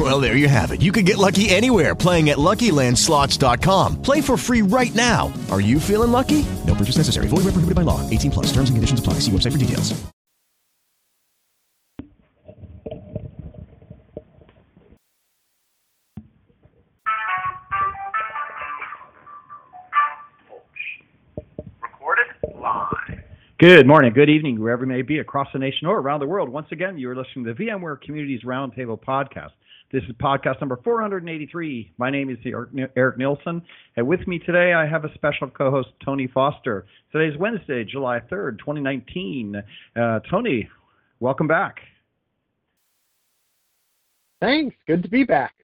Well, 0.00 0.18
there 0.18 0.34
you 0.34 0.48
have 0.48 0.70
it. 0.70 0.80
You 0.80 0.92
can 0.92 1.04
get 1.04 1.18
lucky 1.18 1.50
anywhere 1.50 1.94
playing 1.94 2.30
at 2.30 2.38
LuckyLandSlots.com. 2.38 4.00
Play 4.00 4.22
for 4.22 4.38
free 4.38 4.62
right 4.62 4.94
now. 4.94 5.30
Are 5.50 5.60
you 5.60 5.78
feeling 5.78 6.10
lucky? 6.10 6.46
No 6.66 6.74
purchase 6.74 6.96
necessary. 6.96 7.28
Void 7.28 7.44
where 7.44 7.52
prohibited 7.52 7.74
by 7.74 7.82
law. 7.82 8.08
18 8.08 8.30
plus. 8.30 8.46
Terms 8.46 8.70
and 8.70 8.78
conditions 8.78 9.00
apply. 9.00 9.14
See 9.14 9.30
website 9.30 9.52
for 9.52 9.58
details. 9.58 10.00
Recorded 21.82 22.26
live. 22.54 23.20
Good 23.58 23.86
morning, 23.86 24.14
good 24.14 24.30
evening, 24.30 24.58
wherever 24.58 24.84
you 24.84 24.88
may 24.88 25.02
be 25.02 25.18
across 25.18 25.48
the 25.52 25.58
nation 25.58 25.86
or 25.86 25.98
around 25.98 26.20
the 26.20 26.26
world. 26.26 26.48
Once 26.48 26.68
again, 26.72 26.96
you 26.96 27.10
are 27.10 27.14
listening 27.14 27.44
to 27.44 27.52
the 27.52 27.66
VMware 27.66 28.00
Communities 28.00 28.40
Roundtable 28.42 28.98
podcast. 28.98 29.50
This 29.92 30.04
is 30.04 30.10
podcast 30.22 30.60
number 30.60 30.78
483. 30.84 31.94
My 31.98 32.10
name 32.10 32.30
is 32.30 32.38
Eric 32.94 33.18
Nielsen, 33.18 33.60
and 33.96 34.06
with 34.06 34.24
me 34.28 34.38
today 34.38 34.72
I 34.72 34.86
have 34.86 35.04
a 35.04 35.12
special 35.14 35.50
co-host, 35.50 35.88
Tony 36.04 36.28
Foster. 36.28 36.86
Today 37.10 37.34
is 37.34 37.36
Wednesday, 37.40 37.82
July 37.82 38.20
3rd, 38.30 38.60
2019. 38.60 39.60
Uh, 39.96 40.20
Tony, 40.30 40.68
welcome 41.18 41.48
back. 41.48 41.80
Thanks. 44.40 44.76
Good 44.86 45.02
to 45.02 45.08
be 45.08 45.24
back. 45.24 45.54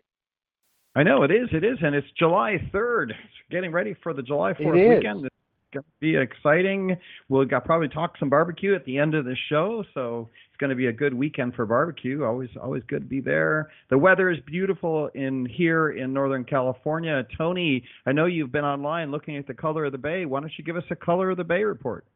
I 0.96 1.04
know 1.04 1.22
it 1.22 1.30
is, 1.30 1.48
it 1.52 1.62
is, 1.62 1.78
and 1.80 1.94
it's 1.94 2.08
July 2.18 2.58
3rd. 2.74 3.12
Getting 3.52 3.70
ready 3.70 3.94
for 4.02 4.12
the 4.12 4.22
July 4.22 4.54
4th 4.54 4.76
It 4.76 4.80
is. 4.80 4.96
weekend. 4.96 5.26
It's 5.26 5.34
going 5.72 5.84
to 5.84 5.90
be 6.00 6.16
exciting. 6.16 6.96
We'll 7.28 7.44
got, 7.44 7.64
probably 7.64 7.88
talk 7.88 8.18
some 8.18 8.28
barbecue 8.28 8.74
at 8.74 8.84
the 8.86 8.98
end 8.98 9.14
of 9.14 9.24
the 9.24 9.36
show, 9.48 9.84
so 9.94 10.30
it's 10.56 10.60
going 10.60 10.70
to 10.70 10.76
be 10.76 10.86
a 10.86 10.92
good 10.92 11.12
weekend 11.12 11.54
for 11.54 11.66
barbecue. 11.66 12.24
Always, 12.24 12.48
always 12.62 12.82
good 12.88 13.02
to 13.02 13.06
be 13.06 13.20
there. 13.20 13.68
The 13.90 13.98
weather 13.98 14.30
is 14.30 14.38
beautiful 14.46 15.10
in 15.14 15.44
here 15.44 15.90
in 15.90 16.14
Northern 16.14 16.44
California. 16.44 17.26
Tony, 17.36 17.84
I 18.06 18.12
know 18.12 18.24
you've 18.24 18.52
been 18.52 18.64
online 18.64 19.10
looking 19.10 19.36
at 19.36 19.46
the 19.46 19.52
color 19.52 19.84
of 19.84 19.92
the 19.92 19.98
bay. 19.98 20.24
Why 20.24 20.40
don't 20.40 20.52
you 20.56 20.64
give 20.64 20.78
us 20.78 20.84
a 20.90 20.96
color 20.96 21.28
of 21.28 21.36
the 21.36 21.44
bay 21.44 21.62
report? 21.62 22.06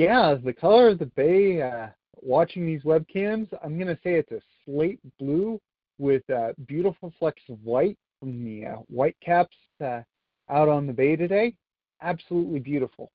Yeah, 0.00 0.34
the 0.44 0.52
color 0.52 0.88
of 0.88 0.98
the 0.98 1.06
bay, 1.06 1.62
uh, 1.62 1.86
watching 2.16 2.66
these 2.66 2.82
webcams, 2.82 3.46
I'm 3.62 3.78
going 3.78 3.86
to 3.86 3.98
say 4.02 4.14
it's 4.14 4.32
a 4.32 4.40
slate 4.64 4.98
blue 5.20 5.60
with 5.98 6.28
uh, 6.28 6.54
beautiful 6.66 7.12
flecks 7.20 7.42
of 7.48 7.62
white 7.62 7.98
from 8.18 8.44
the 8.44 8.66
uh, 8.66 8.76
white 8.88 9.16
caps 9.24 9.56
uh, 9.80 10.00
out 10.50 10.68
on 10.68 10.88
the 10.88 10.92
bay 10.92 11.14
today. 11.14 11.54
Absolutely 12.02 12.58
beautiful. 12.58 13.12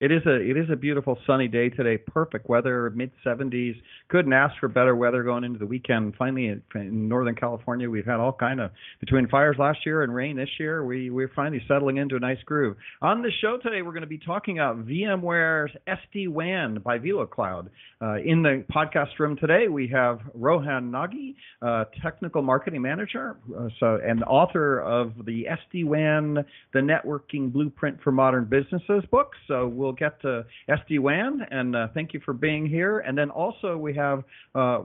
It 0.00 0.12
is 0.12 0.22
a 0.26 0.36
it 0.36 0.56
is 0.56 0.70
a 0.70 0.76
beautiful 0.76 1.18
sunny 1.26 1.48
day 1.48 1.70
today. 1.70 1.98
Perfect 1.98 2.48
weather, 2.48 2.88
mid 2.90 3.10
70s. 3.26 3.74
Couldn't 4.08 4.32
ask 4.32 4.54
for 4.60 4.68
better 4.68 4.94
weather 4.94 5.24
going 5.24 5.42
into 5.42 5.58
the 5.58 5.66
weekend. 5.66 6.14
Finally, 6.16 6.46
in, 6.76 7.08
Northern 7.08 7.34
California, 7.34 7.90
we've 7.90 8.06
had 8.06 8.20
all 8.20 8.32
kind 8.32 8.60
of 8.60 8.70
between 9.00 9.26
fires 9.26 9.56
last 9.58 9.80
year 9.84 10.04
and 10.04 10.14
rain 10.14 10.36
this 10.36 10.50
year. 10.60 10.84
We 10.84 11.10
we're 11.10 11.32
finally 11.34 11.60
settling 11.66 11.96
into 11.96 12.14
a 12.14 12.20
nice 12.20 12.40
groove. 12.44 12.76
On 13.02 13.22
the 13.22 13.32
show 13.40 13.58
today, 13.60 13.82
we're 13.82 13.90
going 13.90 14.02
to 14.02 14.06
be 14.06 14.18
talking 14.18 14.60
about 14.60 14.86
VMware's 14.86 15.72
SD 15.88 16.28
WAN 16.28 16.78
by 16.78 17.00
VeloCloud. 17.00 17.68
Uh, 18.00 18.18
in 18.24 18.44
the 18.44 18.64
podcast 18.72 19.18
room 19.18 19.36
today, 19.36 19.66
we 19.66 19.88
have 19.88 20.20
Rohan 20.32 20.92
Naggi, 20.92 21.34
uh, 21.60 21.86
technical 22.00 22.42
marketing 22.42 22.82
manager, 22.82 23.36
uh, 23.58 23.66
so 23.80 23.98
and 24.06 24.22
author 24.22 24.78
of 24.78 25.14
the 25.24 25.46
SD 25.72 25.84
WAN, 25.84 26.44
the 26.72 26.78
networking 26.78 27.52
blueprint 27.52 28.00
for 28.04 28.12
modern 28.12 28.44
businesses 28.44 29.02
book. 29.10 29.32
So 29.48 29.66
we'll 29.66 29.87
we'll 29.88 29.94
get 29.94 30.20
to 30.20 30.44
SD 30.68 31.00
WAN, 31.00 31.46
and 31.50 31.74
uh, 31.74 31.88
thank 31.94 32.12
you 32.12 32.20
for 32.22 32.34
being 32.34 32.66
here. 32.66 32.98
And 32.98 33.16
then 33.16 33.30
also 33.30 33.78
we 33.78 33.94
have 33.94 34.22
uh, 34.54 34.80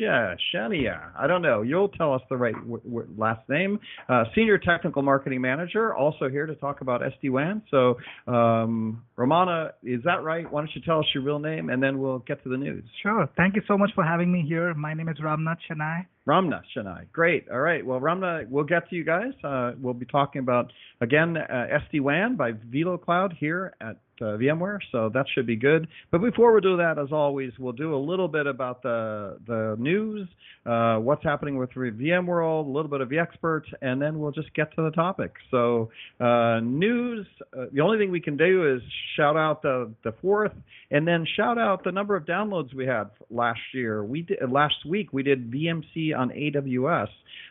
Romana 0.00 0.36
Shania. 0.54 1.10
I 1.18 1.26
don't 1.26 1.42
know. 1.42 1.62
You'll 1.62 1.88
tell 1.88 2.14
us 2.14 2.22
the 2.28 2.36
right 2.36 2.54
w- 2.54 2.80
w- 2.82 3.08
last 3.16 3.48
name. 3.48 3.78
Uh, 4.08 4.24
Senior 4.34 4.58
Technical 4.58 5.02
Marketing 5.02 5.40
Manager, 5.40 5.94
also 5.94 6.28
here 6.28 6.46
to 6.46 6.54
talk 6.54 6.80
about 6.80 7.02
SD 7.02 7.30
WAN. 7.30 7.62
So, 7.70 7.96
um, 8.26 9.02
Romana, 9.16 9.72
is 9.82 10.02
that 10.04 10.22
right? 10.22 10.50
Why 10.50 10.60
don't 10.60 10.70
you 10.74 10.82
tell 10.82 11.00
us 11.00 11.06
your 11.14 11.22
real 11.22 11.38
name, 11.38 11.70
and 11.70 11.82
then 11.82 11.98
we'll 11.98 12.20
get 12.20 12.42
to 12.44 12.48
the 12.48 12.56
news. 12.56 12.84
Sure. 13.02 13.28
Thank 13.36 13.56
you 13.56 13.62
so 13.66 13.76
much 13.76 13.90
for 13.94 14.04
having 14.04 14.32
me 14.32 14.44
here. 14.46 14.74
My 14.74 14.94
name 14.94 15.08
is 15.08 15.16
Ramnath 15.18 15.58
Shenai. 15.70 16.06
Ramna 16.26 16.62
Shenai. 16.76 17.10
Great. 17.12 17.48
All 17.50 17.60
right. 17.60 17.84
Well, 17.84 17.98
Ramna, 17.98 18.42
we'll 18.48 18.64
get 18.64 18.88
to 18.90 18.96
you 18.96 19.04
guys. 19.04 19.32
Uh, 19.42 19.72
we'll 19.80 19.94
be 19.94 20.06
talking 20.06 20.40
about, 20.40 20.72
again, 21.00 21.36
uh, 21.36 21.78
SD 21.92 22.00
WAN 22.00 22.36
by 22.36 22.52
VeloCloud 22.52 23.36
here 23.38 23.74
at 23.80 23.96
uh, 24.20 24.36
VMware, 24.36 24.78
so 24.92 25.10
that 25.12 25.26
should 25.34 25.46
be 25.46 25.56
good. 25.56 25.88
But 26.10 26.20
before 26.22 26.54
we 26.54 26.60
do 26.60 26.76
that, 26.76 26.98
as 26.98 27.12
always, 27.12 27.52
we'll 27.58 27.72
do 27.72 27.94
a 27.94 27.98
little 27.98 28.28
bit 28.28 28.46
about 28.46 28.82
the 28.82 29.38
the 29.46 29.76
news, 29.78 30.28
uh, 30.66 30.96
what's 30.96 31.24
happening 31.24 31.56
with 31.56 31.70
VMworld, 31.70 32.66
a 32.66 32.70
little 32.70 32.90
bit 32.90 33.00
of 33.00 33.08
the 33.08 33.18
experts, 33.18 33.68
and 33.82 34.00
then 34.00 34.18
we'll 34.18 34.32
just 34.32 34.52
get 34.54 34.74
to 34.76 34.82
the 34.82 34.90
topic. 34.90 35.32
So, 35.50 35.90
uh, 36.20 36.60
news. 36.60 37.26
Uh, 37.56 37.66
the 37.72 37.80
only 37.80 37.98
thing 37.98 38.10
we 38.10 38.20
can 38.20 38.36
do 38.36 38.74
is 38.74 38.82
shout 39.16 39.36
out 39.36 39.62
the 39.62 39.92
the 40.04 40.12
fourth, 40.20 40.52
and 40.90 41.06
then 41.06 41.26
shout 41.36 41.58
out 41.58 41.84
the 41.84 41.92
number 41.92 42.16
of 42.16 42.24
downloads 42.24 42.74
we 42.74 42.86
had 42.86 43.10
last 43.30 43.60
year. 43.72 44.04
We 44.04 44.22
did 44.22 44.38
last 44.50 44.86
week. 44.86 45.12
We 45.12 45.22
did 45.22 45.50
VMC 45.50 46.16
on 46.16 46.30
AWS. 46.30 47.08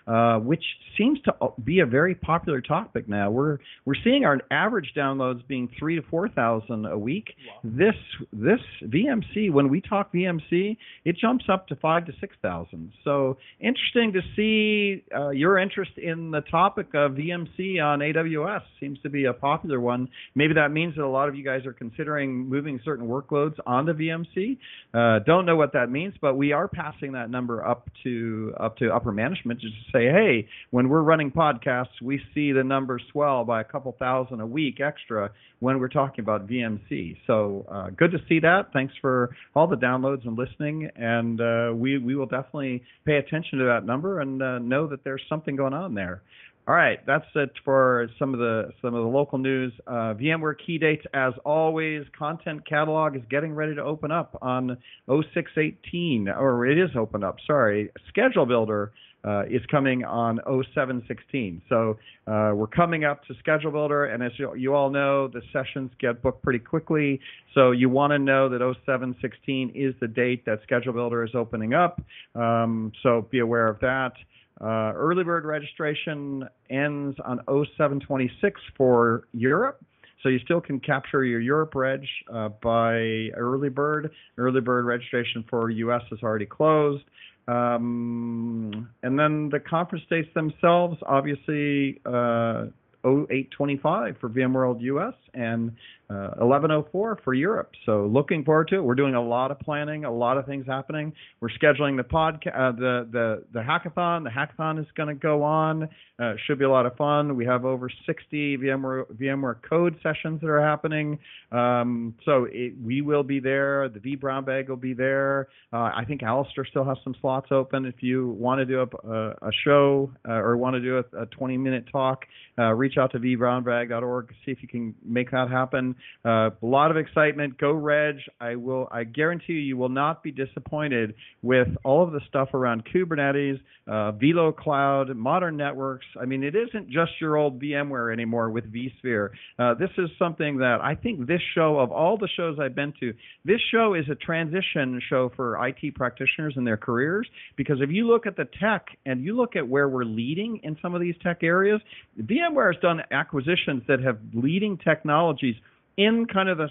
Uh, 0.09 0.39
which 0.39 0.63
seems 0.97 1.19
to 1.21 1.31
be 1.63 1.81
a 1.81 1.85
very 1.85 2.15
popular 2.15 2.61
topic 2.61 3.07
now. 3.07 3.29
We're 3.29 3.59
we're 3.85 3.93
seeing 4.03 4.25
our 4.25 4.39
average 4.49 4.93
downloads 4.97 5.45
being 5.47 5.69
three 5.77 5.97
to 5.97 6.01
four 6.09 6.27
thousand 6.29 6.58
a 6.69 6.97
week. 6.97 7.33
Wow. 7.47 7.71
This 7.77 7.95
this 8.33 8.59
VMC, 8.83 9.51
when 9.51 9.69
we 9.69 9.81
talk 9.81 10.11
VMC, 10.13 10.77
it 11.05 11.17
jumps 11.17 11.45
up 11.51 11.67
to 11.67 11.75
five 11.75 12.05
to 12.05 12.13
six 12.19 12.35
thousand. 12.41 12.91
So 13.03 13.37
interesting 13.59 14.13
to 14.13 14.21
see 14.35 15.03
uh, 15.15 15.29
your 15.29 15.57
interest 15.57 15.91
in 15.97 16.31
the 16.31 16.41
topic 16.41 16.87
of 16.93 17.11
VMC 17.11 17.81
on 17.83 17.99
AWS. 17.99 18.61
Seems 18.79 18.99
to 19.01 19.09
be 19.09 19.25
a 19.25 19.33
popular 19.33 19.79
one. 19.79 20.09
Maybe 20.35 20.53
that 20.55 20.71
means 20.71 20.95
that 20.95 21.03
a 21.03 21.07
lot 21.07 21.29
of 21.29 21.35
you 21.35 21.43
guys 21.43 21.65
are 21.65 21.73
considering 21.73 22.47
moving 22.49 22.79
certain 22.83 23.07
workloads 23.07 23.55
onto 23.65 23.93
VMC. 23.93 24.57
Uh, 24.93 25.19
don't 25.25 25.45
know 25.45 25.55
what 25.55 25.73
that 25.73 25.89
means, 25.89 26.13
but 26.21 26.35
we 26.35 26.51
are 26.51 26.67
passing 26.67 27.13
that 27.13 27.29
number 27.29 27.65
up 27.65 27.89
to 28.03 28.53
up 28.59 28.77
to 28.77 28.89
upper 28.93 29.11
management 29.11 29.59
just 29.61 29.73
to 29.73 29.97
say, 29.97 30.05
hey, 30.05 30.47
when 30.71 30.89
we're 30.89 31.01
running 31.01 31.31
podcasts, 31.31 32.01
we 32.01 32.21
see 32.33 32.51
the 32.51 32.63
numbers 32.63 33.01
swell 33.11 33.43
by 33.43 33.61
a 33.61 33.63
couple 33.63 33.95
thousand 33.99 34.41
a 34.41 34.45
week 34.45 34.79
extra 34.79 35.31
when 35.59 35.79
we're 35.79 35.89
talking 35.89 36.23
about 36.23 36.47
VMC. 36.49 37.17
So 37.27 37.65
uh, 37.69 37.89
good 37.89 38.11
to 38.11 38.17
see 38.27 38.39
that. 38.39 38.71
Thanks 38.73 38.93
for 39.01 39.35
all 39.55 39.67
the 39.67 39.75
downloads 39.75 40.25
and 40.25 40.37
listening, 40.37 40.89
and 40.95 41.39
uh, 41.39 41.71
we 41.75 41.97
we 41.97 42.15
will 42.15 42.25
definitely 42.25 42.83
pay 43.05 43.17
attention 43.17 43.59
to 43.59 43.65
that 43.65 43.85
number 43.85 44.21
and 44.21 44.41
uh, 44.41 44.59
know 44.59 44.87
that 44.87 45.03
there's 45.03 45.21
something 45.29 45.55
going 45.55 45.73
on 45.73 45.93
there. 45.93 46.21
All 46.69 46.75
right, 46.75 46.99
that's 47.07 47.25
it 47.33 47.51
for 47.65 48.09
some 48.19 48.31
of 48.35 48.39
the 48.39 48.69
some 48.79 48.93
of 48.93 49.01
the 49.01 49.09
local 49.09 49.39
news. 49.39 49.73
Uh, 49.87 50.13
VMware 50.13 50.53
key 50.63 50.77
dates, 50.77 51.03
as 51.15 51.33
always. 51.43 52.03
Content 52.17 52.63
catalog 52.67 53.15
is 53.15 53.23
getting 53.27 53.55
ready 53.55 53.73
to 53.73 53.81
open 53.81 54.11
up 54.11 54.37
on 54.41 54.77
0618, 55.07 56.29
or 56.29 56.67
it 56.67 56.77
is 56.77 56.91
open 56.95 57.23
up. 57.23 57.37
Sorry, 57.47 57.89
Schedule 58.09 58.45
Builder 58.45 58.91
uh, 59.23 59.43
is 59.45 59.61
coming 59.69 60.03
on 60.03 60.39
0716. 60.45 61.61
So 61.69 61.97
uh, 62.27 62.51
we're 62.55 62.67
coming 62.67 63.03
up 63.03 63.23
to 63.25 63.33
Schedule 63.39 63.71
Builder, 63.71 64.05
and 64.05 64.23
as 64.23 64.31
you, 64.37 64.55
you, 64.55 64.73
all 64.73 64.89
know, 64.89 65.27
the 65.27 65.41
sessions 65.51 65.91
get 65.99 66.21
booked 66.21 66.41
pretty 66.43 66.59
quickly. 66.59 67.19
So 67.53 67.71
you 67.71 67.89
want 67.89 68.11
to 68.11 68.19
know 68.19 68.49
that 68.49 68.59
0716 68.85 69.71
is 69.75 69.93
the 69.99 70.07
date 70.07 70.45
that 70.45 70.59
Schedule 70.63 70.93
Builder 70.93 71.23
is 71.23 71.31
opening 71.35 71.73
up. 71.73 72.01
Um, 72.35 72.91
so 73.03 73.27
be 73.29 73.39
aware 73.39 73.67
of 73.67 73.79
that. 73.81 74.13
Uh, 74.61 74.91
early 74.93 75.23
bird 75.23 75.45
registration 75.45 76.43
ends 76.69 77.17
on 77.25 77.39
0726 77.47 78.59
for 78.77 79.23
Europe. 79.33 79.81
So 80.21 80.27
you 80.27 80.39
still 80.39 80.59
can 80.59 80.81
capture 80.81 81.23
your 81.23 81.39
Europe 81.39 81.75
reg 81.75 82.01
uh, 82.33 82.49
by 82.61 83.29
early 83.37 83.69
bird. 83.69 84.11
Early 84.37 84.59
bird 84.59 84.85
registration 84.85 85.45
for 85.49 85.69
US 85.69 86.01
is 86.11 86.19
already 86.21 86.45
closed. 86.45 87.05
Um, 87.49 88.89
and 89.01 89.17
then 89.17 89.49
the 89.49 89.59
conference 89.59 90.05
dates 90.09 90.29
themselves, 90.35 90.97
obviously, 91.07 91.99
uh, 92.05 92.65
0825 93.03 94.17
for 94.19 94.29
VMworld 94.29 94.81
US 94.81 95.15
and 95.33 95.71
uh, 96.11 96.33
1104 96.37 97.19
for 97.23 97.33
Europe. 97.35 97.71
So 97.85 98.09
looking 98.11 98.43
forward 98.43 98.67
to 98.69 98.77
it. 98.77 98.83
We're 98.83 98.95
doing 98.95 99.13
a 99.13 99.21
lot 99.21 99.51
of 99.51 99.59
planning, 99.59 100.05
a 100.05 100.11
lot 100.11 100.37
of 100.37 100.47
things 100.47 100.65
happening. 100.65 101.13
We're 101.39 101.49
scheduling 101.49 101.97
the 101.97 102.03
podcast, 102.03 102.57
uh, 102.57 102.71
the 102.71 103.07
the 103.11 103.43
the 103.53 103.59
hackathon. 103.59 104.23
The 104.23 104.31
hackathon 104.31 104.79
is 104.79 104.87
going 104.95 105.09
to 105.09 105.15
go 105.15 105.43
on. 105.43 105.87
Uh, 106.19 106.33
should 106.47 106.57
be 106.57 106.65
a 106.65 106.69
lot 106.69 106.87
of 106.87 106.95
fun. 106.95 107.35
We 107.35 107.45
have 107.45 107.63
over 107.63 107.91
60 108.07 108.57
VMware 108.57 109.05
VMware 109.21 109.57
code 109.69 109.97
sessions 110.01 110.41
that 110.41 110.47
are 110.47 110.61
happening. 110.61 111.19
Um, 111.51 112.15
so 112.25 112.47
it, 112.51 112.73
we 112.83 113.01
will 113.01 113.23
be 113.23 113.39
there. 113.39 113.87
The 113.89 113.99
vBrownBag 113.99 114.67
will 114.67 114.77
be 114.77 114.93
there. 114.93 115.49
Uh, 115.71 115.91
I 115.95 116.05
think 116.07 116.23
Alistair 116.23 116.65
still 116.65 116.85
has 116.85 116.97
some 117.03 117.15
slots 117.21 117.49
open. 117.51 117.85
If 117.85 118.01
you 118.01 118.29
want 118.29 118.59
to 118.59 118.65
do 118.65 118.81
a, 118.81 119.47
a, 119.47 119.51
show 119.63 120.11
uh, 120.27 120.33
or 120.33 120.57
want 120.57 120.73
to 120.73 120.79
do 120.79 120.97
a, 120.97 121.21
a 121.21 121.25
20 121.27 121.57
minute 121.57 121.85
talk, 121.91 122.25
reach 122.57 122.97
out 122.97 123.11
to 123.11 123.19
vbrownbag.org. 123.19 124.33
See 124.43 124.51
if 124.51 124.63
you 124.63 124.67
can 124.67 124.95
make 125.05 125.29
that 125.31 125.49
happen. 125.51 125.95
Uh, 126.25 126.49
a 126.49 126.53
lot 126.61 126.91
of 126.91 126.97
excitement. 126.97 127.57
Go 127.57 127.71
Reg. 127.71 128.15
I 128.39 128.55
will. 128.55 128.87
I 128.91 129.03
guarantee 129.03 129.53
you, 129.53 129.59
you 129.59 129.77
will 129.77 129.89
not 129.89 130.23
be 130.23 130.31
disappointed 130.31 131.15
with 131.41 131.67
all 131.83 132.03
of 132.03 132.11
the 132.11 132.21
stuff 132.27 132.53
around 132.53 132.83
Kubernetes, 132.93 133.59
uh, 133.87 134.11
VeloCloud, 134.13 135.15
modern 135.15 135.57
networks. 135.57 136.05
I 136.19 136.25
mean, 136.25 136.43
it 136.43 136.55
isn't 136.55 136.89
just 136.89 137.11
your 137.19 137.37
old 137.37 137.61
VMware 137.61 138.11
anymore 138.11 138.49
with 138.49 138.65
vSphere. 138.71 139.29
Uh, 139.57 139.73
this 139.75 139.89
is 139.97 140.09
something 140.19 140.57
that 140.57 140.79
I 140.81 140.95
think 140.95 141.27
this 141.27 141.41
show, 141.55 141.79
of 141.79 141.91
all 141.91 142.17
the 142.17 142.29
shows 142.35 142.57
I've 142.59 142.75
been 142.75 142.93
to, 142.99 143.13
this 143.45 143.59
show 143.71 143.93
is 143.93 144.05
a 144.09 144.15
transition 144.15 145.01
show 145.09 145.31
for 145.35 145.65
IT 145.67 145.95
practitioners 145.95 146.53
in 146.57 146.63
their 146.63 146.77
careers. 146.77 147.27
Because 147.55 147.77
if 147.81 147.89
you 147.89 148.07
look 148.07 148.25
at 148.25 148.35
the 148.35 148.47
tech 148.59 148.87
and 149.05 149.23
you 149.23 149.35
look 149.35 149.55
at 149.55 149.67
where 149.67 149.89
we're 149.89 150.05
leading 150.05 150.59
in 150.63 150.77
some 150.81 150.93
of 150.93 151.01
these 151.01 151.15
tech 151.23 151.43
areas, 151.43 151.81
VMware 152.21 152.73
has 152.73 152.81
done 152.81 153.01
acquisitions 153.11 153.83
that 153.87 154.01
have 154.01 154.17
leading 154.33 154.77
technologies 154.77 155.55
in 155.99 156.25
kind 156.25 156.47
of 156.47 156.57
the 156.57 156.69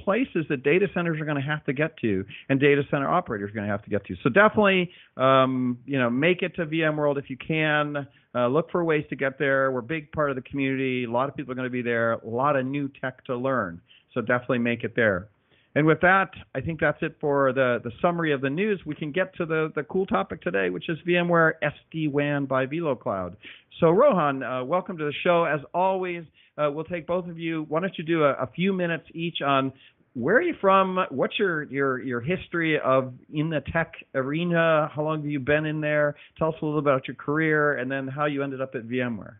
places 0.00 0.44
that 0.48 0.62
data 0.62 0.86
centers 0.94 1.20
are 1.20 1.24
going 1.24 1.36
to 1.36 1.42
have 1.42 1.64
to 1.64 1.72
get 1.72 1.96
to 1.96 2.24
and 2.48 2.60
data 2.60 2.82
center 2.90 3.08
operators 3.08 3.50
are 3.50 3.54
going 3.54 3.66
to 3.66 3.70
have 3.70 3.82
to 3.82 3.90
get 3.90 4.04
to. 4.06 4.14
So 4.22 4.28
definitely, 4.28 4.90
um, 5.16 5.78
you 5.86 5.98
know, 5.98 6.08
make 6.08 6.42
it 6.42 6.54
to 6.56 6.66
VMworld 6.66 7.18
if 7.18 7.28
you 7.28 7.36
can. 7.36 8.06
Uh, 8.34 8.48
look 8.48 8.70
for 8.70 8.84
ways 8.84 9.04
to 9.10 9.16
get 9.16 9.38
there. 9.38 9.70
We're 9.72 9.80
a 9.80 9.82
big 9.82 10.12
part 10.12 10.30
of 10.30 10.36
the 10.36 10.42
community. 10.42 11.04
A 11.04 11.10
lot 11.10 11.28
of 11.28 11.36
people 11.36 11.52
are 11.52 11.54
going 11.54 11.66
to 11.66 11.70
be 11.70 11.82
there. 11.82 12.12
A 12.12 12.28
lot 12.28 12.56
of 12.56 12.66
new 12.66 12.90
tech 13.00 13.24
to 13.24 13.36
learn. 13.36 13.80
So 14.12 14.20
definitely 14.20 14.58
make 14.58 14.84
it 14.84 14.94
there. 14.94 15.28
And 15.76 15.86
with 15.86 16.00
that, 16.02 16.30
I 16.54 16.60
think 16.60 16.78
that's 16.78 16.98
it 17.02 17.16
for 17.20 17.52
the, 17.52 17.80
the 17.82 17.90
summary 18.00 18.32
of 18.32 18.40
the 18.40 18.50
news. 18.50 18.80
We 18.86 18.94
can 18.94 19.10
get 19.10 19.34
to 19.36 19.46
the, 19.46 19.72
the 19.74 19.82
cool 19.84 20.06
topic 20.06 20.40
today, 20.40 20.70
which 20.70 20.88
is 20.88 20.98
VMware 21.06 21.54
SD-WAN 21.64 22.46
by 22.46 22.66
VeloCloud. 22.66 23.34
So 23.80 23.90
Rohan, 23.90 24.44
uh, 24.44 24.62
welcome 24.62 24.96
to 24.98 25.04
the 25.04 25.12
show. 25.24 25.44
As 25.44 25.60
always, 25.72 26.24
uh, 26.58 26.70
we'll 26.70 26.84
take 26.84 27.06
both 27.06 27.28
of 27.28 27.38
you. 27.38 27.66
Why 27.68 27.80
don't 27.80 27.96
you 27.96 28.04
do 28.04 28.24
a, 28.24 28.32
a, 28.32 28.48
few 28.54 28.72
minutes 28.72 29.04
each 29.12 29.42
on 29.44 29.72
where 30.14 30.36
are 30.36 30.42
you 30.42 30.54
from? 30.60 30.98
What's 31.10 31.38
your, 31.38 31.64
your, 31.64 32.00
your 32.00 32.20
history 32.20 32.78
of 32.78 33.12
in 33.32 33.50
the 33.50 33.60
tech 33.72 33.94
arena? 34.14 34.88
How 34.94 35.02
long 35.02 35.22
have 35.22 35.30
you 35.30 35.40
been 35.40 35.66
in 35.66 35.80
there? 35.80 36.14
Tell 36.38 36.48
us 36.48 36.54
a 36.62 36.64
little 36.64 36.78
about 36.78 37.08
your 37.08 37.16
career 37.16 37.78
and 37.78 37.90
then 37.90 38.06
how 38.06 38.26
you 38.26 38.42
ended 38.44 38.60
up 38.60 38.74
at 38.76 38.84
VMware. 38.84 39.34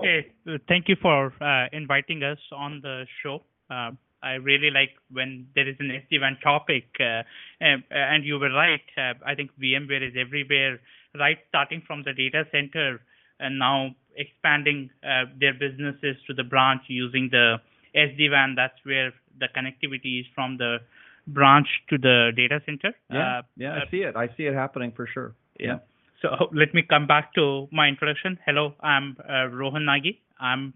Hey, 0.00 0.32
thank 0.68 0.88
you 0.88 0.96
for 1.02 1.32
uh, 1.42 1.66
inviting 1.72 2.22
us 2.22 2.38
on 2.52 2.80
the 2.80 3.06
show. 3.22 3.42
Uh, 3.68 3.90
I 4.22 4.34
really 4.34 4.70
like 4.70 4.90
when 5.10 5.48
there 5.54 5.68
is 5.68 5.76
an 5.80 5.88
SD-WAN 5.88 6.38
topic, 6.44 6.84
uh, 7.00 7.22
and, 7.60 7.82
and, 7.90 8.24
you 8.24 8.38
were 8.38 8.52
right. 8.52 8.80
Uh, 8.96 9.14
I 9.24 9.34
think 9.34 9.50
VMware 9.60 10.06
is 10.06 10.14
everywhere, 10.18 10.78
right, 11.18 11.38
starting 11.48 11.82
from 11.86 12.02
the 12.04 12.12
data 12.12 12.44
center 12.52 13.00
and 13.40 13.58
now 13.58 13.94
expanding 14.16 14.90
uh, 15.02 15.24
their 15.38 15.54
businesses 15.54 16.16
to 16.26 16.34
the 16.34 16.44
branch 16.44 16.82
using 16.88 17.28
the 17.30 17.56
SD-WAN. 17.94 18.54
That's 18.56 18.78
where 18.84 19.12
the 19.38 19.46
connectivity 19.56 20.20
is 20.20 20.26
from 20.34 20.58
the 20.58 20.78
branch 21.26 21.68
to 21.88 21.98
the 21.98 22.32
data 22.36 22.60
center. 22.66 22.94
Yeah, 23.10 23.38
uh, 23.38 23.42
yeah, 23.56 23.80
I 23.86 23.90
see 23.90 23.98
it. 23.98 24.16
I 24.16 24.28
see 24.36 24.44
it 24.44 24.54
happening 24.54 24.92
for 24.94 25.06
sure. 25.12 25.34
Yeah. 25.58 25.66
yeah. 25.66 25.78
So 26.22 26.48
let 26.52 26.74
me 26.74 26.82
come 26.82 27.06
back 27.06 27.34
to 27.34 27.68
my 27.72 27.88
introduction. 27.88 28.38
Hello, 28.44 28.74
I'm 28.80 29.16
uh, 29.28 29.46
Rohan 29.46 29.82
Naggi. 29.82 30.18
I'm 30.38 30.74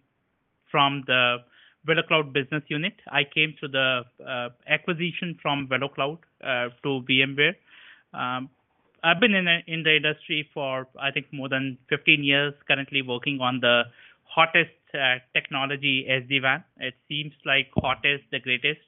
from 0.71 1.05
the 1.07 1.39
VeloCloud 1.87 2.33
business 2.33 2.63
unit. 2.69 2.95
I 3.11 3.23
came 3.25 3.55
through 3.59 3.69
the 3.69 4.03
uh, 4.27 4.49
acquisition 4.69 5.39
from 5.41 5.69
VeloCloud 5.69 6.19
uh, 6.43 6.69
to 6.83 7.05
VMware. 7.09 7.55
Um, 8.13 8.49
I've 9.05 9.21
been 9.21 9.35
in, 9.35 9.47
a, 9.47 9.63
in 9.67 9.83
the 9.83 9.97
industry 9.97 10.49
for 10.55 10.89
I 10.99 11.11
think 11.11 11.27
more 11.33 11.49
than 11.49 11.79
15 11.91 12.25
years. 12.25 12.55
Currently 12.67 13.03
working 13.03 13.39
on 13.41 13.61
the 13.61 13.83
hottest 14.25 14.71
uh, 14.95 15.19
technology 15.35 16.07
SD-WAN. 16.11 16.65
It 16.79 16.95
seems 17.09 17.33
like 17.45 17.69
hottest, 17.77 18.25
the 18.33 18.41
greatest, 18.41 18.81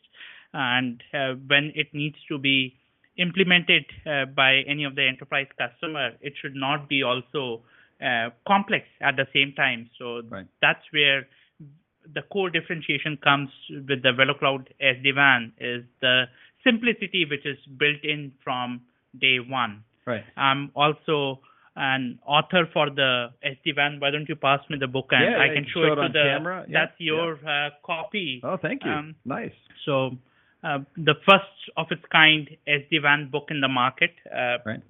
and 0.53 1.03
uh, 1.13 1.35
when 1.47 1.73
it 1.75 1.89
needs 1.93 2.17
to 2.29 2.39
be 2.39 2.75
implemented 3.19 3.85
uh, 4.07 4.25
by 4.27 4.63
any 4.67 4.85
of 4.85 4.95
the 4.95 5.07
enterprise 5.07 5.47
customer, 5.59 6.11
it 6.21 6.35
should 6.41 6.55
not 6.55 6.89
be 6.89 7.03
also 7.03 7.63
uh, 8.03 8.31
complex 8.47 8.87
at 9.01 9.17
the 9.17 9.27
same 9.33 9.53
time. 9.57 9.89
So 9.99 10.23
right. 10.29 10.47
that's 10.61 10.85
where 10.93 11.27
the 12.15 12.23
core 12.33 12.51
differentiation 12.51 13.19
comes 13.23 13.51
with 13.71 14.03
the 14.03 14.13
VeloCloud 14.13 14.69
SD-WAN 14.83 15.53
is 15.59 15.85
the 16.01 16.25
simplicity 16.65 17.25
which 17.29 17.45
is 17.45 17.59
built 17.79 18.03
in 18.03 18.33
from 18.45 18.83
day 19.19 19.39
one. 19.39 19.83
Right. 20.07 20.25
I'm 20.37 20.71
also 20.75 21.41
an 21.75 22.19
author 22.27 22.69
for 22.73 22.89
the 22.91 23.29
SD-WAN. 23.45 24.01
Why 24.01 24.11
don't 24.11 24.29
you 24.29 24.37
pass 24.37 24.61
me 24.71 24.79
the 24.79 24.87
book 24.87 25.09
and 25.11 25.33
yeah, 25.33 25.43
I 25.43 25.55
can 25.55 25.67
show, 25.67 25.83
show 25.83 25.93
it, 25.93 25.97
to 25.97 26.09
the 26.13 26.25
camera. 26.37 26.65
Yeah, 26.69 26.81
that's 26.81 26.99
your 26.99 27.39
yeah. 27.43 27.67
uh, 27.67 27.71
copy. 27.85 28.41
Oh, 28.43 28.57
thank 28.61 28.85
you. 28.85 28.91
Um, 28.91 29.15
nice. 29.25 29.53
So 29.85 30.13
uh, 30.65 30.79
the 30.97 31.15
first 31.29 31.45
of 31.77 31.87
its 31.91 32.03
kind 32.11 32.49
SD-WAN 32.67 33.31
book 33.31 33.49
in 33.51 33.61
the 33.61 33.69
market. 33.69 34.13
Uh, 34.31 34.59
right. 34.65 34.83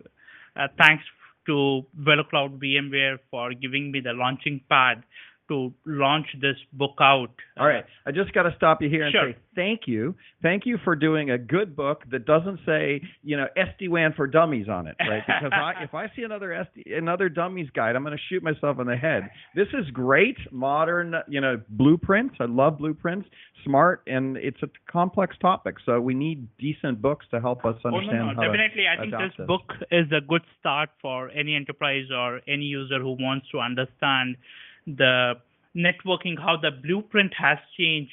Uh, 0.56 0.68
thanks 0.78 1.04
to 1.46 1.82
VeloCloud 2.00 2.58
VMware 2.58 3.18
for 3.30 3.52
giving 3.52 3.90
me 3.90 4.00
the 4.00 4.12
launching 4.12 4.60
pad 4.68 5.02
to 5.48 5.72
launch 5.84 6.26
this 6.40 6.56
book 6.72 6.96
out. 7.00 7.30
All 7.58 7.66
right. 7.66 7.84
I 8.06 8.12
just 8.12 8.32
got 8.32 8.42
to 8.42 8.54
stop 8.56 8.82
you 8.82 8.88
here 8.88 9.04
and 9.04 9.12
sure. 9.12 9.32
say 9.32 9.38
thank 9.56 9.82
you. 9.86 10.14
Thank 10.42 10.66
you 10.66 10.78
for 10.84 10.94
doing 10.94 11.30
a 11.30 11.38
good 11.38 11.74
book 11.74 12.02
that 12.12 12.26
doesn't 12.26 12.60
say, 12.66 13.00
you 13.22 13.36
know, 13.36 13.46
SD-WAN 13.56 14.12
for 14.14 14.26
dummies 14.26 14.68
on 14.68 14.86
it, 14.86 14.94
right? 15.00 15.22
Because 15.26 15.50
I, 15.52 15.72
if 15.82 15.94
I 15.94 16.06
see 16.14 16.22
another 16.22 16.48
SD, 16.48 16.96
another 16.96 17.28
dummies 17.28 17.68
guide, 17.74 17.96
I'm 17.96 18.04
going 18.04 18.16
to 18.16 18.22
shoot 18.28 18.42
myself 18.42 18.78
in 18.78 18.86
the 18.86 18.96
head. 18.96 19.30
This 19.54 19.68
is 19.72 19.90
great, 19.90 20.36
modern, 20.52 21.14
you 21.28 21.40
know, 21.40 21.60
blueprints. 21.70 22.36
I 22.38 22.44
love 22.44 22.78
blueprints, 22.78 23.28
smart, 23.64 24.02
and 24.06 24.36
it's 24.36 24.62
a 24.62 24.68
complex 24.90 25.36
topic. 25.40 25.76
So 25.84 26.00
we 26.00 26.14
need 26.14 26.46
decent 26.58 27.00
books 27.00 27.26
to 27.30 27.40
help 27.40 27.64
us 27.64 27.76
understand. 27.84 28.20
Oh, 28.20 28.26
no, 28.26 28.32
no. 28.32 28.42
Definitely. 28.42 28.84
I 28.86 29.00
think 29.00 29.12
this, 29.12 29.32
this 29.38 29.46
book 29.46 29.72
is 29.90 30.06
a 30.16 30.20
good 30.20 30.42
start 30.60 30.90
for 31.00 31.30
any 31.30 31.56
enterprise 31.56 32.06
or 32.14 32.40
any 32.46 32.64
user 32.64 33.00
who 33.00 33.16
wants 33.18 33.46
to 33.52 33.58
understand 33.58 34.36
the 34.86 35.34
networking, 35.76 36.38
how 36.38 36.56
the 36.56 36.70
blueprint 36.70 37.32
has 37.34 37.58
changed 37.76 38.12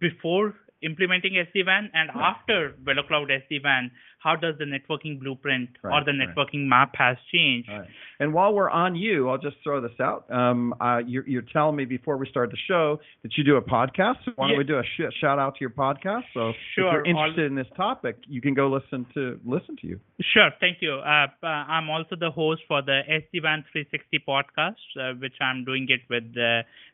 before 0.00 0.54
implementing 0.82 1.32
SD-WAN 1.32 1.90
and 1.92 2.10
right. 2.14 2.34
after 2.34 2.74
VeloCloud 2.84 3.30
SD-WAN, 3.50 3.90
how 4.18 4.34
does 4.34 4.54
the 4.58 4.64
networking 4.64 5.20
blueprint 5.20 5.70
right, 5.82 6.02
or 6.02 6.04
the 6.04 6.12
networking 6.12 6.68
right. 6.68 6.90
map 6.90 6.92
has 6.94 7.16
changed? 7.32 7.70
And 8.18 8.34
while 8.34 8.52
we're 8.52 8.70
on 8.70 8.96
you, 8.96 9.28
I'll 9.28 9.38
just 9.38 9.56
throw 9.62 9.80
this 9.80 9.98
out. 10.00 10.30
Um, 10.30 10.74
uh, 10.80 10.98
you're, 11.06 11.26
you're, 11.28 11.42
telling 11.52 11.76
me 11.76 11.84
before 11.84 12.18
we 12.18 12.28
start 12.28 12.50
the 12.50 12.58
show 12.68 13.00
that 13.22 13.32
you 13.36 13.44
do 13.44 13.56
a 13.56 13.62
podcast. 13.62 14.16
So 14.24 14.32
why 14.36 14.48
don't 14.48 14.52
yeah. 14.52 14.58
we 14.58 14.64
do 14.64 14.78
a 14.78 14.82
sh- 14.82 15.14
shout 15.20 15.38
out 15.38 15.54
to 15.54 15.60
your 15.60 15.70
podcast? 15.70 16.24
So 16.34 16.52
sure. 16.74 16.88
if 16.88 16.92
you're 16.92 17.06
interested 17.06 17.46
in 17.46 17.54
this 17.54 17.66
topic, 17.76 18.18
you 18.28 18.40
can 18.40 18.54
go 18.54 18.68
listen 18.68 19.06
to 19.14 19.40
listen 19.46 19.76
to 19.80 19.86
you. 19.86 20.00
Sure, 20.34 20.50
thank 20.60 20.78
you. 20.80 20.94
Uh, 20.94 21.26
uh 21.42 21.46
I'm 21.46 21.88
also 21.88 22.16
the 22.18 22.30
host 22.30 22.62
for 22.68 22.82
the 22.82 23.00
SD-WAN 23.08 23.64
360 23.72 24.24
podcast, 24.28 24.74
uh, 25.00 25.14
which 25.18 25.34
I'm 25.40 25.64
doing 25.64 25.86
it 25.88 26.00
with 26.10 26.34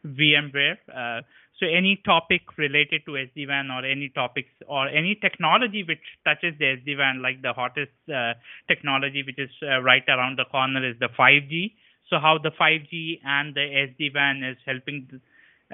VMware. 0.06 1.23
So 1.61 1.66
any 1.66 2.02
topic 2.04 2.42
related 2.58 3.02
to 3.06 3.12
SD-WAN 3.12 3.70
or 3.70 3.84
any 3.84 4.08
topics 4.08 4.50
or 4.66 4.88
any 4.88 5.14
technology 5.14 5.84
which 5.87 6.02
touches 6.25 6.58
the 6.58 6.76
SD-WAN, 6.82 7.23
like 7.23 7.42
the 7.42 7.52
hottest 7.52 7.92
uh, 8.12 8.34
technology 8.66 9.23
which 9.23 9.38
is 9.38 9.50
uh, 9.62 9.80
right 9.80 10.02
around 10.08 10.38
the 10.38 10.46
corner 10.50 10.84
is 10.84 10.96
the 10.99 11.08
5G. 11.16 11.73
So 12.11 12.18
how 12.18 12.38
the 12.38 12.50
5G 12.50 13.20
and 13.25 13.54
the 13.54 13.61
SD-WAN 13.61 14.42
is 14.42 14.56
helping 14.66 15.20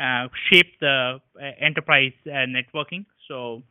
uh, 0.00 0.28
shape 0.50 0.78
the 0.80 1.20
uh, 1.40 1.44
enterprise 1.58 2.12
uh, 2.26 2.44
networking. 2.46 3.06
So 3.26 3.62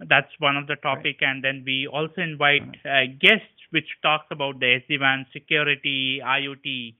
that's 0.00 0.32
one 0.38 0.56
of 0.56 0.66
the 0.66 0.76
topic. 0.76 1.18
Right. 1.20 1.30
And 1.30 1.44
then 1.44 1.64
we 1.66 1.86
also 1.86 2.22
invite 2.22 2.62
uh, 2.84 3.12
guests 3.20 3.60
which 3.70 3.88
talks 4.02 4.26
about 4.30 4.58
the 4.58 4.80
SD-WAN 4.88 5.26
security, 5.32 6.20
IoT, 6.24 6.94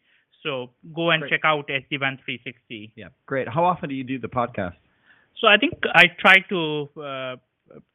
so 0.48 0.70
go 0.94 1.10
and 1.10 1.20
Great. 1.20 1.30
check 1.32 1.40
out 1.44 1.68
SD-WAN 1.68 2.18
360. 2.24 2.92
Yeah, 2.96 3.08
great. 3.26 3.48
How 3.48 3.64
often 3.64 3.88
do 3.90 3.94
you 3.94 4.04
do 4.04 4.18
the 4.18 4.28
podcast? 4.40 4.76
So 5.40 5.46
I 5.46 5.56
think 5.62 5.74
I 5.94 6.04
try 6.18 6.36
to 6.48 6.88
uh, 7.00 7.36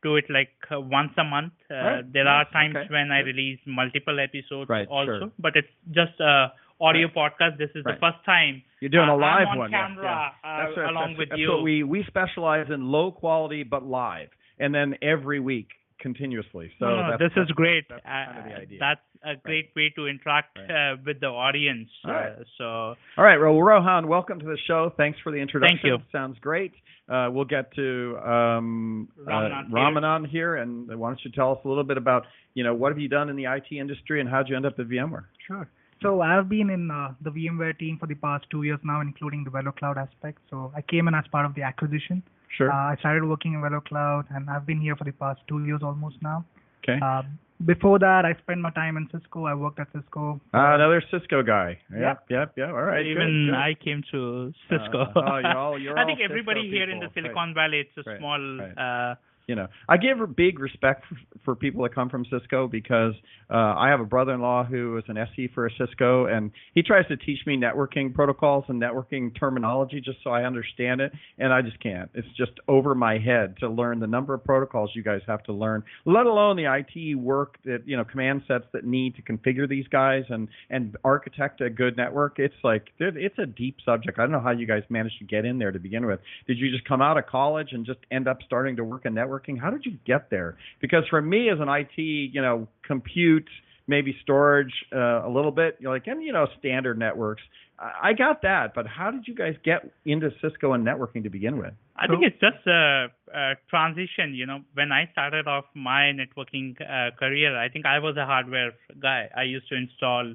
do 0.04 0.16
it 0.18 0.26
like 0.30 0.54
uh, 0.72 0.80
once 0.80 1.12
a 1.18 1.24
month. 1.24 1.54
Uh, 1.70 1.74
right. 1.76 2.14
There 2.14 2.24
nice. 2.26 2.46
are 2.48 2.52
times 2.54 2.76
okay. 2.78 2.94
when 2.94 3.12
I 3.12 3.20
release 3.20 3.60
multiple 3.66 4.18
episodes 4.20 4.70
right. 4.70 4.88
also, 4.88 5.20
sure. 5.20 5.32
but 5.40 5.54
it's 5.56 5.74
just 5.92 6.20
a 6.20 6.54
audio 6.80 7.08
podcast. 7.08 7.58
This 7.58 7.72
is 7.76 7.84
Right. 7.86 7.96
the 7.96 8.00
first 8.06 8.24
time 8.26 8.62
You're 8.82 8.90
doing 8.98 9.10
uh, 9.10 9.16
a 9.16 9.18
live 9.18 9.48
I'm 9.52 9.58
on 9.58 9.58
one. 9.58 9.72
camera 9.72 10.04
yeah. 10.04 10.50
uh, 10.50 10.66
That's 10.66 10.78
along 10.78 10.94
that's- 10.94 11.18
with 11.18 11.30
that's 11.30 11.40
you. 11.40 11.62
we 11.64 11.84
we 11.84 12.04
specialize 12.08 12.68
in 12.70 12.82
low 12.92 13.12
quality 13.12 13.64
but 13.64 13.84
live, 13.84 14.30
and 14.60 14.74
then 14.74 14.96
every 15.02 15.40
week 15.40 15.70
continuously. 16.00 16.72
So 16.80 16.86
no, 16.86 16.96
no, 17.02 17.18
that's, 17.20 17.34
this 17.36 17.44
is 17.44 17.52
great. 17.52 17.86
That's 17.90 18.04
kind 18.06 18.38
of 18.64 18.70
the 18.70 18.76
Uh. 18.76 18.80
That's 18.80 19.02
a 19.24 19.36
great 19.42 19.70
way 19.76 19.92
to 19.96 20.08
interact 20.08 20.58
Right. 20.58 20.92
uh, 20.94 20.98
with 21.06 21.20
the 21.22 21.28
audience. 21.28 21.90
All 22.06 22.12
right. 22.12 22.32
Uh, 22.32 22.44
so 22.58 22.66
All 22.66 23.24
right, 23.24 23.38
well, 23.38 23.60
Rohan, 23.62 24.08
welcome 24.08 24.40
to 24.40 24.46
the 24.46 24.58
show. 24.68 24.92
Thanks 24.98 25.18
for 25.24 25.32
the 25.32 25.38
introduction. 25.38 25.80
Thank 25.82 25.86
you. 25.86 25.98
Sounds 26.12 26.38
great. 26.40 26.74
Uh, 27.10 27.30
we'll 27.32 27.46
get 27.46 27.74
to 27.76 28.18
um, 28.24 29.10
uh, 29.26 29.30
Ramanan 29.30 29.68
here. 29.68 29.76
Ramanan 29.78 30.28
here, 30.30 30.56
and 30.58 30.88
why 31.00 31.10
don't 31.10 31.20
you 31.24 31.32
tell 31.32 31.52
us 31.52 31.60
a 31.66 31.68
little 31.68 31.84
bit 31.84 31.98
about, 31.98 32.26
you 32.54 32.64
know, 32.64 32.74
what 32.74 32.92
have 32.92 33.00
you 33.00 33.10
done 33.10 33.30
in 33.30 33.36
the 33.36 33.46
IT 33.46 33.72
industry, 33.76 34.20
and 34.22 34.30
how'd 34.30 34.48
you 34.50 34.56
end 34.56 34.66
up 34.66 34.80
at 34.80 34.88
VMware? 34.88 35.26
Sure. 35.48 35.68
So 36.02 36.22
I've 36.22 36.50
been 36.50 36.70
in 36.70 36.92
uh, 36.92 37.14
the 37.22 37.30
VMware 37.30 37.78
team 37.80 37.98
for 37.98 38.08
the 38.08 38.16
past 38.16 38.46
two 38.50 38.64
years 38.64 38.80
now, 38.84 39.00
including 39.02 39.46
the 39.46 39.50
VeloCloud 39.52 39.96
aspect. 39.98 40.40
So 40.50 40.72
I 40.76 40.82
came 40.82 41.08
in 41.08 41.14
as 41.14 41.24
part 41.32 41.46
of 41.46 41.56
the 41.56 41.62
acquisition. 41.64 42.24
Sure. 42.58 42.72
Uh, 42.72 42.92
I 42.94 42.96
started 43.00 43.24
working 43.26 43.54
in 43.54 43.62
VeloCloud, 43.62 44.26
and 44.36 44.50
I've 44.50 44.66
been 44.66 44.80
here 44.82 44.96
for 44.96 45.04
the 45.06 45.12
past 45.14 45.42
two 45.48 45.64
years 45.66 45.82
almost 45.84 46.18
now. 46.22 46.46
okay. 46.84 47.00
Uh, 47.02 47.24
before 47.66 47.98
that, 48.00 48.26
I 48.26 48.34
spent 48.42 48.60
my 48.60 48.72
time 48.72 48.98
in 48.98 49.08
Cisco. 49.12 49.46
I 49.46 49.54
worked 49.54 49.80
at 49.80 49.88
Cisco. 49.94 50.42
Uh, 50.54 50.76
another 50.76 51.02
Cisco 51.10 51.42
guy. 51.44 51.80
Yep, 51.92 52.00
Yeah. 52.30 52.40
yep, 52.40 52.54
yep. 52.58 52.70
All 52.70 52.84
right. 52.84 53.06
even 53.06 53.46
good, 53.46 53.52
good. 53.52 53.56
I 53.56 53.74
came 53.76 54.04
to 54.12 54.52
Cisco. 54.70 55.04
Uh, 55.04 55.12
oh, 55.16 55.38
you're 55.38 55.58
all- 55.58 55.80
you're 55.80 55.98
I 56.02 56.06
think 56.06 56.20
all 56.20 56.26
everybody 56.30 56.64
Cisco 56.64 56.76
here 56.76 56.90
in 56.90 57.00
the 57.00 57.08
people. 57.08 57.24
Right. 57.24 57.32
Silicon 57.32 57.54
Valley, 57.54 57.80
it's 57.88 57.98
a 58.06 58.10
Right, 58.10 58.20
small. 58.20 58.58
right. 58.60 59.18
You 59.48 59.56
know, 59.56 59.68
I 59.90 59.98
give 59.98 60.18
big 60.36 60.60
respect 60.60 61.04
for, 61.44 61.56
people 61.56 61.84
that 61.84 61.94
come 61.94 62.10
from 62.10 62.26
Cisco 62.26 62.68
because 62.68 63.14
uh, 63.50 63.76
I 63.78 63.90
have 63.90 64.00
a 64.00 64.06
brother-in-law 64.06 64.66
who 64.66 64.98
is 64.98 65.04
an 65.08 65.18
SE 65.18 65.50
for 65.54 65.68
a 65.68 65.70
Cisco, 65.78 66.26
and 66.26 66.52
he 66.74 66.82
tries 66.82 67.08
to 67.08 67.18
teach 67.18 67.40
me 67.46 67.58
networking 67.58 68.14
protocols 68.14 68.66
and 68.68 68.82
networking 68.82 69.38
terminology 69.38 70.02
just 70.02 70.18
so 70.24 70.32
I 70.32 70.44
understand 70.44 71.02
it, 71.02 71.12
and 71.38 71.54
I 71.54 71.62
just 71.62 71.80
can't. 71.82 72.10
It's 72.14 72.28
just 72.38 72.52
over 72.68 72.96
my 72.96 73.20
head 73.20 73.58
to 73.60 73.70
learn 73.70 74.00
the 74.00 74.08
number 74.08 74.34
of 74.34 74.44
protocols 74.44 74.92
you 74.96 75.04
guys 75.04 75.22
have 75.28 75.44
to 75.44 75.54
learn, 75.54 75.84
let 76.06 76.26
alone 76.26 76.56
the 76.56 76.66
IT 76.66 77.16
work 77.16 77.58
that 77.66 77.84
you 77.86 77.98
know 77.98 78.04
command 78.04 78.44
sets 78.48 78.66
that 78.74 78.86
need 78.86 79.16
to 79.16 79.22
configure 79.22 79.68
these 79.68 79.88
guys 79.90 80.24
and 80.30 80.48
and 80.70 80.98
architect 81.04 81.62
a 81.62 81.70
good 81.70 81.98
network. 81.98 82.40
It's 82.40 82.56
like 82.64 82.88
it's 83.00 83.40
a 83.40 83.46
deep 83.46 83.78
subject. 83.86 84.20
I 84.20 84.24
don't 84.24 84.32
know 84.32 84.42
how 84.42 84.52
you 84.52 84.66
guys 84.66 84.84
managed 84.90 85.20
to 85.20 85.26
get 85.26 85.46
in 85.46 85.60
there 85.60 85.72
to 85.72 85.80
begin 85.80 86.06
with. 86.06 86.20
Did 86.48 86.58
you 86.58 86.72
just 86.72 86.88
come 86.88 87.02
out 87.02 87.18
of 87.18 87.28
college 87.28 87.70
and 87.72 87.86
just 87.86 88.00
end 88.12 88.28
up 88.28 88.38
starting 88.46 88.76
to 88.78 88.84
work 88.84 89.06
in 89.06 89.14
networking? 89.34 89.60
How 89.60 89.70
did 89.70 89.86
you 89.86 89.98
get 90.06 90.30
there? 90.30 90.58
Because 90.82 91.04
for 91.10 91.22
me 91.22 91.50
as 91.50 91.60
an 91.60 91.70
IT, 91.70 91.98
you 91.98 92.42
know, 92.42 92.68
compute, 92.86 93.48
maybe 93.88 94.16
storage 94.22 94.74
uh, 94.96 95.28
a 95.28 95.30
little 95.30 95.52
bit, 95.52 95.78
you're 95.80 95.94
like, 95.94 96.08
and 96.08 96.24
you 96.24 96.34
know, 96.34 96.48
standard 96.60 96.98
networks. 96.98 97.42
I 97.80 98.10
I 98.10 98.14
got 98.14 98.42
that, 98.44 98.74
but 98.76 98.86
how 98.88 99.12
did 99.12 99.28
you 99.28 99.36
guys 99.36 99.56
get 99.64 99.90
into 100.06 100.30
Cisco 100.42 100.74
and 100.74 100.86
networking 100.86 101.24
to 101.24 101.30
begin 101.30 101.58
with? 101.58 101.74
I 101.96 102.08
think 102.08 102.24
it's 102.24 102.40
just 102.40 102.66
a, 102.68 103.08
a 103.34 103.54
transition. 103.70 104.34
You 104.34 104.46
know, 104.46 104.60
when 104.74 104.92
I 104.92 105.10
started 105.12 105.48
off 105.48 105.66
my 105.76 106.12
networking 106.14 106.80
uh, 106.82 107.16
career, 107.18 107.58
I 107.58 107.70
think 107.70 107.86
I 107.86 108.00
was 108.00 108.16
a 108.18 108.26
hardware 108.26 108.72
guy. 109.02 109.30
I 109.36 109.44
used 109.44 109.68
to 109.70 109.76
install 109.76 110.34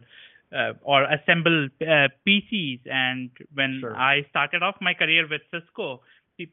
uh, 0.53 0.73
or 0.83 1.05
assemble 1.05 1.69
uh, 1.83 2.09
PCs, 2.27 2.81
and 2.87 3.31
when 3.55 3.79
Sure. 3.81 3.97
I 3.97 4.23
started 4.31 4.63
off 4.63 4.77
my 4.81 4.95
career 4.95 5.27
with 5.29 5.43
Cisco, 5.51 6.01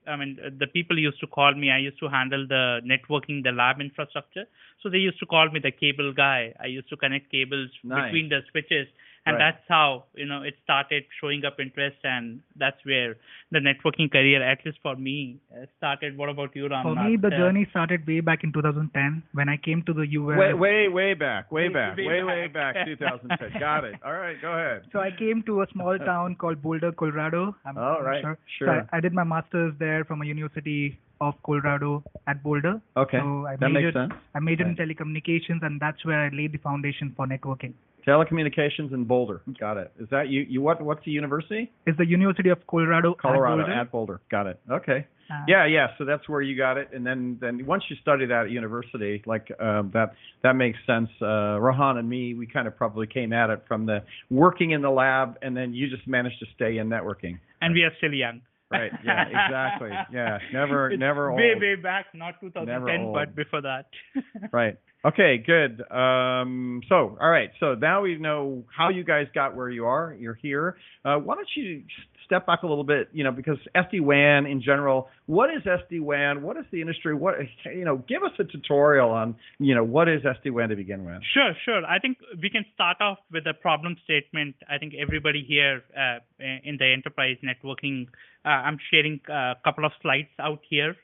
I 0.07 0.15
mean, 0.15 0.37
uh, 0.43 0.49
the 0.57 0.67
people 0.67 0.97
used 0.97 1.19
to 1.19 1.27
call 1.27 1.53
me. 1.53 1.69
I 1.69 1.77
used 1.77 1.99
to 1.99 2.07
handle 2.09 2.47
the 2.47 2.81
networking, 2.83 3.43
the 3.43 3.51
lab 3.51 3.79
infrastructure. 3.79 4.45
So 4.81 4.89
they 4.89 4.97
used 4.97 5.19
to 5.19 5.25
call 5.25 5.49
me 5.49 5.59
the 5.59 5.71
cable 5.71 6.13
guy. 6.13 6.53
I 6.59 6.67
used 6.67 6.89
to 6.89 6.97
connect 6.97 7.31
cables 7.31 7.69
Nice. 7.83 8.05
between 8.05 8.29
the 8.29 8.41
switches, 8.51 8.87
and 9.25 9.33
Right. 9.35 9.39
that's 9.53 9.63
how 9.67 10.05
you 10.15 10.25
know 10.25 10.41
it 10.43 10.55
started 10.63 11.03
showing 11.19 11.45
up 11.45 11.59
interest, 11.59 11.97
and 12.03 12.41
that's 12.63 12.83
where 12.85 13.15
the 13.51 13.59
networking 13.59 14.11
career, 14.11 14.41
at 14.43 14.63
least 14.65 14.79
for 14.83 14.95
me, 14.95 15.37
uh, 15.55 15.65
started. 15.77 16.17
What 16.17 16.29
about 16.29 16.55
you, 16.55 16.67
For 16.69 16.95
me, 16.95 17.15
the 17.15 17.27
Uh, 17.33 17.37
journey 17.37 17.65
started 17.71 18.05
way 18.07 18.19
back 18.19 18.43
in 18.43 18.51
2010 18.51 19.23
when 19.33 19.49
I 19.49 19.57
came 19.57 19.81
to 19.83 19.93
the 19.93 20.05
US. 20.17 20.37
Way, 20.37 20.53
way, 20.53 20.87
way 20.87 21.13
back, 21.13 21.51
way 21.51 21.67
Way- 21.67 21.73
back, 21.73 21.97
way 21.97 22.07
way, 22.07 22.23
way 22.23 22.47
back. 22.47 22.75
back, 22.75 22.85
2010. 22.85 23.59
Got 23.59 23.83
it. 23.85 23.95
All 24.03 24.13
right, 24.13 24.39
go 24.41 24.51
ahead. 24.53 24.83
So 24.91 24.99
I 24.99 25.11
came 25.23 25.41
to 25.43 25.61
a 25.61 25.67
small 25.73 25.97
town 26.11 26.35
called 26.35 26.61
Boulder, 26.61 26.91
Colorado. 26.91 27.55
I'm, 27.65 27.77
Oh, 27.77 27.97
sure. 28.21 28.37
Sure. 28.57 28.67
So 28.67 28.71
I, 28.91 28.97
I 28.97 28.99
did 28.99 29.13
my 29.13 29.23
master's 29.23 29.73
there 29.79 30.03
from 30.05 30.21
a 30.21 30.25
university 30.25 30.97
of 31.21 31.35
Colorado 31.43 32.03
at 32.27 32.43
Boulder. 32.43 32.81
Okay, 32.97 33.19
So 33.19 33.45
I 33.47 33.55
that 33.55 33.69
makes 33.69 33.85
majored, 33.85 33.93
sense. 33.93 34.13
I 34.35 34.39
majored 34.39 34.67
Right. 34.67 34.79
in 34.79 34.95
telecommunications, 34.95 35.63
and 35.63 35.79
that's 35.79 36.03
where 36.05 36.19
I 36.25 36.29
laid 36.29 36.51
the 36.51 36.57
foundation 36.69 37.13
for 37.15 37.25
networking. 37.25 37.73
Telecommunications 38.07 38.93
in 38.93 39.03
Boulder. 39.05 39.41
Got 39.59 39.77
it. 39.77 39.91
Is 39.99 40.07
that 40.11 40.29
you? 40.29 40.41
You 40.47 40.61
what? 40.61 40.81
What's 40.81 41.03
the 41.05 41.11
university? 41.11 41.71
It's 41.85 41.97
the 41.97 42.05
University 42.05 42.49
of 42.49 42.59
Colorado, 42.67 43.11
at 43.11 43.17
Colorado 43.19 43.63
Boulder. 43.63 43.73
at 43.73 43.91
Boulder. 43.91 44.21
Got 44.29 44.47
it. 44.47 44.59
Okay. 44.71 45.05
Uh, 45.29 45.43
Yeah, 45.47 45.65
yeah. 45.65 45.87
So 45.97 46.05
that's 46.05 46.29
where 46.29 46.41
you 46.41 46.55
got 46.55 46.77
it, 46.77 46.89
and 46.93 47.05
then 47.05 47.37
then 47.41 47.65
once 47.65 47.83
you 47.89 47.95
study 48.01 48.25
that 48.27 48.45
at 48.45 48.51
university, 48.51 49.23
like 49.25 49.47
um, 49.59 49.89
that 49.93 50.13
that 50.43 50.53
makes 50.55 50.77
sense. 50.85 51.09
Uh, 51.21 51.57
Rohan 51.59 51.97
and 51.97 52.07
me, 52.07 52.35
we 52.35 52.45
kind 52.45 52.67
of 52.67 52.75
probably 52.77 53.07
came 53.07 53.33
at 53.33 53.49
it 53.49 53.63
from 53.67 53.85
the 53.87 54.03
working 54.29 54.71
in 54.71 54.81
the 54.83 54.91
lab, 54.91 55.37
and 55.41 55.57
then 55.57 55.73
you 55.73 55.89
just 55.89 56.07
managed 56.07 56.39
to 56.39 56.45
stay 56.55 56.77
in 56.77 56.89
networking. 56.89 57.39
and 57.61 57.73
we 57.73 57.81
are 57.83 57.91
still 57.97 58.13
young. 58.13 58.41
Right. 58.71 58.91
Yeah. 59.05 59.25
Exactly. 59.27 59.91
Yeah. 60.11 60.39
Never 60.51 60.89
It's 60.91 60.99
never 60.99 61.31
way, 61.33 61.51
old. 61.53 61.61
way 61.61 61.75
back, 61.75 62.07
not 62.15 62.41
2010, 62.41 63.13
but 63.13 63.35
before 63.35 63.61
that. 63.61 63.85
Right. 64.51 64.75
Okay, 65.05 65.37
good. 65.45 65.81
Um, 65.91 66.81
so, 66.89 67.15
all 67.21 67.29
right. 67.29 67.51
So 67.59 67.75
now 67.75 68.01
we 68.01 68.17
know 68.17 68.63
how 68.75 68.89
you 68.89 69.03
guys 69.03 69.27
got 69.35 69.55
where 69.55 69.69
you 69.69 69.85
are. 69.85 70.15
You're 70.19 70.33
here. 70.33 70.77
Uh, 71.03 71.17
why 71.17 71.35
don't 71.35 71.47
you 71.55 71.83
step 72.25 72.47
back 72.47 72.63
a 72.63 72.67
little 72.67 72.83
bit? 72.83 73.09
You 73.13 73.23
know, 73.23 73.31
because 73.31 73.57
SD 73.75 74.01
WAN 74.01 74.47
in 74.47 74.63
general. 74.63 75.07
What 75.27 75.51
is 75.51 75.61
SD 75.63 76.01
WAN? 76.01 76.41
What 76.41 76.57
is 76.57 76.65
the 76.71 76.81
industry? 76.81 77.13
What 77.13 77.35
you 77.65 77.85
know? 77.85 77.97
Give 78.07 78.23
us 78.23 78.31
a 78.39 78.45
tutorial 78.45 79.11
on 79.11 79.35
you 79.59 79.75
know 79.75 79.83
what 79.83 80.09
is 80.09 80.23
SD 80.23 80.51
WAN 80.51 80.69
to 80.69 80.75
begin 80.75 81.05
with. 81.05 81.21
Sure, 81.35 81.53
sure. 81.63 81.85
I 81.85 81.99
think 81.99 82.17
we 82.41 82.49
can 82.49 82.65
start 82.73 82.97
off 82.99 83.19
with 83.31 83.45
a 83.45 83.53
problem 83.53 83.97
statement. 84.05 84.55
I 84.67 84.79
think 84.79 84.93
everybody 84.99 85.45
here 85.47 85.83
uh, 85.95 86.17
in 86.39 86.77
the 86.79 86.91
enterprise 86.91 87.37
networking, 87.43 88.07
uh, 88.43 88.49
I'm 88.49 88.79
sharing 88.89 89.19
a 89.29 89.53
couple 89.63 89.85
of 89.85 89.91
slides 90.01 90.29
out 90.39 90.61
here. 90.67 90.95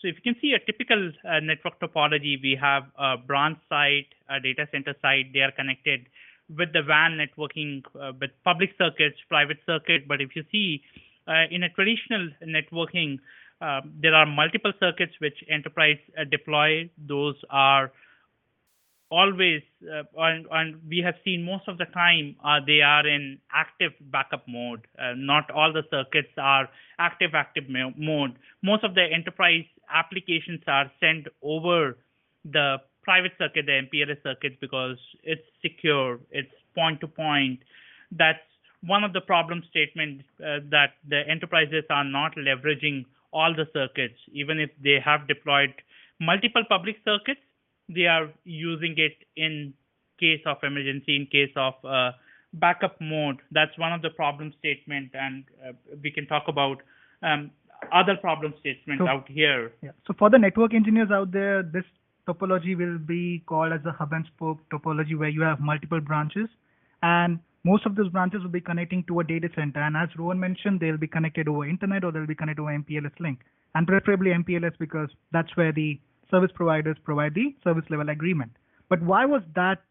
So 0.00 0.08
if 0.08 0.16
you 0.16 0.32
can 0.32 0.40
see 0.40 0.52
a 0.52 0.58
typical 0.58 1.10
uh, 1.24 1.40
network 1.40 1.80
topology, 1.80 2.40
we 2.42 2.58
have 2.60 2.84
a 2.98 3.16
branch 3.16 3.58
site, 3.68 4.08
a 4.28 4.40
data 4.40 4.68
center 4.70 4.94
site, 5.00 5.32
They 5.32 5.40
are 5.40 5.52
connected 5.52 6.06
with 6.54 6.72
the 6.72 6.82
WAN 6.86 7.18
networking 7.18 7.82
uh, 8.00 8.12
with 8.20 8.30
public 8.44 8.70
circuits, 8.78 9.16
private 9.28 9.58
circuit. 9.64 10.06
But 10.06 10.20
if 10.20 10.36
you 10.36 10.44
see 10.52 10.82
uh, 11.26 11.44
in 11.50 11.62
a 11.62 11.70
traditional 11.70 12.28
networking, 12.44 13.18
uh, 13.60 13.80
there 14.00 14.14
are 14.14 14.26
multiple 14.26 14.72
circuits 14.78 15.14
which 15.18 15.42
enterprise 15.48 15.98
uh, 16.18 16.24
deploy. 16.30 16.90
Those 16.98 17.36
are 17.48 17.90
always 19.10 19.62
uh, 19.90 20.02
and, 20.18 20.46
and 20.50 20.80
we 20.88 20.98
have 20.98 21.14
seen 21.24 21.42
most 21.42 21.68
of 21.68 21.78
the 21.78 21.84
time 21.86 22.36
uh, 22.44 22.58
they 22.66 22.80
are 22.80 23.06
in 23.06 23.38
active 23.52 23.92
backup 24.10 24.42
mode 24.48 24.84
not 25.14 25.48
all 25.52 25.72
the 25.72 25.84
circuits 25.92 26.34
are 26.36 26.68
active 26.98 27.30
active 27.32 27.68
mo- 27.68 27.94
mode 27.96 28.36
most 28.64 28.82
of 28.82 28.96
the 28.96 29.04
enterprise 29.14 29.64
applications 29.92 30.60
are 30.66 30.90
sent 31.00 31.26
over 31.42 31.98
the 32.44 32.76
private 33.02 33.32
circuit 33.38 33.66
the 33.66 33.80
mpls 33.86 34.22
circuit 34.22 34.58
because 34.60 34.96
it's 35.22 35.46
secure 35.62 36.18
it's 36.30 36.52
point 36.74 37.00
to 37.00 37.06
point 37.06 37.60
that's 38.12 38.38
one 38.82 39.02
of 39.02 39.12
the 39.12 39.20
problem 39.20 39.62
statements 39.70 40.24
uh, 40.40 40.58
that 40.70 40.94
the 41.08 41.22
enterprises 41.28 41.84
are 41.90 42.04
not 42.04 42.32
leveraging 42.36 43.04
all 43.32 43.54
the 43.54 43.66
circuits 43.72 44.18
even 44.32 44.58
if 44.60 44.70
they 44.82 44.98
have 45.04 45.26
deployed 45.28 45.74
multiple 46.20 46.64
public 46.68 46.96
circuits 47.04 47.40
they 47.88 48.06
are 48.06 48.28
using 48.44 48.94
it 48.96 49.16
in 49.36 49.72
case 50.18 50.40
of 50.46 50.56
emergency, 50.62 51.16
in 51.16 51.26
case 51.26 51.52
of 51.56 51.74
uh, 51.84 52.12
backup 52.54 52.96
mode. 53.00 53.38
That's 53.50 53.76
one 53.78 53.92
of 53.92 54.02
the 54.02 54.10
problem 54.10 54.52
statement, 54.58 55.10
and 55.14 55.44
uh, 55.66 55.72
we 56.02 56.10
can 56.10 56.26
talk 56.26 56.44
about 56.48 56.82
um, 57.22 57.50
other 57.92 58.16
problem 58.16 58.54
statements 58.60 59.02
So- 59.02 59.08
out 59.08 59.28
here. 59.28 59.72
Yeah. 59.82 59.92
So 60.06 60.14
for 60.18 60.30
the 60.30 60.38
network 60.38 60.74
engineers 60.74 61.10
out 61.10 61.32
there, 61.32 61.62
this 61.62 61.84
topology 62.28 62.76
will 62.76 62.98
be 62.98 63.42
called 63.46 63.72
as 63.72 63.84
a 63.86 63.92
hub 63.92 64.12
and 64.12 64.26
spoke 64.26 64.58
topology 64.70 65.16
where 65.16 65.28
you 65.28 65.42
have 65.42 65.60
multiple 65.60 66.00
branches 66.00 66.48
and 67.02 67.38
most 67.64 67.84
of 67.84 67.96
those 67.96 68.08
branches 68.08 68.42
will 68.42 68.50
be 68.50 68.60
connecting 68.60 69.02
to 69.04 69.20
a 69.20 69.24
data 69.24 69.48
center. 69.54 69.80
And 69.80 69.96
as 69.96 70.08
Rohan 70.16 70.38
mentioned, 70.38 70.80
they'll 70.80 70.96
be 70.96 71.08
connected 71.08 71.48
over 71.48 71.66
internet 71.66 72.04
or 72.04 72.12
they'll 72.12 72.26
be 72.26 72.34
connected 72.34 72.62
over 72.62 72.70
MPLS 72.70 73.18
link 73.20 73.40
and 73.74 73.86
preferably 73.86 74.30
MPLS 74.32 74.78
because 74.78 75.08
that's 75.32 75.56
where 75.56 75.72
the 75.72 76.00
service 76.30 76.50
providers 76.54 76.96
provide 77.04 77.34
the 77.34 77.54
service 77.62 77.84
level 77.90 78.08
agreement. 78.08 78.52
But 78.88 79.02
why 79.02 79.24
was 79.24 79.42
that 79.54 79.82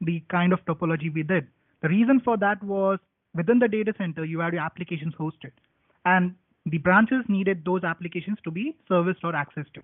the 0.00 0.22
kind 0.30 0.52
of 0.52 0.64
topology 0.66 1.12
we 1.12 1.22
did? 1.22 1.46
The 1.80 1.88
reason 1.88 2.20
for 2.20 2.36
that 2.36 2.62
was 2.62 2.98
within 3.34 3.58
the 3.58 3.68
data 3.68 3.94
center, 3.96 4.24
you 4.24 4.40
had 4.40 4.52
your 4.52 4.62
applications 4.62 5.14
hosted 5.14 5.52
and 6.04 6.34
the 6.66 6.78
branches 6.78 7.24
needed 7.28 7.64
those 7.64 7.84
applications 7.84 8.38
to 8.44 8.50
be 8.50 8.76
serviced 8.88 9.24
or 9.24 9.32
accessed 9.32 9.72
to. 9.74 9.82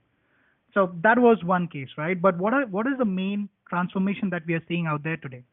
So 0.74 0.92
that 1.02 1.18
was 1.18 1.42
one 1.42 1.66
case, 1.66 1.88
right? 1.96 2.20
But 2.20 2.38
what 2.38 2.54
are 2.54 2.66
what 2.66 2.86
is 2.86 2.98
the 2.98 3.04
main 3.04 3.48
transformation 3.68 4.30
that 4.30 4.46
we 4.46 4.54
are 4.54 4.62
seeing 4.68 4.86
out 4.86 5.02
there 5.02 5.16
today? 5.16 5.44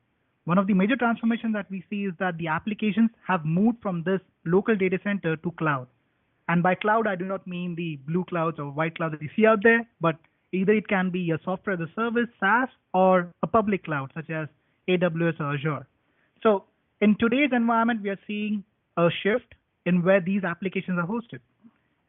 one 0.45 0.59
of 0.59 0.67
the 0.67 0.73
major 0.73 0.95
transformations 0.95 1.53
that 1.53 1.69
we 1.69 1.83
see 1.89 2.05
is 2.05 2.13
that 2.19 2.37
the 2.37 2.47
applications 2.47 3.09
have 3.27 3.43
moved 3.43 3.77
from 3.81 4.03
this 4.03 4.21
local 4.45 4.75
data 4.75 4.99
center 5.03 5.35
to 5.37 5.51
cloud. 5.51 5.87
And 6.47 6.61
by 6.61 6.75
cloud, 6.75 7.07
I 7.07 7.15
do 7.15 7.25
not 7.25 7.45
mean 7.47 7.73
the 7.75 7.97
blue 8.07 8.23
clouds 8.25 8.59
or 8.59 8.71
white 8.71 8.95
clouds 8.95 9.13
that 9.13 9.21
you 9.23 9.29
see 9.35 9.47
out 9.47 9.63
there, 9.63 9.87
but 9.99 10.15
either 10.53 10.73
it 10.73 10.87
can 10.87 11.09
be 11.09 11.31
a 11.31 11.39
software 11.43 11.73
as 11.73 11.79
a 11.81 11.91
service, 11.95 12.29
SaaS, 12.39 12.69
or 12.93 13.33
a 13.41 13.47
public 13.47 13.85
cloud 13.85 14.11
such 14.13 14.29
as 14.29 14.47
AWS 14.87 15.39
or 15.39 15.55
Azure. 15.55 15.87
So 16.43 16.65
in 17.01 17.15
today's 17.19 17.49
environment, 17.51 18.03
we 18.03 18.11
are 18.11 18.19
seeing 18.27 18.63
a 18.97 19.09
shift 19.23 19.55
in 19.85 20.03
where 20.03 20.21
these 20.21 20.43
applications 20.43 20.97
are 20.97 21.07
hosted. 21.07 21.39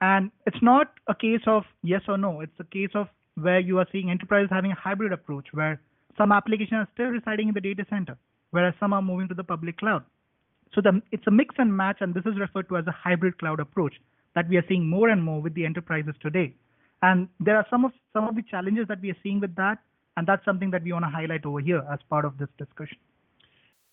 And 0.00 0.30
it's 0.46 0.62
not 0.62 0.92
a 1.08 1.14
case 1.14 1.42
of 1.46 1.64
yes 1.82 2.02
or 2.08 2.18
no. 2.18 2.40
It's 2.40 2.58
a 2.60 2.64
case 2.64 2.90
of 2.94 3.08
where 3.34 3.60
you 3.60 3.78
are 3.78 3.86
seeing 3.92 4.10
enterprises 4.10 4.50
having 4.50 4.72
a 4.72 4.74
hybrid 4.74 5.12
approach 5.12 5.46
where 5.52 5.80
some 6.18 6.32
applications 6.32 6.80
are 6.80 6.88
still 6.94 7.06
residing 7.06 7.48
in 7.48 7.54
the 7.54 7.60
data 7.60 7.84
center, 7.88 8.16
whereas 8.50 8.74
some 8.80 8.92
are 8.92 9.02
moving 9.02 9.28
to 9.28 9.34
the 9.34 9.44
public 9.44 9.78
cloud. 9.78 10.04
So 10.74 10.80
the, 10.80 11.00
it's 11.12 11.26
a 11.26 11.30
mix 11.30 11.54
and 11.58 11.74
match, 11.74 11.98
and 12.00 12.14
this 12.14 12.24
is 12.26 12.38
referred 12.38 12.68
to 12.68 12.76
as 12.78 12.86
a 12.86 12.92
hybrid 12.92 13.38
cloud 13.38 13.60
approach 13.60 13.94
that 14.34 14.48
we 14.48 14.56
are 14.56 14.64
seeing 14.68 14.86
more 14.88 15.08
and 15.08 15.22
more 15.22 15.40
with 15.40 15.54
the 15.54 15.64
enterprises 15.64 16.14
today. 16.20 16.54
And 17.02 17.28
there 17.40 17.56
are 17.56 17.66
some 17.70 17.84
of 17.84 17.92
some 18.12 18.26
of 18.26 18.34
the 18.34 18.42
challenges 18.42 18.86
that 18.88 19.00
we 19.00 19.10
are 19.10 19.16
seeing 19.22 19.40
with 19.40 19.54
that, 19.56 19.78
and 20.16 20.26
that's 20.26 20.44
something 20.44 20.70
that 20.70 20.82
we 20.82 20.92
want 20.92 21.04
to 21.04 21.10
highlight 21.10 21.44
over 21.44 21.60
here 21.60 21.82
as 21.92 21.98
part 22.08 22.24
of 22.24 22.38
this 22.38 22.48
discussion. 22.58 22.98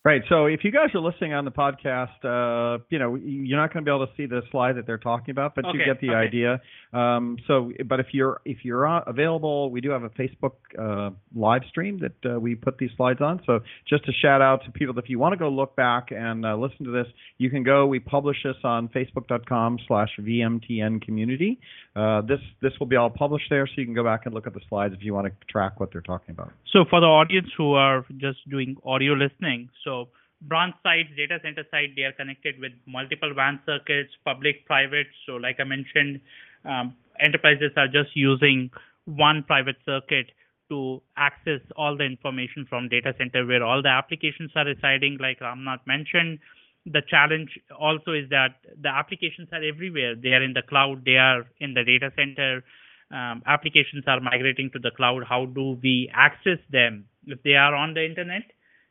Right. 0.05 0.21
So 0.27 0.47
if 0.47 0.65
you 0.65 0.71
guys 0.71 0.89
are 0.93 0.99
listening 0.99 1.33
on 1.33 1.45
the 1.45 1.51
podcast, 1.51 2.25
uh, 2.25 2.83
you 2.89 2.99
know 2.99 3.15
you're 3.15 3.57
not 3.57 3.73
going 3.73 3.85
to 3.85 3.89
be 3.89 3.95
able 3.95 4.05
to 4.05 4.11
see 4.17 4.25
the 4.25 4.41
slide 4.51 4.75
that 4.75 4.85
they're 4.85 4.97
talking 4.97 5.31
about, 5.31 5.55
but 5.55 5.63
Okay, 5.63 5.77
you 5.77 5.85
get 5.85 6.01
the 6.01 6.09
okay. 6.09 6.17
idea. 6.17 6.61
Um, 6.91 7.37
so, 7.47 7.71
but 7.87 8.01
if 8.01 8.07
you're 8.11 8.41
if 8.43 8.65
you're 8.65 8.85
uh, 8.85 9.03
available, 9.07 9.71
we 9.71 9.79
do 9.79 9.91
have 9.91 10.03
a 10.03 10.09
Facebook 10.09 10.55
uh, 10.77 11.11
live 11.33 11.61
stream 11.69 12.01
that 12.01 12.35
uh, 12.35 12.37
we 12.37 12.53
put 12.53 12.77
these 12.77 12.89
slides 12.97 13.21
on. 13.21 13.41
So 13.45 13.61
just 13.87 14.03
a 14.09 14.11
shout 14.11 14.41
out 14.41 14.65
to 14.65 14.71
people 14.71 14.99
if 14.99 15.09
you 15.09 15.19
want 15.19 15.33
to 15.33 15.37
go 15.37 15.47
look 15.47 15.73
back 15.77 16.09
and 16.11 16.45
uh, 16.45 16.57
listen 16.57 16.85
to 16.85 16.91
this, 16.91 17.07
you 17.37 17.49
can 17.49 17.63
go. 17.63 17.87
We 17.87 17.99
publish 17.99 18.43
this 18.43 18.57
on 18.65 18.89
Facebook.com/slash 18.89 20.09
VMTN 20.19 21.01
Community. 21.01 21.61
Uh, 21.95 22.19
this 22.21 22.41
this 22.61 22.73
will 22.77 22.87
be 22.87 22.97
all 22.97 23.09
published 23.09 23.45
there, 23.49 23.65
so 23.67 23.73
you 23.77 23.85
can 23.85 23.95
go 23.95 24.03
back 24.03 24.25
and 24.25 24.35
look 24.35 24.47
at 24.47 24.53
the 24.53 24.61
slides 24.67 24.93
if 24.93 25.01
you 25.01 25.13
want 25.13 25.27
to 25.27 25.33
track 25.49 25.79
what 25.79 25.93
they're 25.93 26.01
talking 26.01 26.31
about. 26.31 26.51
So 26.73 26.83
for 26.89 26.99
the 26.99 27.07
audience 27.07 27.47
who 27.57 27.75
are 27.75 28.05
just 28.17 28.39
doing 28.49 28.75
audio 28.83 29.13
listening, 29.13 29.69
so 29.85 29.92
branch 30.41 30.75
sites, 30.83 31.09
data 31.15 31.39
center 31.43 31.65
site, 31.71 31.95
they 31.95 32.03
are 32.03 32.11
connected 32.11 32.59
with 32.59 32.73
multiple 32.85 33.33
WAN 33.35 33.59
circuits, 33.65 34.11
public, 34.25 34.65
private. 34.65 35.07
So 35.25 35.33
like 35.45 35.59
I 35.59 35.63
mentioned, 35.63 36.19
um, 36.65 36.95
enterprises 37.19 37.71
are 37.77 37.87
just 37.87 38.15
using 38.15 38.69
one 39.05 39.43
private 39.43 39.77
circuit 39.85 40.31
to 40.69 41.01
access 41.17 41.61
all 41.75 41.97
the 41.97 42.03
information 42.03 42.65
from 42.69 42.89
data 42.89 43.13
center 43.17 43.45
where 43.45 43.63
all 43.63 43.81
the 43.81 43.89
applications 43.89 44.51
are 44.55 44.65
residing, 44.65 45.17
like 45.19 45.39
Ramnath 45.39 45.85
mentioned. 45.85 46.39
The 46.85 47.01
challenge 47.07 47.59
also 47.79 48.11
is 48.11 48.29
that 48.29 48.55
the 48.81 48.89
applications 48.89 49.49
are 49.51 49.63
everywhere. 49.63 50.15
They 50.15 50.29
are 50.29 50.43
in 50.43 50.53
the 50.53 50.63
cloud, 50.67 51.05
they 51.05 51.17
are 51.17 51.45
in 51.59 51.73
the 51.73 51.83
data 51.83 52.11
center. 52.15 52.63
Um, 53.11 53.43
applications 53.45 54.03
are 54.07 54.19
migrating 54.19 54.71
to 54.71 54.79
the 54.79 54.91
cloud. 54.91 55.23
How 55.29 55.45
do 55.45 55.79
we 55.83 56.09
access 56.13 56.59
them? 56.71 57.05
If 57.25 57.43
they 57.43 57.55
are 57.55 57.75
on 57.75 57.93
the 57.93 58.03
internet, 58.03 58.43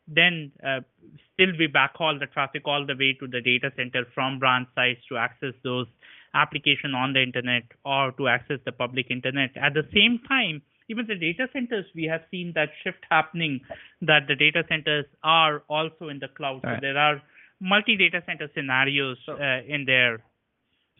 then 0.07 0.53
uh, 0.67 0.81
still 1.35 1.53
we 1.59 1.69
backhaul 1.69 2.19
the 2.19 2.27
traffic 2.27 2.63
all 2.67 2.87
the 2.87 2.95
way 2.95 3.17
to 3.21 3.27
the 3.27 3.41
data 3.41 3.71
center 3.77 4.05
from 4.15 4.39
branch 4.39 4.69
sites 4.75 5.01
to 5.09 5.17
access 5.17 5.55
those 5.63 5.87
application 6.35 6.95
on 6.95 7.13
the 7.13 7.23
internet 7.23 7.65
or 7.85 8.13
to 8.13 8.29
access 8.29 8.59
the 8.65 8.73
public 8.73 9.11
internet. 9.11 9.51
At 9.57 9.75
the 9.75 9.87
same 9.93 10.21
time, 10.29 10.63
even 10.89 11.07
the 11.07 11.15
data 11.15 11.49
centers, 11.53 11.87
we 11.95 12.05
have 12.05 12.23
seen 12.31 12.53
that 12.55 12.71
shift 12.83 13.05
happening 13.11 13.61
that 14.03 14.27
the 14.29 14.35
data 14.35 14.65
centers 14.69 15.07
are 15.23 15.63
also 15.69 16.09
in 16.09 16.19
the 16.19 16.29
cloud. 16.29 16.61
So 16.63 16.77
there 16.81 16.99
are 16.99 17.23
multi 17.61 17.97
data 17.97 18.23
center 18.27 18.51
scenarios 18.55 19.19
uh, 19.29 19.63
in 19.67 19.85
there. 19.87 20.23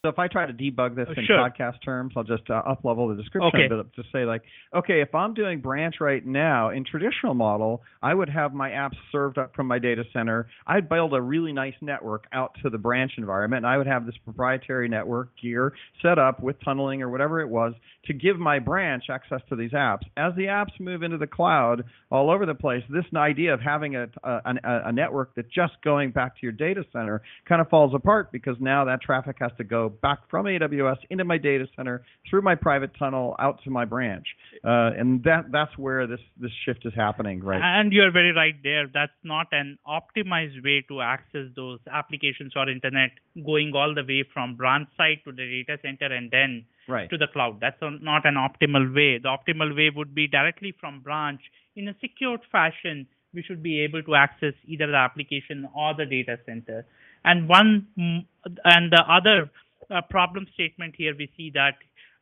So 0.03 0.09
if 0.09 0.19
I 0.19 0.27
try 0.27 0.45
to 0.45 0.51
debug 0.51 0.95
this 0.95 1.07
Oh, 1.09 1.13
in 1.17 1.25
sure. 1.25 1.37
podcast 1.37 1.81
terms, 1.81 2.13
I'll 2.17 2.25
just 2.25 2.49
uh, 2.49 2.55
up 2.55 2.83
level 2.83 3.07
the 3.07 3.15
description 3.15 3.51
Okay. 3.55 3.73
a 3.73 3.83
bit 3.83 3.95
to 3.95 4.03
say 4.11 4.25
like, 4.25 4.41
okay, 4.75 4.99
if 4.99 5.15
I'm 5.15 5.33
doing 5.33 5.61
branch 5.61 5.95
right 6.01 6.25
now 6.25 6.71
in 6.71 6.83
traditional 6.83 7.33
model, 7.33 7.81
I 8.01 8.13
would 8.13 8.27
have 8.27 8.53
my 8.53 8.71
apps 8.71 8.97
served 9.13 9.37
up 9.37 9.55
from 9.55 9.65
my 9.67 9.79
data 9.79 10.03
center. 10.11 10.47
I'd 10.67 10.89
build 10.89 11.13
a 11.13 11.21
really 11.21 11.53
nice 11.53 11.75
network 11.79 12.25
out 12.33 12.51
to 12.63 12.69
the 12.69 12.77
branch 12.77 13.13
environment, 13.17 13.63
and 13.63 13.67
I 13.73 13.77
would 13.77 13.87
have 13.87 14.05
this 14.05 14.15
proprietary 14.25 14.89
network 14.89 15.29
gear 15.41 15.71
set 16.01 16.19
up 16.19 16.43
with 16.43 16.57
tunneling 16.65 17.01
or 17.01 17.09
whatever 17.09 17.39
it 17.39 17.47
was 17.47 17.73
to 18.07 18.13
give 18.13 18.37
my 18.37 18.59
branch 18.59 19.05
access 19.09 19.39
to 19.47 19.55
these 19.55 19.71
apps. 19.71 20.01
As 20.17 20.35
the 20.35 20.47
apps 20.47 20.77
move 20.81 21.03
into 21.03 21.17
the 21.17 21.27
cloud 21.27 21.85
all 22.11 22.29
over 22.29 22.45
the 22.45 22.53
place, 22.55 22.83
this 22.89 23.05
idea 23.15 23.53
of 23.53 23.61
having 23.61 23.95
a 23.95 24.07
a, 24.25 24.41
a, 24.45 24.81
a 24.87 24.91
network 24.91 25.33
that 25.35 25.49
just 25.49 25.73
going 25.81 26.11
back 26.11 26.33
to 26.35 26.39
your 26.41 26.51
data 26.51 26.83
center 26.91 27.21
kind 27.47 27.61
of 27.61 27.69
falls 27.69 27.93
apart 27.95 28.33
because 28.33 28.57
now 28.59 28.83
that 28.83 29.01
traffic 29.01 29.37
has 29.39 29.51
to 29.57 29.63
go 29.63 29.92
back 30.01 30.29
from 30.29 30.45
AWS 30.45 30.97
into 31.09 31.23
my 31.23 31.37
data 31.37 31.67
center 31.75 32.03
through 32.29 32.41
my 32.41 32.55
private 32.55 32.91
tunnel 32.97 33.35
out 33.39 33.59
to 33.63 33.69
my 33.69 33.85
branch, 33.85 34.25
uh, 34.63 34.91
and 34.97 35.23
that 35.23 35.51
that's 35.51 35.77
where 35.77 36.07
this 36.07 36.19
this 36.39 36.51
shift 36.65 36.85
is 36.85 36.93
happening, 36.95 37.43
right? 37.43 37.61
And 37.61 37.91
you're 37.93 38.11
very 38.11 38.33
right 38.33 38.55
there. 38.63 38.87
That's 38.93 39.11
not 39.23 39.47
an 39.51 39.77
optimized 39.87 40.63
way 40.63 40.83
to 40.89 41.01
access 41.01 41.47
those 41.55 41.79
applications 41.91 42.53
or 42.55 42.69
internet 42.69 43.11
going 43.45 43.71
all 43.75 43.93
the 43.93 44.03
way 44.03 44.23
from 44.33 44.55
branch 44.55 44.89
site 44.97 45.23
to 45.25 45.31
the 45.31 45.63
data 45.65 45.79
center 45.81 46.13
and 46.13 46.29
then 46.31 46.65
Right. 46.87 47.09
to 47.09 47.17
the 47.17 47.27
cloud. 47.27 47.59
That's 47.61 47.77
not 47.81 48.25
an 48.25 48.35
optimal 48.35 48.93
way. 48.93 49.17
The 49.17 49.29
optimal 49.29 49.75
way 49.75 49.89
would 49.89 50.13
be 50.13 50.27
directly 50.27 50.73
from 50.79 50.99
branch 50.99 51.39
in 51.75 51.87
a 51.87 51.95
secured 52.01 52.41
fashion. 52.51 53.07
We 53.33 53.41
should 53.41 53.63
be 53.63 53.79
able 53.81 54.03
to 54.03 54.15
access 54.15 54.53
either 54.65 54.87
the 54.87 54.97
application 54.97 55.67
or 55.73 55.93
the 55.93 56.05
data 56.05 56.39
center. 56.45 56.85
And 57.23 57.47
one 57.47 57.87
mm, 57.97 58.25
and 58.65 58.91
the 58.91 59.01
other 59.09 59.49
uh, 59.89 60.01
problem 60.09 60.47
statement 60.53 60.95
here, 60.97 61.15
we 61.17 61.29
see 61.37 61.51
that 61.53 61.75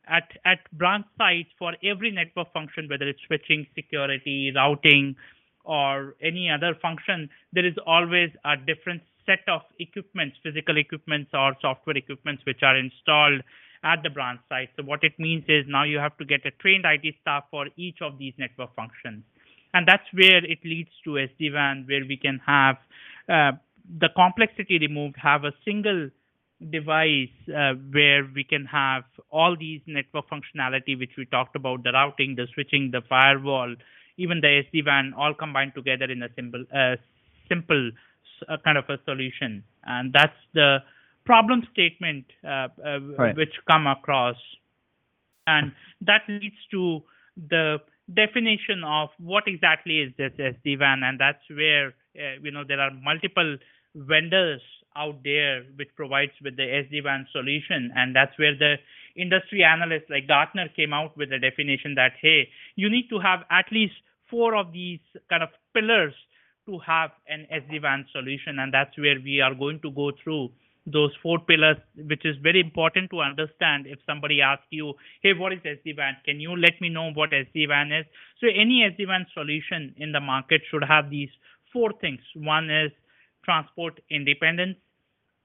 at 0.08 0.28
at 0.44 0.58
branch 0.72 1.06
sites 1.16 1.50
for 1.58 1.74
every 1.84 2.10
network 2.10 2.52
function, 2.52 2.88
whether 2.88 3.08
it's 3.08 3.20
switching, 3.26 3.66
security, 3.74 4.52
routing, 4.54 5.16
or 5.64 6.14
any 6.20 6.50
other 6.50 6.74
function, 6.80 7.28
there 7.52 7.66
is 7.66 7.74
always 7.86 8.30
a 8.44 8.56
different 8.56 9.02
set 9.26 9.46
of 9.48 9.62
equipments, 9.78 10.36
physical 10.42 10.76
equipments 10.76 11.30
or 11.32 11.54
software 11.60 11.96
equipments 11.96 12.42
which 12.44 12.62
are 12.62 12.76
installed 12.76 13.40
at 13.84 14.02
the 14.02 14.10
branch 14.10 14.40
site. 14.48 14.70
So 14.76 14.82
what 14.84 15.02
it 15.02 15.18
means 15.18 15.44
is 15.48 15.64
now 15.68 15.84
you 15.84 15.98
have 15.98 16.16
to 16.18 16.24
get 16.24 16.44
a 16.46 16.50
trained 16.50 16.84
IT 16.84 17.14
staff 17.20 17.44
for 17.50 17.66
each 17.76 17.98
of 18.00 18.18
these 18.18 18.34
network 18.38 18.74
functions. 18.74 19.22
And 19.74 19.86
that's 19.86 20.06
where 20.12 20.44
it 20.44 20.58
leads 20.64 20.90
to 21.04 21.10
SD-WAN, 21.10 21.84
where 21.88 22.04
we 22.06 22.16
can 22.16 22.40
have 22.46 22.76
uh, 23.28 23.52
the 23.98 24.08
complexity 24.14 24.78
removed, 24.78 25.16
have 25.22 25.44
a 25.44 25.52
single 25.64 26.10
device 26.70 27.28
uh, 27.48 27.74
where 27.90 28.28
we 28.34 28.44
can 28.44 28.64
have 28.66 29.04
all 29.30 29.56
these 29.58 29.80
network 29.86 30.24
functionality, 30.28 30.98
which 30.98 31.12
we 31.16 31.24
talked 31.26 31.56
about, 31.56 31.82
the 31.82 31.92
routing, 31.92 32.34
the 32.36 32.46
switching, 32.54 32.90
the 32.90 33.02
firewall, 33.08 33.74
even 34.16 34.40
the 34.40 34.62
SD-WAN, 34.72 35.14
all 35.16 35.34
combined 35.34 35.74
together 35.74 36.04
in 36.04 36.22
a 36.22 36.28
simple, 36.34 36.64
uh, 36.74 36.96
simple 37.48 37.90
uh, 38.48 38.56
kind 38.64 38.78
of 38.78 38.84
a 38.88 38.98
solution. 39.04 39.64
And 39.84 40.12
that's 40.12 40.36
the 40.54 40.78
problem 41.24 41.66
statement 41.72 42.26
uh, 42.44 42.68
uh, 42.84 43.00
Right. 43.18 43.36
which 43.36 43.54
come 43.70 43.86
across. 43.86 44.36
And 45.46 45.72
that 46.02 46.22
leads 46.28 46.56
to 46.70 47.02
the 47.36 47.78
definition 48.12 48.84
of 48.84 49.10
what 49.18 49.44
exactly 49.46 50.00
is 50.00 50.12
this 50.16 50.32
SD-WAN, 50.38 51.02
and 51.02 51.18
that's 51.18 51.42
where 51.50 51.94
uh, 52.16 52.38
you 52.42 52.50
know 52.50 52.64
there 52.66 52.80
are 52.80 52.90
multiple 52.90 53.56
vendors 53.94 54.60
out 54.96 55.22
there 55.24 55.64
which 55.76 55.88
provides 55.96 56.32
with 56.42 56.56
the 56.56 56.62
SD-WAN 56.62 57.26
solution, 57.32 57.90
and 57.94 58.14
that's 58.14 58.36
where 58.38 58.56
the 58.56 58.76
industry 59.16 59.62
analysts 59.62 60.08
like 60.08 60.26
Gartner 60.26 60.68
came 60.74 60.92
out 60.92 61.16
with 61.16 61.32
a 61.32 61.38
definition 61.38 61.94
that 61.96 62.12
hey, 62.20 62.48
you 62.76 62.88
need 62.90 63.08
to 63.10 63.18
have 63.18 63.40
at 63.50 63.66
least 63.70 63.94
four 64.30 64.56
of 64.56 64.72
these 64.72 65.00
kind 65.28 65.42
of 65.42 65.50
pillars 65.74 66.14
to 66.66 66.78
have 66.78 67.10
an 67.28 67.46
SD-WAN 67.52 68.06
solution, 68.12 68.58
and 68.58 68.72
that's 68.72 68.96
where 68.96 69.16
we 69.22 69.40
are 69.40 69.54
going 69.54 69.80
to 69.80 69.90
go 69.90 70.12
through 70.22 70.50
those 70.86 71.12
four 71.22 71.38
pillars, 71.38 71.76
which 71.96 72.24
is 72.24 72.36
very 72.42 72.60
important 72.60 73.10
to 73.10 73.20
understand. 73.20 73.86
If 73.86 73.98
somebody 74.06 74.40
asks 74.40 74.66
you, 74.70 74.94
"Hey, 75.22 75.32
what 75.32 75.52
is 75.52 75.60
SD-WAN? 75.60 76.16
Can 76.24 76.40
you 76.40 76.56
let 76.56 76.80
me 76.80 76.88
know 76.88 77.12
what 77.12 77.32
SD-WAN 77.32 77.92
is?" 77.92 78.06
So 78.40 78.48
any 78.48 78.82
SD-WAN 78.82 79.26
solution 79.32 79.94
in 79.96 80.12
the 80.12 80.20
market 80.20 80.62
should 80.70 80.84
have 80.84 81.10
these 81.10 81.30
four 81.72 81.92
things. 82.00 82.20
One 82.34 82.70
is 82.70 82.92
transport 83.44 84.00
independence, 84.10 84.76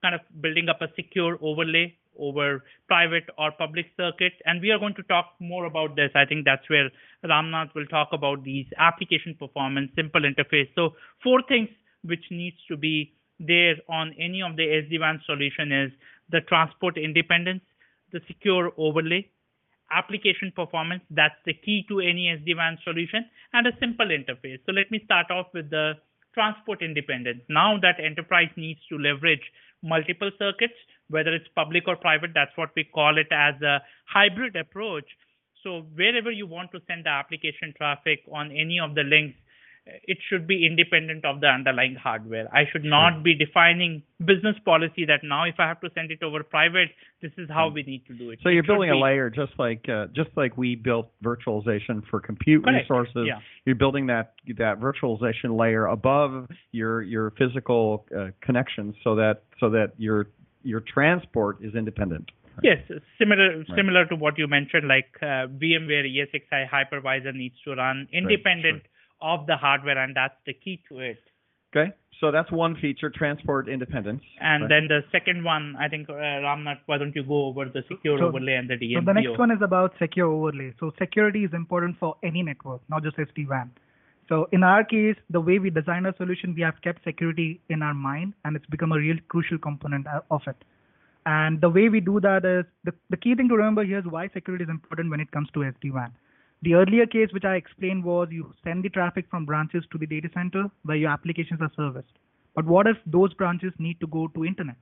kind 0.02 0.14
of 0.14 0.20
building 0.40 0.68
up 0.68 0.80
a 0.80 0.88
secure 0.96 1.38
overlay 1.40 1.94
over 2.18 2.64
private 2.88 3.24
or 3.38 3.52
public 3.52 3.86
circuit. 3.96 4.32
And 4.44 4.60
we 4.60 4.70
are 4.70 4.78
going 4.78 4.94
to 4.94 5.02
talk 5.04 5.34
more 5.40 5.66
about 5.66 5.96
this. 5.96 6.10
I 6.14 6.24
think 6.24 6.44
that's 6.44 6.68
where 6.68 6.90
Ramnath 7.24 7.74
will 7.74 7.86
talk 7.86 8.08
about 8.12 8.44
these 8.44 8.66
application 8.76 9.36
performance, 9.38 9.90
simple 9.94 10.22
interface. 10.22 10.68
So 10.74 10.94
four 11.22 11.42
things 11.48 11.68
which 12.02 12.24
needs 12.30 12.56
to 12.68 12.76
be 12.76 13.14
there 13.40 13.76
on 13.88 14.14
any 14.18 14.42
of 14.42 14.56
the 14.56 14.62
SD-WAN 14.62 15.22
solution 15.26 15.72
is 15.72 15.92
the 16.30 16.40
transport 16.42 16.98
independence, 16.98 17.62
the 18.12 18.20
secure 18.26 18.72
overlay, 18.76 19.28
application 19.92 20.52
performance. 20.54 21.02
That's 21.10 21.38
the 21.46 21.54
key 21.54 21.84
to 21.88 22.00
any 22.00 22.36
SD-WAN 22.36 22.78
solution, 22.84 23.24
and 23.52 23.66
a 23.66 23.72
simple 23.80 24.06
interface. 24.06 24.58
So 24.66 24.72
let 24.72 24.90
me 24.90 25.00
start 25.04 25.30
off 25.30 25.46
with 25.54 25.70
the 25.70 25.94
transport 26.38 26.82
independence. 26.82 27.42
Now 27.48 27.78
that 27.82 27.98
enterprise 27.98 28.50
needs 28.56 28.78
to 28.90 28.96
leverage 28.96 29.42
multiple 29.82 30.30
circuits, 30.38 30.78
whether 31.10 31.34
it's 31.34 31.48
public 31.56 31.88
or 31.88 31.96
private, 31.96 32.30
that's 32.32 32.56
what 32.56 32.70
we 32.76 32.84
call 32.84 33.18
it 33.18 33.26
as 33.32 33.60
a 33.60 33.82
hybrid 34.06 34.54
approach. 34.54 35.06
So 35.64 35.82
wherever 35.94 36.30
you 36.30 36.46
want 36.46 36.70
to 36.72 36.80
send 36.86 37.06
the 37.06 37.10
application 37.10 37.74
traffic 37.76 38.20
on 38.32 38.52
any 38.52 38.78
of 38.78 38.94
the 38.94 39.02
links, 39.02 39.38
it 40.04 40.18
should 40.28 40.46
be 40.46 40.66
independent 40.66 41.24
of 41.24 41.40
the 41.40 41.46
underlying 41.46 41.94
hardware. 41.94 42.48
I 42.54 42.64
should 42.70 42.84
not 42.84 43.22
be 43.22 43.34
defining 43.34 44.02
business 44.24 44.56
policy 44.64 45.04
that 45.06 45.20
now 45.22 45.44
if 45.44 45.54
I 45.58 45.68
have 45.68 45.80
to 45.80 45.90
send 45.94 46.10
it 46.10 46.22
over 46.22 46.42
private, 46.42 46.88
this 47.22 47.32
is 47.38 47.48
how 47.48 47.68
we 47.68 47.82
need 47.82 48.06
to 48.06 48.14
do 48.14 48.30
it. 48.30 48.40
So 48.42 48.48
you're 48.48 48.62
should 48.62 48.68
building 48.68 48.90
a 48.90 48.94
be- 48.94 49.00
layer 49.00 49.30
just 49.30 49.52
like 49.58 49.88
uh, 49.88 50.06
just 50.14 50.30
like 50.36 50.56
we 50.56 50.74
built 50.74 51.10
virtualization 51.22 52.02
for 52.10 52.20
compute 52.20 52.64
Correct. 52.64 52.90
resources. 52.90 53.26
Yeah. 53.26 53.40
You're 53.64 53.76
building 53.76 54.06
that 54.06 54.34
that 54.58 54.80
virtualization 54.80 55.58
layer 55.58 55.86
above 55.86 56.48
your 56.72 57.02
your 57.02 57.32
physical 57.32 58.06
uh, 58.16 58.28
connections 58.40 58.94
so 59.04 59.14
that 59.16 59.42
so 59.60 59.70
that 59.70 59.92
your 59.96 60.28
your 60.62 60.80
transport 60.80 61.58
is 61.62 61.74
independent. 61.74 62.30
Yes, 62.62 62.78
similar 63.18 63.64
similar 63.76 64.04
to 64.06 64.16
what 64.16 64.36
you 64.36 64.48
mentioned, 64.48 64.88
like 64.88 65.06
uh, 65.22 65.46
VMware 65.46 66.04
ESXi 66.04 66.68
hypervisor 66.68 67.32
needs 67.32 67.54
to 67.64 67.74
run 67.76 68.08
independent 68.12 68.82
of 69.20 69.46
the 69.46 69.56
hardware, 69.56 69.98
and 69.98 70.14
that's 70.14 70.36
the 70.46 70.52
key 70.54 70.82
to 70.88 71.00
it. 71.00 71.18
Okay, 71.74 71.92
so 72.18 72.30
that's 72.30 72.50
one 72.50 72.76
feature, 72.76 73.10
transport 73.10 73.68
independence. 73.68 74.22
And 74.40 74.62
Right. 74.62 74.68
then 74.68 74.88
the 74.88 75.04
second 75.12 75.44
one, 75.44 75.76
I 75.76 75.88
think, 75.88 76.08
uh, 76.08 76.14
Ramnath, 76.14 76.78
why 76.86 76.96
don't 76.98 77.14
you 77.14 77.22
go 77.22 77.44
over 77.46 77.66
the 77.66 77.82
secure 77.88 78.18
So- 78.18 78.28
overlay 78.28 78.54
and 78.54 78.70
the 78.70 78.94
So 78.94 79.00
the 79.02 79.12
next 79.12 79.38
one 79.38 79.50
is 79.50 79.60
about 79.60 79.98
secure 79.98 80.26
overlay. 80.26 80.72
So 80.80 80.90
security 80.98 81.44
is 81.44 81.52
important 81.52 81.98
for 81.98 82.16
any 82.22 82.42
network, 82.42 82.80
not 82.88 83.02
just 83.02 83.18
SD-WAN. 83.18 83.70
So 84.28 84.48
in 84.52 84.62
our 84.62 84.84
case, 84.84 85.16
the 85.30 85.40
way 85.40 85.58
we 85.58 85.70
design 85.70 86.06
our 86.06 86.14
solution, 86.16 86.54
we 86.54 86.62
have 86.62 86.80
kept 86.82 87.04
security 87.04 87.60
in 87.68 87.82
our 87.82 87.94
mind, 87.94 88.34
and 88.44 88.56
it's 88.56 88.66
become 88.66 88.92
a 88.92 88.98
real 88.98 89.18
crucial 89.28 89.58
component 89.58 90.06
uh, 90.06 90.20
of 90.30 90.46
it. 90.46 90.64
And 91.26 91.60
the 91.60 91.68
way 91.68 91.88
we 91.90 92.00
do 92.00 92.20
that 92.20 92.44
is 92.44 92.64
the, 92.84 92.94
the 93.10 93.16
key 93.16 93.34
thing 93.34 93.48
to 93.48 93.56
remember 93.56 93.84
here 93.84 93.98
is 93.98 94.06
why 94.06 94.28
security 94.28 94.64
is 94.64 94.70
important 94.70 95.10
when 95.10 95.20
it 95.20 95.30
comes 95.30 95.50
to 95.50 95.60
SD-WAN. 95.60 96.12
The 96.62 96.74
earlier 96.74 97.06
case 97.06 97.32
which 97.32 97.44
I 97.44 97.54
explained 97.54 98.02
was 98.04 98.28
you 98.30 98.52
send 98.64 98.82
the 98.82 98.88
traffic 98.88 99.26
from 99.30 99.46
branches 99.46 99.84
to 99.92 99.98
the 99.98 100.06
data 100.06 100.28
center 100.34 100.70
where 100.82 100.96
your 100.96 101.10
applications 101.10 101.60
are 101.60 101.70
serviced. 101.76 102.18
But 102.54 102.66
what 102.66 102.88
if 102.88 102.96
those 103.06 103.32
branches 103.34 103.72
need 103.78 104.00
to 104.00 104.08
go 104.08 104.26
to 104.28 104.44
internet? 104.44 104.76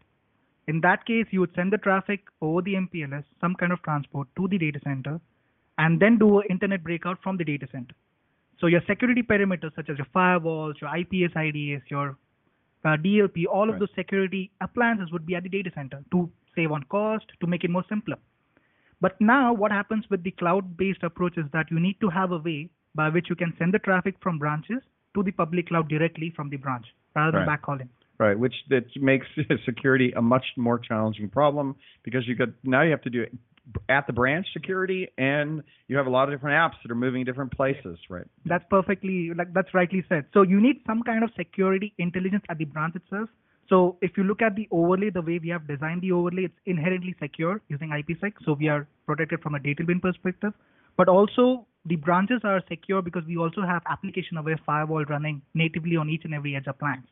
In 0.69 0.81
that 0.81 1.05
case, 1.05 1.27
you 1.31 1.41
would 1.41 1.55
send 1.55 1.73
the 1.73 1.79
traffic 1.79 2.21
over 2.41 2.62
the 2.62 2.75
MPLS, 2.75 3.25
some 3.41 3.55
kind 3.55 3.73
of 3.73 3.83
transport 3.83 4.29
to 4.37 4.49
the 4.49 4.59
data 4.59 4.81
center, 4.83 5.21
and 5.79 6.01
then 6.01 6.19
do 6.19 6.39
an 6.41 6.47
internet 6.49 6.83
breakout 6.83 7.23
from 7.23 7.37
the 7.37 7.45
data 7.45 7.69
center. 7.71 7.95
So 8.59 8.67
your 8.67 8.81
security 8.89 9.23
perimeters, 9.23 9.75
such 9.77 9.91
as 9.91 9.99
your 9.99 10.07
firewalls, 10.15 10.81
your 10.81 10.97
IPS 10.97 11.37
IDS, 11.37 11.91
your 11.91 12.17
uh, 12.85 12.97
DLP, 12.97 13.45
all 13.53 13.69
of 13.69 13.79
those 13.79 13.91
security 13.95 14.51
appliances 14.61 15.12
would 15.12 15.27
be 15.27 15.35
at 15.35 15.43
the 15.43 15.49
data 15.49 15.71
center 15.75 16.03
to 16.12 16.31
save 16.55 16.73
on 16.73 16.83
cost, 16.85 17.27
to 17.41 17.47
make 17.47 17.65
it 17.65 17.71
more 17.71 17.85
simpler. 17.89 18.17
But 19.00 19.20
now 19.20 19.52
what 19.52 19.72
happens 19.72 20.04
with 20.11 20.22
the 20.22 20.30
cloud-based 20.32 21.02
approach 21.02 21.37
is 21.37 21.44
that 21.52 21.70
you 21.70 21.78
need 21.78 22.00
to 22.00 22.09
have 22.09 22.32
a 22.32 22.38
way 22.38 22.70
by 22.94 23.09
which 23.11 23.26
you 23.28 23.37
can 23.37 23.52
send 23.59 23.74
the 23.74 23.78
traffic 23.78 24.14
from 24.22 24.38
branches 24.38 24.82
to 25.14 25.22
the 25.22 25.32
public 25.32 25.68
cloud 25.68 25.88
directly 25.88 26.32
from 26.35 26.48
the 26.48 26.56
branch 26.56 26.87
rather 27.14 27.32
than 27.32 27.46
Right. 27.46 27.61
backhauling. 27.61 27.88
Right, 28.18 28.38
which 28.38 28.54
that 28.70 28.85
makes 28.96 29.26
security 29.66 30.12
a 30.12 30.22
much 30.22 30.44
more 30.56 30.78
challenging 30.78 31.28
problem 31.28 31.76
because 32.02 32.26
you 32.26 32.35
got 32.35 32.48
now 32.64 32.80
you 32.82 32.90
have 32.90 33.02
to 33.02 33.11
do 33.11 33.22
it 33.22 33.32
at 33.88 34.06
the 34.06 34.12
branch 34.12 34.46
security 34.52 35.09
and 35.18 35.62
you 35.88 35.96
have 35.96 36.06
a 36.06 36.11
lot 36.11 36.28
of 36.28 36.35
different 36.35 36.54
apps 36.54 36.80
that 36.82 36.90
are 36.90 36.94
moving 36.94 37.24
different 37.24 37.52
places, 37.52 37.98
right? 38.09 38.26
That's 38.46 38.64
perfectly 38.70 39.32
like 39.37 39.52
that's 39.52 39.74
rightly 39.74 40.02
said. 40.09 40.26
So 40.32 40.42
you 40.42 40.61
need 40.61 40.76
some 40.87 41.02
kind 41.02 41.24
of 41.24 41.30
security 41.37 41.92
intelligence 41.98 42.44
at 42.48 42.59
the 42.59 42.64
branch 42.64 42.96
itself. 42.96 43.28
So 43.68 43.96
if 44.00 44.16
you 44.16 44.24
look 44.24 44.42
at 44.42 44.55
the 44.55 44.68
overlay, 44.70 45.11
the 45.11 45.22
way 45.22 45.38
we 45.38 45.48
have 45.48 45.66
designed 45.66 46.02
the 46.02 46.12
overlay, 46.12 46.44
it's 46.44 46.59
inherently 46.66 47.14
secure 47.20 47.61
using 47.68 47.88
IPsec. 47.90 48.35
So 48.44 48.52
we 48.52 48.68
are 48.68 48.87
protected 49.07 49.42
from 49.42 49.55
a 49.55 49.59
data 49.59 49.85
bin 49.85 50.00
perspective. 50.00 50.52
But 50.96 51.09
also 51.09 51.66
the 51.85 51.96
branches 51.96 52.40
are 52.44 52.62
secure 52.68 53.02
because 53.02 53.24
we 53.26 53.37
also 53.37 53.62
have 53.62 53.83
application 53.88 54.37
aware 54.37 54.59
firewall 54.64 55.05
running 55.05 55.42
natively 55.55 55.96
on 55.96 56.09
each 56.09 56.24
and 56.24 56.35
every 56.35 56.57
edge 56.57 56.66
appliance. 56.66 57.07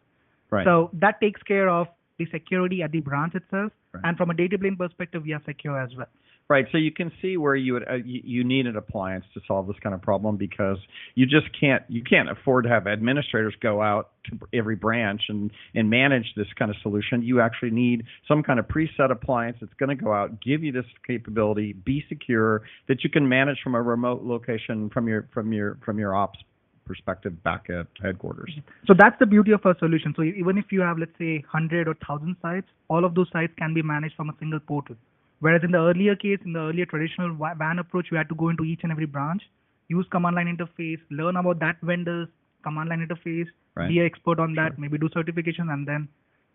Right. 0.51 0.65
So 0.65 0.91
that 0.95 1.21
takes 1.21 1.43
care 1.43 1.69
of 1.69 1.89
the 2.19 2.27
security 2.31 2.83
at 2.83 2.93
the 2.93 3.01
branch 3.01 3.35
itself. 3.35 3.73
Right. 3.93 4.03
And 4.05 4.17
from 4.17 4.31
a 4.31 4.35
data 4.35 4.59
plane 4.59 4.77
perspective, 4.77 5.23
we 5.25 5.33
are 5.33 5.43
secure 5.45 5.81
as 5.81 5.91
well. 5.97 6.09
Right. 6.47 6.67
So 6.73 6.77
you 6.77 6.93
can 6.93 7.11
see 7.23 7.39
where 7.39 7.55
you 7.55 7.73
would 7.73 7.89
uh, 7.89 7.95
you, 7.95 8.21
you 8.23 8.45
need 8.45 8.67
an 8.67 8.77
appliance 8.77 9.25
to 9.33 9.41
solve 9.49 9.67
this 9.67 9.77
kind 9.83 9.95
of 9.95 10.03
problem 10.03 10.37
because 10.37 10.77
you 11.15 11.25
just 11.25 11.47
can't 11.59 11.83
you 11.89 12.03
can't 12.03 12.31
afford 12.31 12.65
to 12.65 12.71
have 12.71 12.87
administrators 12.87 13.55
go 13.63 13.81
out 13.81 14.11
to 14.27 14.39
every 14.53 14.77
branch 14.77 15.23
and 15.31 15.51
and 15.75 15.89
manage 15.89 16.27
this 16.37 16.47
kind 16.59 16.71
of 16.71 16.77
solution. 16.83 17.23
You 17.23 17.41
actually 17.41 17.71
need 17.71 18.05
some 18.29 18.43
kind 18.43 18.59
of 18.59 18.69
preset 18.69 19.11
appliance 19.11 19.57
that's 19.59 19.73
going 19.79 19.97
to 19.97 20.05
go 20.05 20.13
out, 20.13 20.43
give 20.43 20.63
you 20.63 20.71
this 20.71 20.85
capability, 21.07 21.73
be 21.73 22.05
secure, 22.11 22.61
that 22.89 23.05
you 23.05 23.09
can 23.09 23.27
manage 23.27 23.57
from 23.65 23.75
a 23.75 23.81
remote 23.81 24.23
location 24.23 24.91
from 24.91 25.09
your 25.09 25.27
from 25.33 25.51
your 25.51 25.79
from 25.83 25.99
your 25.99 26.15
ops 26.15 26.39
perspective 26.85 27.43
back 27.43 27.71
at 27.71 27.87
headquarters. 28.03 28.53
So 28.87 28.93
that's 28.99 29.19
the 29.19 29.25
beauty 29.25 29.53
of 29.53 29.61
our 29.65 29.79
solution. 29.79 30.13
So 30.15 30.23
even 30.23 30.59
if 30.59 30.67
you 30.71 30.83
have, 30.83 30.99
let's 30.99 31.17
say, 31.19 31.39
100 31.39 31.89
or 31.89 31.97
1,000 32.07 32.37
sites, 32.43 32.67
all 32.89 33.07
of 33.07 33.15
those 33.15 33.29
sites 33.33 33.55
can 33.57 33.73
be 33.73 33.81
managed 33.81 34.17
from 34.17 34.29
a 34.29 34.35
single 34.39 34.61
portal. 34.61 34.97
Whereas 35.45 35.63
in 35.63 35.73
the 35.73 35.79
earlier 35.79 36.17
case, 36.17 36.39
in 36.43 36.55
the 36.55 36.61
earlier 36.61 36.87
traditional 36.87 37.35
WAN 37.35 37.79
approach, 37.79 38.07
you 38.11 38.17
had 38.17 38.31
to 38.31 38.35
go 38.35 38.49
into 38.49 38.65
each 38.65 38.81
and 38.83 38.91
every 38.91 39.05
branch, 39.05 39.43
use 39.89 40.07
command 40.11 40.37
line 40.37 40.49
interface, 40.57 41.01
learn 41.11 41.37
about 41.37 41.59
that 41.61 41.77
vendor's 41.83 42.29
command 42.63 42.89
line 42.89 43.07
interface, 43.07 43.49
Right. 43.75 43.91
be 43.91 43.99
an 43.99 44.07
expert 44.07 44.39
on 44.39 44.55
that, 44.55 44.79
maybe 44.79 44.97
do 44.97 45.11
certification, 45.13 45.69
and 45.69 45.87
then 45.87 46.09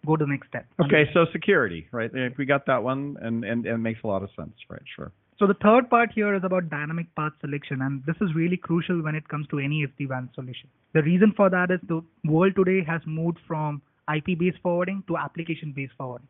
go 0.08 0.15
to 0.15 0.25
the 0.25 0.32
next 0.32 0.47
step. 0.47 0.65
Okay, 0.84 1.04
so 1.13 1.28
security, 1.32 1.88
right? 1.91 2.10
If 2.13 2.39
we 2.39 2.45
got 2.45 2.65
that 2.65 2.82
one, 2.82 3.17
and, 3.21 3.43
and, 3.43 3.67
and 3.67 3.75
it 3.75 3.78
makes 3.78 3.99
a 4.04 4.08
lot 4.08 4.23
of 4.23 4.30
sense, 4.36 4.56
right? 4.69 4.82
Sure. 4.95 5.12
So 5.38 5.45
the 5.45 5.60
third 5.62 5.88
part 5.91 6.12
here 6.15 6.34
is 6.34 6.43
about 6.43 6.71
dynamic 6.71 7.13
path 7.15 7.34
selection, 7.41 7.84
and 7.84 8.04
this 8.08 8.15
is 8.21 8.34
really 8.34 8.58
crucial 8.58 9.04
when 9.04 9.13
it 9.13 9.28
comes 9.28 9.45
to 9.49 9.60
any 9.60 9.86
SD-WAN 9.86 10.30
solution. 10.34 10.67
The 10.93 11.04
reason 11.04 11.34
for 11.38 11.52
that 11.52 11.69
is 11.69 11.80
the 11.88 12.02
world 12.25 12.54
today 12.56 12.84
has 12.88 13.02
moved 13.06 13.38
from 13.47 13.84
IP-based 14.12 14.58
forwarding 14.63 15.04
to 15.08 15.17
application-based 15.17 15.93
forwarding. 15.95 16.28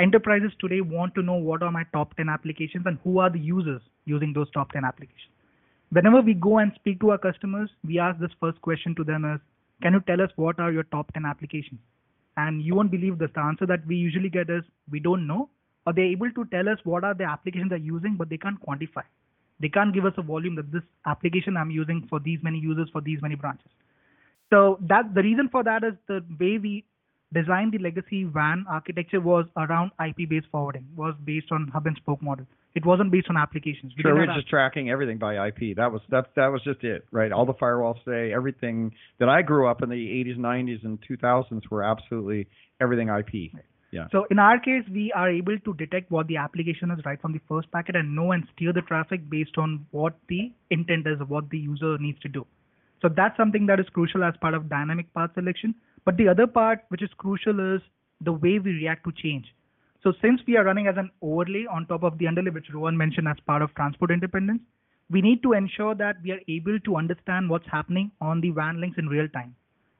Enterprises 0.00 0.52
today 0.58 0.80
want 0.80 1.14
to 1.14 1.22
know 1.22 1.34
what 1.34 1.62
are 1.62 1.70
my 1.70 1.84
top 1.92 2.16
10 2.16 2.30
applications 2.30 2.86
and 2.86 2.98
who 3.04 3.18
are 3.18 3.28
the 3.28 3.38
users 3.38 3.82
using 4.06 4.32
those 4.32 4.50
top 4.52 4.72
10 4.72 4.82
applications. 4.82 5.34
Whenever 5.90 6.22
we 6.22 6.32
go 6.32 6.56
and 6.58 6.72
speak 6.74 7.00
to 7.00 7.10
our 7.10 7.18
customers, 7.18 7.68
we 7.84 7.98
ask 7.98 8.18
this 8.18 8.30
first 8.40 8.58
question 8.62 8.94
to 8.94 9.04
them 9.04 9.26
is, 9.26 9.40
can 9.82 9.92
you 9.92 10.00
tell 10.06 10.22
us 10.22 10.30
what 10.36 10.58
are 10.58 10.72
your 10.72 10.84
top 10.84 11.12
10 11.12 11.26
applications? 11.26 11.80
And 12.38 12.62
you 12.62 12.74
won't 12.74 12.90
believe 12.90 13.18
this. 13.18 13.28
The 13.34 13.42
answer 13.42 13.66
that 13.66 13.86
we 13.86 13.96
usually 13.96 14.30
get 14.30 14.48
is, 14.48 14.62
we 14.90 15.00
don't 15.00 15.26
know, 15.26 15.50
or 15.86 15.92
they're 15.92 16.04
able 16.04 16.30
to 16.32 16.46
tell 16.46 16.66
us 16.70 16.78
what 16.84 17.04
are 17.04 17.12
the 17.12 17.24
applications 17.24 17.68
they're 17.68 17.78
using, 17.78 18.16
but 18.16 18.30
they 18.30 18.38
can't 18.38 18.60
quantify. 18.66 19.04
They 19.60 19.68
can't 19.68 19.92
give 19.92 20.06
us 20.06 20.14
a 20.16 20.22
volume 20.22 20.54
that 20.56 20.72
this 20.72 20.82
application 21.06 21.58
I'm 21.58 21.70
using 21.70 22.06
for 22.08 22.20
these 22.20 22.38
many 22.42 22.58
users 22.58 22.88
for 22.90 23.02
these 23.02 23.20
many 23.20 23.34
branches. 23.34 23.70
So 24.48 24.78
that 24.88 25.14
the 25.14 25.22
reason 25.22 25.50
for 25.50 25.62
that 25.64 25.84
is 25.84 25.92
the 26.08 26.24
way 26.40 26.56
we 26.56 26.84
designed 27.32 27.72
the 27.72 27.78
legacy 27.78 28.24
WAN 28.26 28.64
architecture 28.68 29.20
was 29.20 29.46
around 29.56 29.92
IP-based 30.04 30.46
forwarding, 30.50 30.86
was 30.96 31.14
based 31.24 31.52
on 31.52 31.68
hub 31.68 31.86
and 31.86 31.96
spoke 31.96 32.22
model. 32.22 32.46
It 32.74 32.86
wasn't 32.86 33.10
based 33.10 33.26
on 33.28 33.36
applications. 33.36 33.92
We 33.96 34.02
Sure, 34.02 34.14
we're 34.14 34.26
just 34.26 34.48
tracking 34.48 34.90
everything 34.90 35.18
by 35.18 35.48
IP. 35.48 35.76
That 35.76 35.90
was 35.90 36.02
that 36.10 36.30
that 36.36 36.48
was 36.48 36.62
just 36.62 36.84
it, 36.84 37.04
right? 37.10 37.32
All 37.32 37.44
the 37.44 37.54
firewalls 37.54 38.02
today, 38.04 38.32
everything 38.32 38.92
that 39.18 39.28
I 39.28 39.42
grew 39.42 39.66
up 39.66 39.82
in 39.82 39.88
the 39.88 39.96
80s, 39.96 40.38
90s, 40.38 40.84
and 40.84 40.98
2000s 41.08 41.68
were 41.70 41.82
absolutely 41.82 42.46
everything 42.80 43.08
IP. 43.08 43.52
Yeah. 43.90 44.06
So 44.12 44.24
in 44.30 44.38
our 44.38 44.60
case, 44.60 44.84
we 44.88 45.12
are 45.16 45.28
able 45.28 45.58
to 45.58 45.74
detect 45.74 46.12
what 46.12 46.28
the 46.28 46.36
application 46.36 46.92
is 46.92 47.04
right 47.04 47.20
from 47.20 47.32
the 47.32 47.40
first 47.48 47.70
packet 47.72 47.96
and 47.96 48.14
know 48.14 48.30
and 48.30 48.46
steer 48.54 48.72
the 48.72 48.82
traffic 48.82 49.28
based 49.28 49.58
on 49.58 49.84
what 49.90 50.14
the 50.28 50.52
intent 50.70 51.08
is, 51.08 51.18
what 51.26 51.50
the 51.50 51.58
user 51.58 51.98
needs 51.98 52.20
to 52.20 52.28
do. 52.28 52.46
So 53.02 53.08
that's 53.08 53.36
something 53.36 53.66
that 53.66 53.80
is 53.80 53.86
crucial 53.92 54.22
as 54.22 54.34
part 54.40 54.54
of 54.54 54.68
dynamic 54.68 55.12
path 55.14 55.30
selection. 55.34 55.74
But 56.04 56.16
the 56.16 56.28
other 56.28 56.46
part 56.46 56.84
which 56.88 57.02
is 57.02 57.10
crucial 57.18 57.74
is 57.76 57.82
the 58.20 58.32
way 58.32 58.58
we 58.58 58.72
react 58.72 59.04
to 59.04 59.12
change. 59.12 59.54
So 60.02 60.12
since 60.22 60.40
we 60.46 60.56
are 60.56 60.64
running 60.64 60.86
as 60.86 60.96
an 60.96 61.10
overlay 61.20 61.66
on 61.66 61.86
top 61.86 62.02
of 62.02 62.18
the 62.18 62.26
underlay, 62.26 62.50
which 62.50 62.70
Rohan 62.72 62.96
mentioned 62.96 63.28
as 63.28 63.36
part 63.46 63.62
of 63.62 63.74
transport 63.74 64.10
independence, 64.10 64.62
we 65.10 65.20
need 65.20 65.42
to 65.42 65.52
ensure 65.52 65.94
that 65.96 66.16
we 66.22 66.30
are 66.30 66.40
able 66.48 66.78
to 66.80 66.96
understand 66.96 67.50
what's 67.50 67.66
happening 67.70 68.10
on 68.20 68.40
the 68.40 68.52
WAN 68.52 68.80
links 68.80 68.98
in 68.98 69.08
real 69.08 69.28
time. 69.28 69.54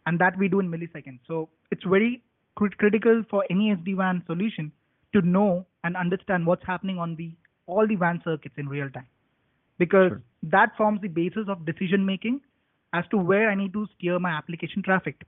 And 0.07 0.19
that 0.19 0.39
we 0.39 0.49
do 0.49 0.61
in 0.61 0.71
milliseconds. 0.71 1.21
So 1.27 1.49
it's 1.71 1.85
very 1.85 2.23
crit- 2.55 2.79
critical 2.79 3.23
for 3.29 3.45
any 3.51 3.75
SD-WAN 3.75 4.23
solution 4.27 4.73
to 5.13 5.21
know 5.21 5.67
and 5.85 5.97
understand 5.97 6.47
what's 6.47 6.65
happening 6.67 6.99
on 6.99 7.17
the 7.17 7.33
all 7.67 7.87
the 7.87 7.97
WAN 7.97 8.21
circuits 8.25 8.55
in 8.59 8.69
real 8.69 8.89
time. 8.91 9.07
Because 9.79 10.11
Sure. 10.11 10.23
that 10.45 10.77
forms 10.77 11.01
the 11.01 11.09
basis 11.09 11.49
of 11.49 11.65
decision 11.67 12.05
making 12.07 12.41
as 12.93 13.07
to 13.09 13.17
where 13.19 13.51
I 13.51 13.55
need 13.55 13.73
to 13.75 13.87
steer 13.95 14.19
my 14.19 14.31
application 14.31 14.83
traffic. 14.83 15.25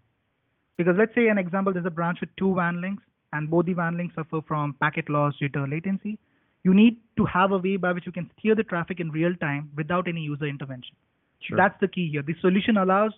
Because 0.82 0.98
let's 0.98 1.14
say 1.14 1.28
an 1.28 1.38
example, 1.38 1.72
there's 1.72 1.86
a 1.86 1.90
branch 1.90 2.18
with 2.20 2.30
two 2.36 2.48
WAN 2.48 2.80
links 2.80 3.04
and 3.32 3.48
both 3.48 3.66
the 3.66 3.74
WAN 3.74 3.96
links 3.96 4.16
suffer 4.16 4.40
from 4.46 4.74
packet 4.80 5.08
loss, 5.08 5.34
jitter, 5.40 5.70
latency. 5.70 6.18
You 6.64 6.74
need 6.74 6.96
to 7.16 7.24
have 7.24 7.52
a 7.52 7.58
way 7.58 7.76
by 7.76 7.92
which 7.92 8.04
you 8.04 8.10
can 8.10 8.28
steer 8.38 8.56
the 8.56 8.64
traffic 8.64 8.98
in 8.98 9.10
real 9.10 9.34
time 9.36 9.70
without 9.76 10.08
any 10.08 10.22
user 10.22 10.46
intervention. 10.46 10.96
Sure. 11.40 11.56
That's 11.56 11.78
the 11.80 11.86
key 11.86 12.08
here. 12.10 12.22
The 12.22 12.34
solution 12.40 12.76
allows 12.76 13.12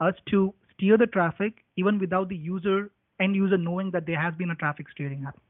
us 0.00 0.14
to 0.30 0.52
steer 0.74 0.98
the 0.98 1.06
traffic 1.06 1.64
even 1.76 1.98
without 1.98 2.28
the 2.28 2.36
user 2.36 2.90
end 3.18 3.34
user 3.34 3.56
knowing 3.56 3.90
that 3.92 4.04
there 4.06 4.20
has 4.20 4.34
been 4.34 4.50
a 4.50 4.54
traffic 4.54 4.86
steering 4.92 5.22
happen. 5.22 5.40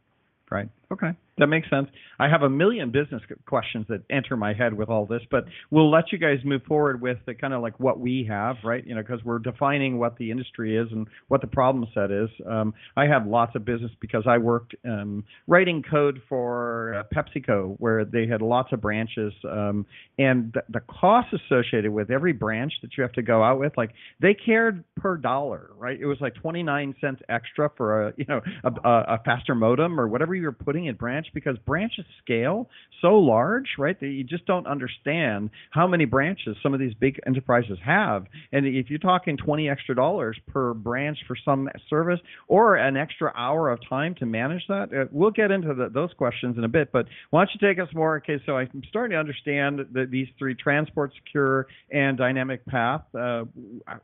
Right. 0.48 0.68
Okay. 0.92 1.10
That 1.38 1.48
makes 1.48 1.68
sense. 1.68 1.88
I 2.18 2.28
have 2.28 2.42
a 2.42 2.48
million 2.48 2.90
business 2.90 3.20
questions 3.44 3.84
that 3.90 4.02
enter 4.10 4.36
my 4.36 4.54
head 4.54 4.72
with 4.72 4.88
all 4.88 5.04
this, 5.04 5.20
but 5.30 5.44
we'll 5.70 5.90
let 5.90 6.10
you 6.10 6.16
guys 6.16 6.38
move 6.44 6.62
forward 6.62 7.02
with 7.02 7.18
the 7.26 7.34
kind 7.34 7.52
of 7.52 7.60
like 7.60 7.78
what 7.78 8.00
we 8.00 8.26
have, 8.28 8.56
right? 8.64 8.86
You 8.86 8.94
know, 8.94 9.02
because 9.02 9.22
we're 9.22 9.40
defining 9.40 9.98
what 9.98 10.16
the 10.16 10.30
industry 10.30 10.78
is 10.78 10.88
and 10.92 11.06
what 11.28 11.42
the 11.42 11.46
problem 11.46 11.86
set 11.92 12.10
is. 12.10 12.30
Um, 12.48 12.72
I 12.96 13.06
have 13.06 13.26
lots 13.26 13.54
of 13.54 13.66
business 13.66 13.90
because 14.00 14.22
I 14.26 14.38
worked 14.38 14.76
um, 14.86 15.24
writing 15.46 15.82
code 15.82 16.22
for 16.26 16.94
uh, 16.94 17.14
PepsiCo, 17.14 17.76
where 17.78 18.06
they 18.06 18.26
had 18.26 18.40
lots 18.40 18.72
of 18.72 18.80
branches, 18.80 19.34
um, 19.44 19.84
and 20.18 20.54
the, 20.54 20.62
the 20.70 20.80
cost 20.80 21.34
associated 21.34 21.92
with 21.92 22.10
every 22.10 22.32
branch 22.32 22.72
that 22.80 22.96
you 22.96 23.02
have 23.02 23.12
to 23.12 23.22
go 23.22 23.42
out 23.42 23.58
with, 23.58 23.72
like 23.76 23.90
they 24.20 24.32
cared 24.32 24.84
per 24.96 25.18
dollar, 25.18 25.70
right? 25.76 26.00
It 26.00 26.06
was 26.06 26.18
like 26.22 26.34
29 26.36 26.94
cents 26.98 27.20
extra 27.28 27.70
for 27.76 28.08
a, 28.08 28.12
you 28.16 28.24
know, 28.26 28.40
a, 28.64 28.70
a 28.88 29.20
faster 29.22 29.54
modem 29.54 30.00
or 30.00 30.08
whatever 30.08 30.34
you're 30.34 30.52
putting 30.52 30.75
in 30.84 30.96
branch 30.96 31.28
because 31.32 31.56
branches 31.64 32.04
scale 32.22 32.68
so 33.00 33.14
large, 33.14 33.66
right, 33.78 33.98
that 33.98 34.06
you 34.06 34.24
just 34.24 34.46
don't 34.46 34.66
understand 34.66 35.50
how 35.70 35.86
many 35.86 36.04
branches 36.04 36.56
some 36.62 36.74
of 36.74 36.80
these 36.80 36.94
big 36.94 37.18
enterprises 37.26 37.78
have. 37.84 38.26
And 38.52 38.66
if 38.66 38.90
you're 38.90 38.98
talking 38.98 39.36
20 39.36 39.68
extra 39.68 39.94
dollars 39.94 40.38
per 40.48 40.74
branch 40.74 41.18
for 41.26 41.36
some 41.44 41.68
service 41.88 42.20
or 42.48 42.76
an 42.76 42.96
extra 42.96 43.32
hour 43.36 43.70
of 43.70 43.80
time 43.88 44.14
to 44.16 44.26
manage 44.26 44.62
that, 44.68 44.88
uh, 44.92 45.06
we'll 45.10 45.30
get 45.30 45.50
into 45.50 45.74
the, 45.74 45.88
those 45.88 46.12
questions 46.16 46.56
in 46.58 46.64
a 46.64 46.68
bit. 46.68 46.92
But 46.92 47.06
why 47.30 47.40
don't 47.40 47.50
you 47.58 47.68
take 47.68 47.78
us 47.78 47.92
more? 47.94 48.16
Okay, 48.18 48.42
so 48.44 48.56
I'm 48.56 48.82
starting 48.88 49.14
to 49.14 49.18
understand 49.18 49.80
that 49.92 50.10
these 50.10 50.28
three 50.38 50.54
transport, 50.54 51.12
secure, 51.24 51.66
and 51.90 52.16
dynamic 52.18 52.64
path. 52.66 53.02
Uh, 53.14 53.44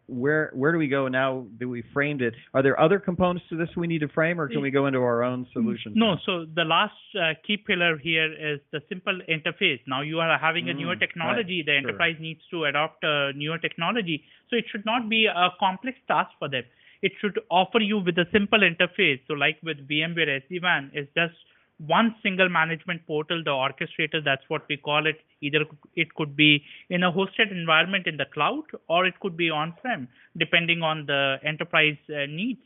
where 0.06 0.50
where 0.54 0.72
do 0.72 0.78
we 0.78 0.88
go 0.88 1.08
now 1.08 1.46
that 1.58 1.68
we 1.68 1.82
framed 1.92 2.22
it? 2.22 2.34
Are 2.54 2.62
there 2.62 2.78
other 2.80 2.98
components 2.98 3.46
to 3.50 3.56
this 3.56 3.68
we 3.76 3.86
need 3.86 4.00
to 4.00 4.08
frame, 4.08 4.40
or 4.40 4.48
can 4.48 4.62
we 4.62 4.70
go 4.70 4.86
into 4.86 4.98
our 5.00 5.22
own 5.22 5.46
solutions? 5.52 5.94
No. 5.96 6.16
So 6.26 6.46
the 6.54 6.61
last 6.64 6.94
uh, 7.18 7.34
key 7.46 7.56
pillar 7.56 7.96
here 7.98 8.32
is 8.32 8.60
the 8.72 8.82
simple 8.88 9.18
interface. 9.28 9.80
Now 9.86 10.00
you 10.02 10.20
are 10.20 10.38
having 10.38 10.68
a 10.68 10.74
newer 10.74 10.96
Mm, 10.96 11.00
technology. 11.00 11.58
right, 11.58 11.66
The 11.66 11.72
sure. 11.72 11.78
enterprise 11.78 12.16
needs 12.20 12.40
to 12.50 12.64
adopt 12.64 13.04
a 13.04 13.32
newer 13.34 13.58
technology. 13.58 14.24
So 14.50 14.56
it 14.56 14.64
should 14.70 14.84
not 14.86 15.08
be 15.08 15.26
a 15.26 15.50
complex 15.58 15.98
task 16.08 16.30
for 16.38 16.48
them. 16.48 16.64
It 17.02 17.12
should 17.20 17.38
offer 17.50 17.80
you 17.80 17.98
with 17.98 18.18
a 18.18 18.26
simple 18.32 18.60
interface. 18.60 19.20
So 19.26 19.34
like 19.34 19.58
with 19.62 19.88
VMware 19.88 20.42
SD-WAN, 20.50 20.90
it's 20.94 21.12
just 21.14 21.34
one 21.78 22.14
single 22.22 22.48
management 22.48 23.04
portal, 23.06 23.42
the 23.44 23.50
orchestrator, 23.50 24.22
that's 24.24 24.44
what 24.48 24.62
we 24.68 24.76
call 24.76 25.06
it. 25.06 25.18
Either 25.40 25.64
it 25.96 26.14
could 26.14 26.36
be 26.36 26.62
in 26.90 27.02
a 27.02 27.10
hosted 27.10 27.50
environment 27.50 28.06
in 28.06 28.16
the 28.16 28.26
cloud 28.26 28.62
or 28.88 29.04
it 29.06 29.18
could 29.20 29.36
be 29.36 29.50
on-prem, 29.50 30.06
depending 30.36 30.82
on 30.82 31.06
the 31.06 31.38
enterprise 31.44 31.96
uh, 32.10 32.26
needs. 32.28 32.60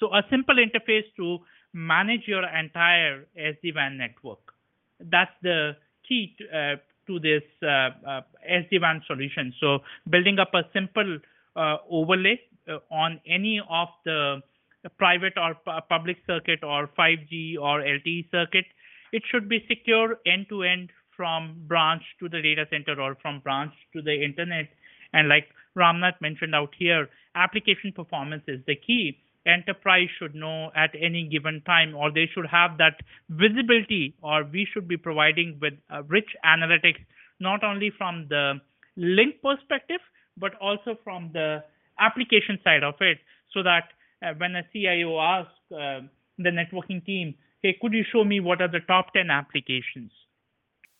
So 0.00 0.12
a 0.14 0.22
simple 0.30 0.56
interface 0.56 1.04
to 1.16 1.38
manage 1.74 2.22
your 2.26 2.44
entire 2.48 3.26
SD-WAN 3.36 3.98
network. 3.98 4.54
That's 5.00 5.32
the 5.42 5.76
key 6.08 6.34
to, 6.38 6.44
uh, 6.56 6.76
to 7.08 7.18
this 7.18 7.42
uh, 7.62 7.90
uh, 8.08 8.20
SD-WAN 8.50 9.02
solution. 9.06 9.52
So 9.60 9.80
building 10.08 10.38
up 10.38 10.54
a 10.54 10.62
simple 10.72 11.18
uh, 11.56 11.76
overlay 11.90 12.40
uh, 12.68 12.78
on 12.90 13.20
any 13.26 13.60
of 13.68 13.88
the 14.04 14.40
private 14.98 15.34
or 15.36 15.54
pu- 15.54 15.80
public 15.88 16.18
circuit 16.26 16.60
or 16.62 16.88
5G 16.98 17.56
or 17.58 17.80
LTE 17.80 18.30
circuit, 18.30 18.66
it 19.12 19.22
should 19.30 19.48
be 19.48 19.64
secure 19.68 20.18
end 20.26 20.46
to 20.50 20.62
end 20.62 20.90
from 21.16 21.62
branch 21.66 22.02
to 22.20 22.28
the 22.28 22.40
data 22.40 22.66
center 22.70 23.00
or 23.00 23.16
from 23.20 23.40
branch 23.40 23.72
to 23.92 24.02
the 24.02 24.24
internet. 24.24 24.68
And 25.12 25.28
like 25.28 25.46
Ramnath 25.76 26.20
mentioned 26.20 26.54
out 26.54 26.74
here, 26.78 27.08
application 27.34 27.92
performance 27.92 28.42
is 28.48 28.60
the 28.66 28.76
key. 28.76 29.18
Enterprise 29.46 30.08
should 30.18 30.34
know 30.34 30.70
at 30.74 30.90
any 30.98 31.28
given 31.28 31.60
time, 31.66 31.94
or 31.94 32.10
they 32.10 32.28
should 32.32 32.46
have 32.46 32.78
that 32.78 33.00
visibility, 33.28 34.14
or 34.22 34.44
we 34.44 34.66
should 34.72 34.88
be 34.88 34.96
providing 34.96 35.58
with 35.60 35.74
uh, 35.92 36.02
rich 36.04 36.28
analytics, 36.44 37.00
not 37.40 37.62
only 37.62 37.92
from 37.96 38.26
the 38.28 38.54
link 38.96 39.36
perspective, 39.42 40.00
but 40.36 40.54
also 40.60 40.96
from 41.04 41.30
the 41.32 41.62
application 42.00 42.58
side 42.64 42.82
of 42.82 42.94
it, 43.00 43.18
so 43.52 43.62
that 43.62 43.90
uh, 44.22 44.32
when 44.38 44.56
a 44.56 44.62
CIO 44.72 45.20
asks 45.20 45.52
uh, 45.72 46.00
the 46.38 46.50
networking 46.50 47.04
team, 47.04 47.34
hey, 47.62 47.76
could 47.80 47.92
you 47.92 48.04
show 48.10 48.24
me 48.24 48.40
what 48.40 48.60
are 48.60 48.68
the 48.68 48.80
top 48.80 49.12
10 49.12 49.30
applications 49.30 50.10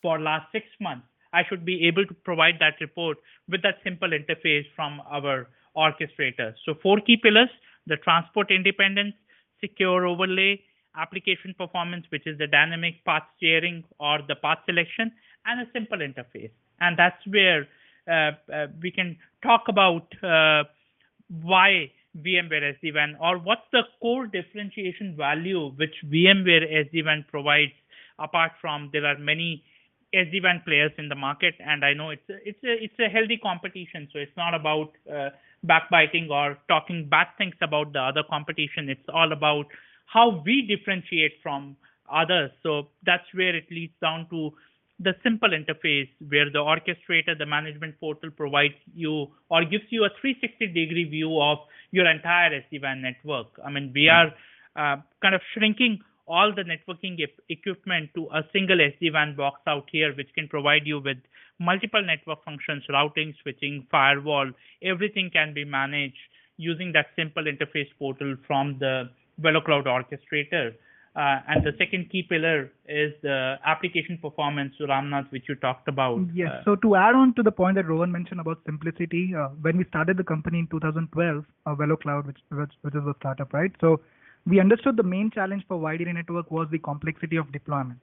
for 0.02 0.20
last 0.20 0.46
six 0.52 0.66
months? 0.80 1.06
I 1.32 1.42
should 1.48 1.64
be 1.64 1.86
able 1.88 2.06
to 2.06 2.14
provide 2.14 2.54
that 2.60 2.74
report 2.80 3.18
with 3.48 3.62
that 3.62 3.76
simple 3.82 4.10
interface 4.10 4.64
from 4.76 5.00
our 5.10 5.48
orchestrator. 5.76 6.54
So 6.64 6.74
four 6.80 7.00
key 7.00 7.16
pillars, 7.16 7.48
the 7.86 7.96
transport 7.96 8.50
independence, 8.50 9.14
secure 9.60 10.06
overlay, 10.06 10.60
application 10.96 11.54
performance, 11.56 12.06
which 12.10 12.26
is 12.26 12.38
the 12.38 12.46
dynamic 12.46 13.04
path 13.04 13.24
steering 13.36 13.84
or 13.98 14.20
the 14.28 14.36
path 14.36 14.58
selection, 14.66 15.12
and 15.46 15.60
a 15.60 15.70
simple 15.72 15.98
interface. 15.98 16.50
And 16.80 16.98
that's 16.98 17.20
where 17.26 17.66
uh, 18.08 18.32
uh, 18.52 18.66
we 18.82 18.90
can 18.90 19.16
talk 19.42 19.64
about 19.68 20.06
uh, 20.22 20.64
why 21.42 21.90
VMware 22.18 22.74
SD-WAN 22.78 23.16
or 23.20 23.38
what's 23.38 23.66
the 23.72 23.82
core 24.00 24.26
differentiation 24.26 25.16
value 25.16 25.70
which 25.70 25.94
VMware 26.04 26.90
SD-WAN 26.92 27.24
provides 27.30 27.72
apart 28.18 28.52
from 28.60 28.90
there 28.92 29.04
are 29.04 29.18
many 29.18 29.64
SD-WAN 30.14 30.62
players 30.64 30.92
in 30.96 31.08
the 31.08 31.16
market 31.16 31.54
and 31.58 31.84
I 31.84 31.92
know 31.92 32.10
it's 32.10 32.28
a, 32.30 32.34
it's 32.48 32.62
a, 32.62 32.84
it's 32.84 32.98
a 33.00 33.08
healthy 33.08 33.36
competition 33.36 34.08
so 34.12 34.20
it's 34.20 34.36
not 34.36 34.54
about 34.54 34.92
uh, 35.10 35.30
backbiting 35.64 36.28
or 36.30 36.56
talking 36.68 37.08
bad 37.08 37.26
things 37.38 37.54
about 37.62 37.92
the 37.92 38.00
other 38.00 38.22
competition 38.28 38.88
it's 38.88 39.08
all 39.12 39.32
about 39.32 39.66
how 40.06 40.42
we 40.44 40.62
differentiate 40.62 41.32
from 41.42 41.76
others 42.12 42.50
so 42.62 42.88
that's 43.04 43.24
where 43.32 43.56
it 43.56 43.64
leads 43.70 43.94
down 44.00 44.26
to 44.30 44.52
the 45.00 45.14
simple 45.22 45.50
interface 45.50 46.08
where 46.28 46.50
the 46.50 46.58
orchestrator, 46.58 47.36
the 47.36 47.46
management 47.46 47.98
portal 47.98 48.30
provides 48.30 48.74
you 48.94 49.26
or 49.50 49.64
gives 49.64 49.84
you 49.90 50.04
a 50.04 50.08
360 50.20 50.68
degree 50.68 51.04
view 51.04 51.40
of 51.40 51.58
your 51.90 52.08
entire 52.08 52.50
SD-WAN 52.50 53.02
network. 53.02 53.48
I 53.64 53.70
mean, 53.70 53.92
we 53.94 54.08
are 54.08 54.28
uh, 54.76 54.96
kind 55.20 55.34
of 55.34 55.40
shrinking 55.52 56.00
all 56.26 56.52
the 56.54 56.62
networking 56.62 57.18
equipment 57.48 58.10
to 58.14 58.28
a 58.32 58.42
single 58.52 58.78
SD-WAN 58.78 59.36
box 59.36 59.60
out 59.66 59.88
here, 59.90 60.14
which 60.14 60.32
can 60.34 60.48
provide 60.48 60.86
you 60.86 61.00
with 61.00 61.18
multiple 61.58 62.02
network 62.04 62.44
functions, 62.44 62.84
routing, 62.88 63.34
switching, 63.42 63.86
firewall. 63.90 64.50
Everything 64.82 65.30
can 65.32 65.54
be 65.54 65.64
managed 65.64 66.16
using 66.56 66.92
that 66.92 67.06
simple 67.16 67.44
interface 67.44 67.88
portal 67.98 68.36
from 68.46 68.76
the 68.78 69.10
VeloCloud 69.40 69.84
orchestrator. 69.86 70.74
Uh, 71.16 71.38
and 71.46 71.64
the 71.64 71.70
second 71.78 72.10
key 72.10 72.24
pillar 72.28 72.72
is 72.88 73.12
the 73.22 73.54
application 73.64 74.18
performance, 74.20 74.74
Ramnath, 74.80 75.30
which 75.30 75.44
you 75.48 75.54
talked 75.54 75.86
about. 75.86 76.20
Yes. 76.34 76.48
Uh, 76.50 76.64
So 76.64 76.76
to 76.76 76.96
add 76.96 77.14
on 77.14 77.34
to 77.34 77.42
the 77.44 77.52
point 77.52 77.76
that 77.76 77.86
Rohan 77.86 78.10
mentioned 78.10 78.40
about 78.40 78.58
simplicity, 78.66 79.32
uh, 79.32 79.48
when 79.62 79.76
we 79.76 79.84
started 79.84 80.16
the 80.16 80.24
company 80.24 80.58
in 80.58 80.66
2012, 80.66 81.44
uh, 81.66 81.74
VeloCloud, 81.76 82.26
which, 82.26 82.38
which 82.50 82.72
which 82.82 82.94
is 82.96 83.06
a 83.06 83.14
startup, 83.20 83.52
right? 83.52 83.70
So 83.80 84.00
we 84.46 84.60
understood 84.60 84.96
the 84.96 85.02
main 85.02 85.30
challenge 85.30 85.64
for 85.66 85.78
wide 85.78 86.00
area 86.00 86.12
network 86.12 86.50
was 86.50 86.68
the 86.70 86.78
complexity 86.78 87.36
of 87.36 87.50
deployment, 87.52 88.00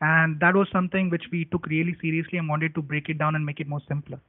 and 0.00 0.40
that 0.40 0.54
was 0.54 0.68
something 0.72 1.10
which 1.10 1.24
we 1.30 1.44
took 1.46 1.66
really 1.66 1.96
seriously 2.00 2.38
and 2.38 2.48
wanted 2.48 2.74
to 2.74 2.82
break 2.82 3.08
it 3.08 3.18
down 3.18 3.34
and 3.34 3.44
make 3.44 3.60
it 3.60 3.68
more 3.68 3.82
simpler. 3.88 4.20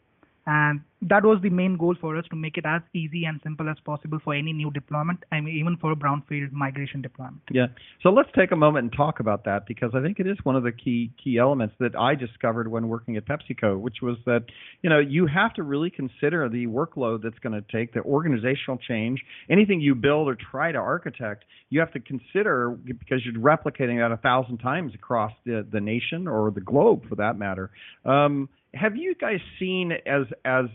And 0.46 0.82
that 1.10 1.24
was 1.24 1.40
the 1.42 1.50
main 1.50 1.78
goal 1.78 1.96
for 2.00 2.18
us 2.18 2.26
to 2.30 2.36
make 2.36 2.58
it 2.58 2.66
as 2.66 2.82
easy 2.94 3.26
and 3.26 3.40
simple 3.44 3.70
as 3.70 3.78
possible 3.86 4.20
for 4.24 4.34
any 4.34 4.54
new 4.54 4.72
deployment, 4.72 5.24
I 5.32 5.40
mean, 5.40 5.56
even 5.58 5.78
for 5.78 5.92
a 5.92 5.96
brownfield 5.96 6.52
migration 6.52 7.02
deployment. 7.02 7.42
Yeah. 7.52 7.68
So 8.02 8.10
let's 8.10 8.30
take 8.38 8.52
a 8.52 8.56
moment 8.56 8.84
and 8.84 8.94
talk 8.94 9.20
about 9.20 9.46
that 9.46 9.66
because 9.66 9.92
I 9.94 10.02
think 10.02 10.20
it 10.20 10.28
is 10.28 10.38
one 10.44 10.56
of 10.56 10.64
the 10.64 10.72
key 10.72 11.12
key 11.22 11.38
elements 11.38 11.76
that 11.80 11.96
I 11.98 12.16
discovered 12.16 12.70
when 12.70 12.88
working 12.90 13.18
at 13.18 13.26
PepsiCo, 13.26 13.80
which 13.80 13.98
was 14.02 14.18
that 14.26 14.44
you 14.82 14.90
know 14.90 15.00
you 15.00 15.28
have 15.28 15.54
to 15.56 15.64
really 15.64 15.90
consider 15.90 16.50
the 16.50 16.68
workload 16.68 17.24
that's 17.24 17.40
going 17.40 17.54
to 17.54 17.66
take, 17.72 17.94
the 17.94 18.02
organizational 18.02 18.78
change, 18.78 19.22
anything 19.50 19.80
you 19.82 19.96
build 19.96 20.28
or 20.28 20.36
try 20.36 20.72
to 20.72 20.78
architect, 20.78 21.46
you 21.70 21.80
have 21.80 21.92
to 21.94 22.00
consider 22.00 22.70
because 22.70 23.22
you're 23.26 23.34
replicating 23.42 24.00
that 24.00 24.14
a 24.14 24.18
thousand 24.18 24.58
times 24.58 24.94
across 24.94 25.32
the 25.46 25.66
the 25.72 25.80
nation 25.80 26.28
or 26.28 26.52
the 26.52 26.62
globe 26.62 27.08
for 27.08 27.16
that 27.16 27.38
matter. 27.38 27.72
Um, 28.06 28.50
have 28.74 28.96
you 28.96 29.16
guys 29.16 29.40
seen 29.60 29.92
as 30.06 30.24
as 30.46 30.66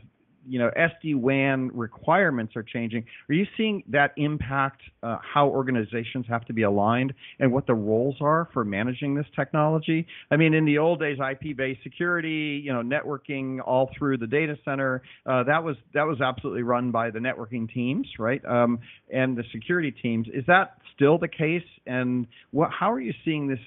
you 0.47 0.59
know 0.59 0.71
SD 0.77 1.15
WAN 1.17 1.71
requirements 1.75 2.57
are 2.57 2.63
changing? 2.63 3.05
Are 3.29 3.35
you 3.35 3.47
seeing 3.57 3.83
that 3.89 4.13
impact 4.17 4.81
uh, 5.03 5.19
how 5.23 5.49
organizations 5.49 6.27
have 6.29 6.45
to 6.47 6.53
be 6.53 6.63
aligned 6.63 7.13
and 7.39 7.53
what 7.53 7.67
the 7.67 7.75
roles 7.75 8.17
are 8.21 8.49
for 8.53 8.65
managing 8.65 9.15
this 9.15 9.27
technology? 9.37 10.07
I 10.31 10.37
mean, 10.37 10.55
in 10.55 10.65
the 10.65 10.79
old 10.79 11.01
days, 11.01 11.19
IP-based 11.19 11.83
security, 11.83 12.63
you 12.65 12.73
know, 12.73 12.83
networking 12.83 13.59
all 13.65 13.91
through 13.99 14.19
the 14.19 14.27
data 14.27 14.57
center, 14.65 15.03
uh, 15.27 15.45
that 15.45 15.63
was 15.63 15.77
that 15.95 16.05
was 16.05 16.21
absolutely 16.21 16.63
run 16.63 16.91
by 16.91 17.11
the 17.11 17.19
networking 17.19 17.73
teams, 17.73 18.07
right? 18.19 18.43
Um, 18.45 18.79
and 19.13 19.37
the 19.37 19.45
security 19.53 19.91
teams. 19.91 20.29
Is 20.33 20.45
that 20.47 20.79
still 20.95 21.19
the 21.19 21.29
case? 21.29 21.63
And 21.87 22.27
what, 22.51 22.71
how 22.71 22.93
are 22.93 23.01
you 23.01 23.13
seeing 23.25 23.49
this 23.49 23.61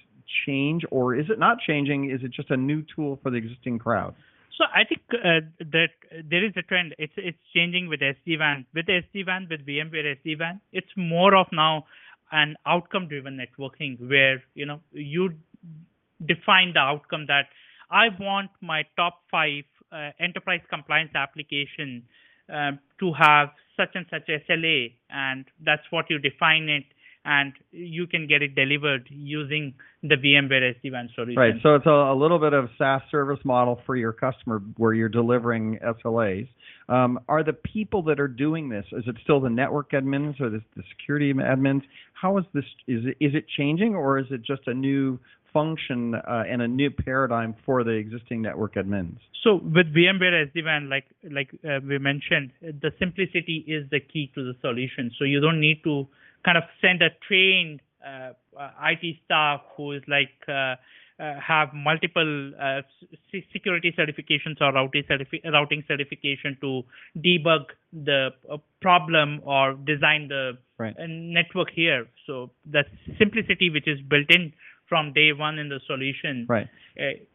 change, 0.45 0.83
or 0.91 1.15
is 1.15 1.25
it 1.29 1.39
not 1.39 1.59
changing? 1.59 2.09
Is 2.09 2.21
it 2.23 2.31
just 2.31 2.49
a 2.51 2.57
new 2.57 2.83
tool 2.95 3.19
for 3.21 3.29
the 3.29 3.37
existing 3.37 3.79
crowd? 3.79 4.15
So 4.57 4.65
I 4.73 4.83
think 4.83 5.01
uh, 5.13 5.41
that 5.59 5.89
there 6.29 6.45
is 6.45 6.53
a 6.55 6.61
trend. 6.61 6.93
It's 6.99 7.13
it's 7.17 7.37
changing 7.53 7.87
with 7.87 8.01
SD-WAN. 8.01 8.65
With 8.73 8.85
SD-WAN, 8.85 9.47
with 9.49 9.65
VMware 9.65 10.17
SD-WAN, 10.23 10.61
it's 10.71 10.91
more 10.95 11.35
of 11.35 11.47
now 11.51 11.85
an 12.31 12.55
outcome-driven 12.65 13.39
networking 13.39 13.99
where 14.09 14.43
you 14.53 14.65
know 14.65 14.79
you 14.91 15.33
define 16.25 16.73
the 16.73 16.79
outcome 16.79 17.25
that 17.27 17.47
I 17.89 18.09
want 18.19 18.51
my 18.61 18.83
top 18.95 19.21
five 19.31 19.63
uh, 19.91 20.11
enterprise 20.19 20.61
compliance 20.69 21.11
application 21.15 22.03
uh, 22.53 22.71
to 22.99 23.13
have 23.13 23.49
such 23.75 23.89
and 23.95 24.05
such 24.09 24.27
SLA, 24.27 24.93
and 25.09 25.45
that's 25.65 25.83
what 25.89 26.05
you 26.09 26.19
define 26.19 26.69
it 26.69 26.85
and 27.23 27.53
you 27.71 28.07
can 28.07 28.27
get 28.27 28.41
it 28.41 28.55
delivered 28.55 29.07
using 29.09 29.75
the 30.01 30.15
VMware 30.15 30.73
SD-WAN 30.75 31.09
solution. 31.13 31.37
Right. 31.37 31.53
So 31.61 31.75
it's 31.75 31.85
a, 31.85 31.89
a, 31.89 32.15
little 32.15 32.39
bit 32.39 32.53
of 32.53 32.69
SaaS 32.77 33.01
service 33.11 33.39
model 33.43 33.79
for 33.85 33.95
your 33.95 34.11
customer 34.11 34.61
where 34.77 34.93
you're 34.93 35.09
delivering 35.09 35.79
SLAs. 36.03 36.47
Um, 36.89 37.19
are 37.29 37.43
the 37.43 37.53
people 37.53 38.01
that 38.03 38.19
are 38.19 38.27
doing 38.27 38.69
this? 38.69 38.85
Is 38.91 39.03
it 39.07 39.15
still 39.23 39.39
the 39.39 39.49
network 39.49 39.91
admins 39.91 40.41
or 40.41 40.49
the, 40.49 40.61
the 40.75 40.83
security 40.97 41.31
admins? 41.33 41.83
How 42.13 42.37
is 42.37 42.45
this? 42.53 42.65
Is 42.87 43.05
it, 43.05 43.17
is 43.23 43.35
it 43.35 43.45
changing 43.55 43.95
or 43.95 44.17
is 44.17 44.25
it 44.31 44.41
just 44.43 44.61
a 44.67 44.73
new 44.73 45.19
function 45.53 46.15
uh, 46.15 46.43
and 46.49 46.61
a 46.61 46.67
new 46.67 46.89
paradigm 46.89 47.55
for 47.65 47.83
the 47.83 47.91
existing 47.91 48.41
network 48.41 48.75
admins? 48.75 49.17
So 49.43 49.55
with 49.55 49.93
VMware 49.93 50.51
SD-WAN, 50.51 50.89
like 50.89 51.05
like 51.31 51.49
uh, 51.63 51.79
we 51.87 51.97
mentioned, 51.99 52.51
the 52.61 52.91
simplicity 52.99 53.63
is 53.67 53.89
the 53.89 53.99
key 53.99 54.31
to 54.35 54.43
the 54.43 54.53
solution. 54.61 55.11
So 55.17 55.25
you 55.25 55.39
don't 55.39 55.59
need 55.59 55.83
to 55.83 56.07
kind 56.43 56.57
of 56.57 56.63
send 56.81 57.01
a 57.01 57.09
trained 57.27 57.81
uh, 58.05 58.33
uh 58.57 58.71
IT 58.89 59.17
staff 59.25 59.61
who 59.77 59.91
is 59.93 60.01
like 60.07 60.31
uh, 60.47 60.75
uh, 61.21 61.39
have 61.39 61.69
multiple 61.73 62.51
security 63.53 63.93
certifications 63.97 64.59
or 64.59 64.73
routing, 64.73 65.03
certifi- 65.03 65.43
routing 65.51 65.83
certification 65.87 66.57
to 66.59 66.81
debug 67.17 67.65
the 67.93 68.29
problem 68.81 69.39
or 69.43 69.75
design 69.85 70.27
the 70.29 70.57
right. 70.79 70.95
network 71.07 71.67
here. 71.75 72.07
So 72.25 72.49
the 72.65 72.83
simplicity 73.19 73.69
which 73.69 73.87
is 73.87 73.99
built 74.09 74.31
in 74.31 74.53
from 74.89 75.13
day 75.13 75.31
one 75.31 75.57
in 75.59 75.69
the 75.69 75.79
solution. 75.87 76.45
Right. 76.49 76.67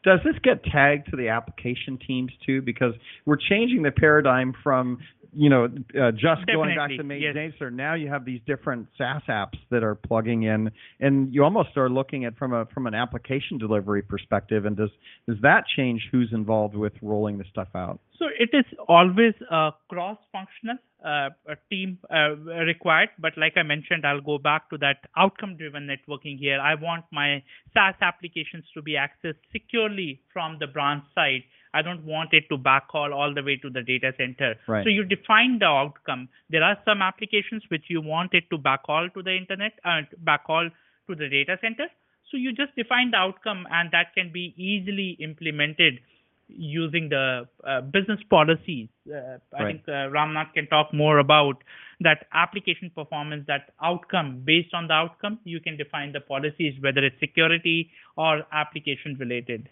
Does 0.04 0.20
this 0.24 0.34
get 0.42 0.62
tagged 0.64 1.10
to 1.10 1.16
the 1.16 1.28
application 1.28 1.98
teams 2.06 2.30
too? 2.44 2.60
Because 2.60 2.92
we're 3.24 3.38
changing 3.38 3.82
the 3.82 3.90
paradigm 3.90 4.52
from 4.62 4.98
you 5.32 5.50
know, 5.50 5.64
uh, 5.64 6.12
just 6.12 6.22
Definitely. 6.22 6.54
going 6.54 6.76
back 6.76 6.90
to 6.90 7.14
yes. 7.14 7.52
or 7.60 7.70
now 7.70 7.94
you 7.94 8.08
have 8.08 8.24
these 8.24 8.40
different 8.46 8.88
SaaS 8.96 9.22
apps 9.28 9.58
that 9.70 9.82
are 9.82 9.94
plugging 9.94 10.44
in, 10.44 10.70
and 11.00 11.32
you 11.34 11.44
almost 11.44 11.76
are 11.76 11.88
looking 11.88 12.24
at 12.24 12.36
from 12.36 12.52
a 12.52 12.66
from 12.74 12.86
an 12.86 12.94
application 12.94 13.58
delivery 13.58 14.02
perspective. 14.02 14.64
And 14.64 14.76
does 14.76 14.90
does 15.28 15.38
that 15.42 15.64
change 15.76 16.08
who's 16.10 16.30
involved 16.32 16.74
with 16.74 16.92
rolling 17.02 17.38
the 17.38 17.44
stuff 17.50 17.68
out? 17.74 18.00
So 18.18 18.26
it 18.38 18.50
is 18.52 18.64
always 18.88 19.34
a 19.50 19.72
cross-functional 19.88 20.78
uh, 21.04 21.30
team 21.70 21.98
uh, 22.10 22.34
required, 22.64 23.10
but 23.18 23.32
like 23.36 23.52
I 23.56 23.62
mentioned, 23.62 24.06
I'll 24.06 24.22
go 24.22 24.38
back 24.38 24.70
to 24.70 24.78
that 24.78 24.96
outcome-driven 25.16 25.86
networking 25.86 26.38
here. 26.38 26.58
I 26.58 26.74
want 26.74 27.04
my 27.12 27.42
SaaS 27.74 27.94
applications 28.00 28.64
to 28.74 28.82
be 28.82 28.92
accessed 28.92 29.44
securely 29.52 30.22
from 30.32 30.56
the 30.58 30.66
branch 30.66 31.04
side 31.14 31.42
I 31.74 31.82
don't 31.82 32.04
want 32.04 32.32
it 32.32 32.44
to 32.50 32.58
backhaul 32.58 33.14
all 33.14 33.34
the 33.34 33.42
way 33.42 33.56
to 33.56 33.70
the 33.70 33.82
data 33.82 34.12
center. 34.16 34.54
Right. 34.66 34.84
So 34.84 34.90
you 34.90 35.04
define 35.04 35.58
the 35.58 35.66
outcome. 35.66 36.28
There 36.50 36.62
are 36.62 36.78
some 36.84 37.02
applications 37.02 37.62
which 37.68 37.84
you 37.88 38.00
want 38.00 38.34
it 38.34 38.44
to 38.50 38.58
backhaul 38.58 39.12
to 39.14 39.22
the 39.22 39.36
internet, 39.36 39.72
uh, 39.84 40.02
backhaul 40.24 40.70
to 41.08 41.14
the 41.14 41.28
data 41.28 41.58
center. 41.60 41.86
So 42.30 42.36
you 42.36 42.52
just 42.52 42.74
define 42.74 43.12
the 43.12 43.18
outcome, 43.18 43.66
and 43.70 43.90
that 43.92 44.14
can 44.14 44.32
be 44.32 44.54
easily 44.56 45.16
implemented 45.20 46.00
using 46.48 47.08
the 47.08 47.48
uh, 47.66 47.80
business 47.80 48.20
policies. 48.30 48.88
Uh, 49.08 49.38
I 49.56 49.62
right. 49.62 49.66
think 49.66 49.82
uh, 49.88 50.10
Ramnath 50.10 50.52
can 50.54 50.66
talk 50.68 50.92
more 50.92 51.18
about 51.18 51.62
that 52.00 52.26
application 52.32 52.90
performance, 52.94 53.44
that 53.46 53.72
outcome. 53.82 54.42
Based 54.44 54.72
on 54.74 54.88
the 54.88 54.94
outcome, 54.94 55.40
you 55.44 55.60
can 55.60 55.76
define 55.76 56.12
the 56.12 56.20
policies, 56.20 56.74
whether 56.80 57.04
it's 57.04 57.18
security 57.20 57.90
or 58.16 58.42
application 58.52 59.16
related. 59.18 59.68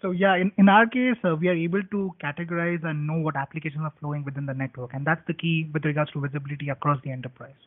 So 0.00 0.12
yeah, 0.12 0.36
in, 0.36 0.52
in 0.58 0.68
our 0.68 0.86
case, 0.86 1.16
uh, 1.24 1.34
we 1.34 1.48
are 1.48 1.54
able 1.54 1.82
to 1.82 2.14
categorize 2.22 2.84
and 2.84 3.06
know 3.06 3.18
what 3.18 3.36
applications 3.36 3.82
are 3.82 3.92
flowing 3.98 4.24
within 4.24 4.46
the 4.46 4.54
network, 4.54 4.94
and 4.94 5.04
that's 5.04 5.22
the 5.26 5.34
key 5.34 5.68
with 5.72 5.84
regards 5.84 6.12
to 6.12 6.20
visibility 6.20 6.68
across 6.68 7.00
the 7.02 7.10
enterprise. 7.10 7.60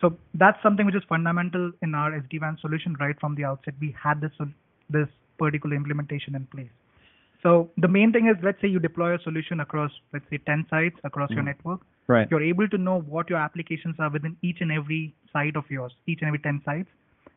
So 0.00 0.16
that's 0.34 0.62
something 0.62 0.86
which 0.86 0.94
is 0.94 1.02
fundamental 1.08 1.72
in 1.82 1.94
our 1.94 2.10
SD-WAN 2.12 2.58
solution 2.60 2.96
right 3.00 3.18
from 3.20 3.34
the 3.34 3.44
outset. 3.44 3.74
We 3.80 3.94
had 4.02 4.20
this 4.20 4.32
this 4.90 5.08
particular 5.38 5.76
implementation 5.76 6.34
in 6.34 6.46
place. 6.46 6.70
So 7.42 7.70
the 7.76 7.88
main 7.88 8.12
thing 8.12 8.26
is, 8.26 8.42
let's 8.42 8.60
say 8.62 8.68
you 8.68 8.78
deploy 8.78 9.14
a 9.14 9.18
solution 9.22 9.60
across, 9.60 9.90
let's 10.12 10.24
say, 10.30 10.38
10 10.38 10.66
sites 10.70 10.96
across 11.04 11.30
mm. 11.30 11.34
your 11.34 11.44
network. 11.44 11.80
Right. 12.06 12.26
You're 12.30 12.42
able 12.42 12.68
to 12.68 12.78
know 12.78 13.00
what 13.00 13.28
your 13.28 13.38
applications 13.38 13.96
are 13.98 14.10
within 14.10 14.36
each 14.42 14.58
and 14.60 14.72
every 14.72 15.14
site 15.32 15.56
of 15.56 15.64
yours, 15.70 15.92
each 16.06 16.20
and 16.20 16.28
every 16.28 16.38
10 16.38 16.62
sites, 16.64 16.88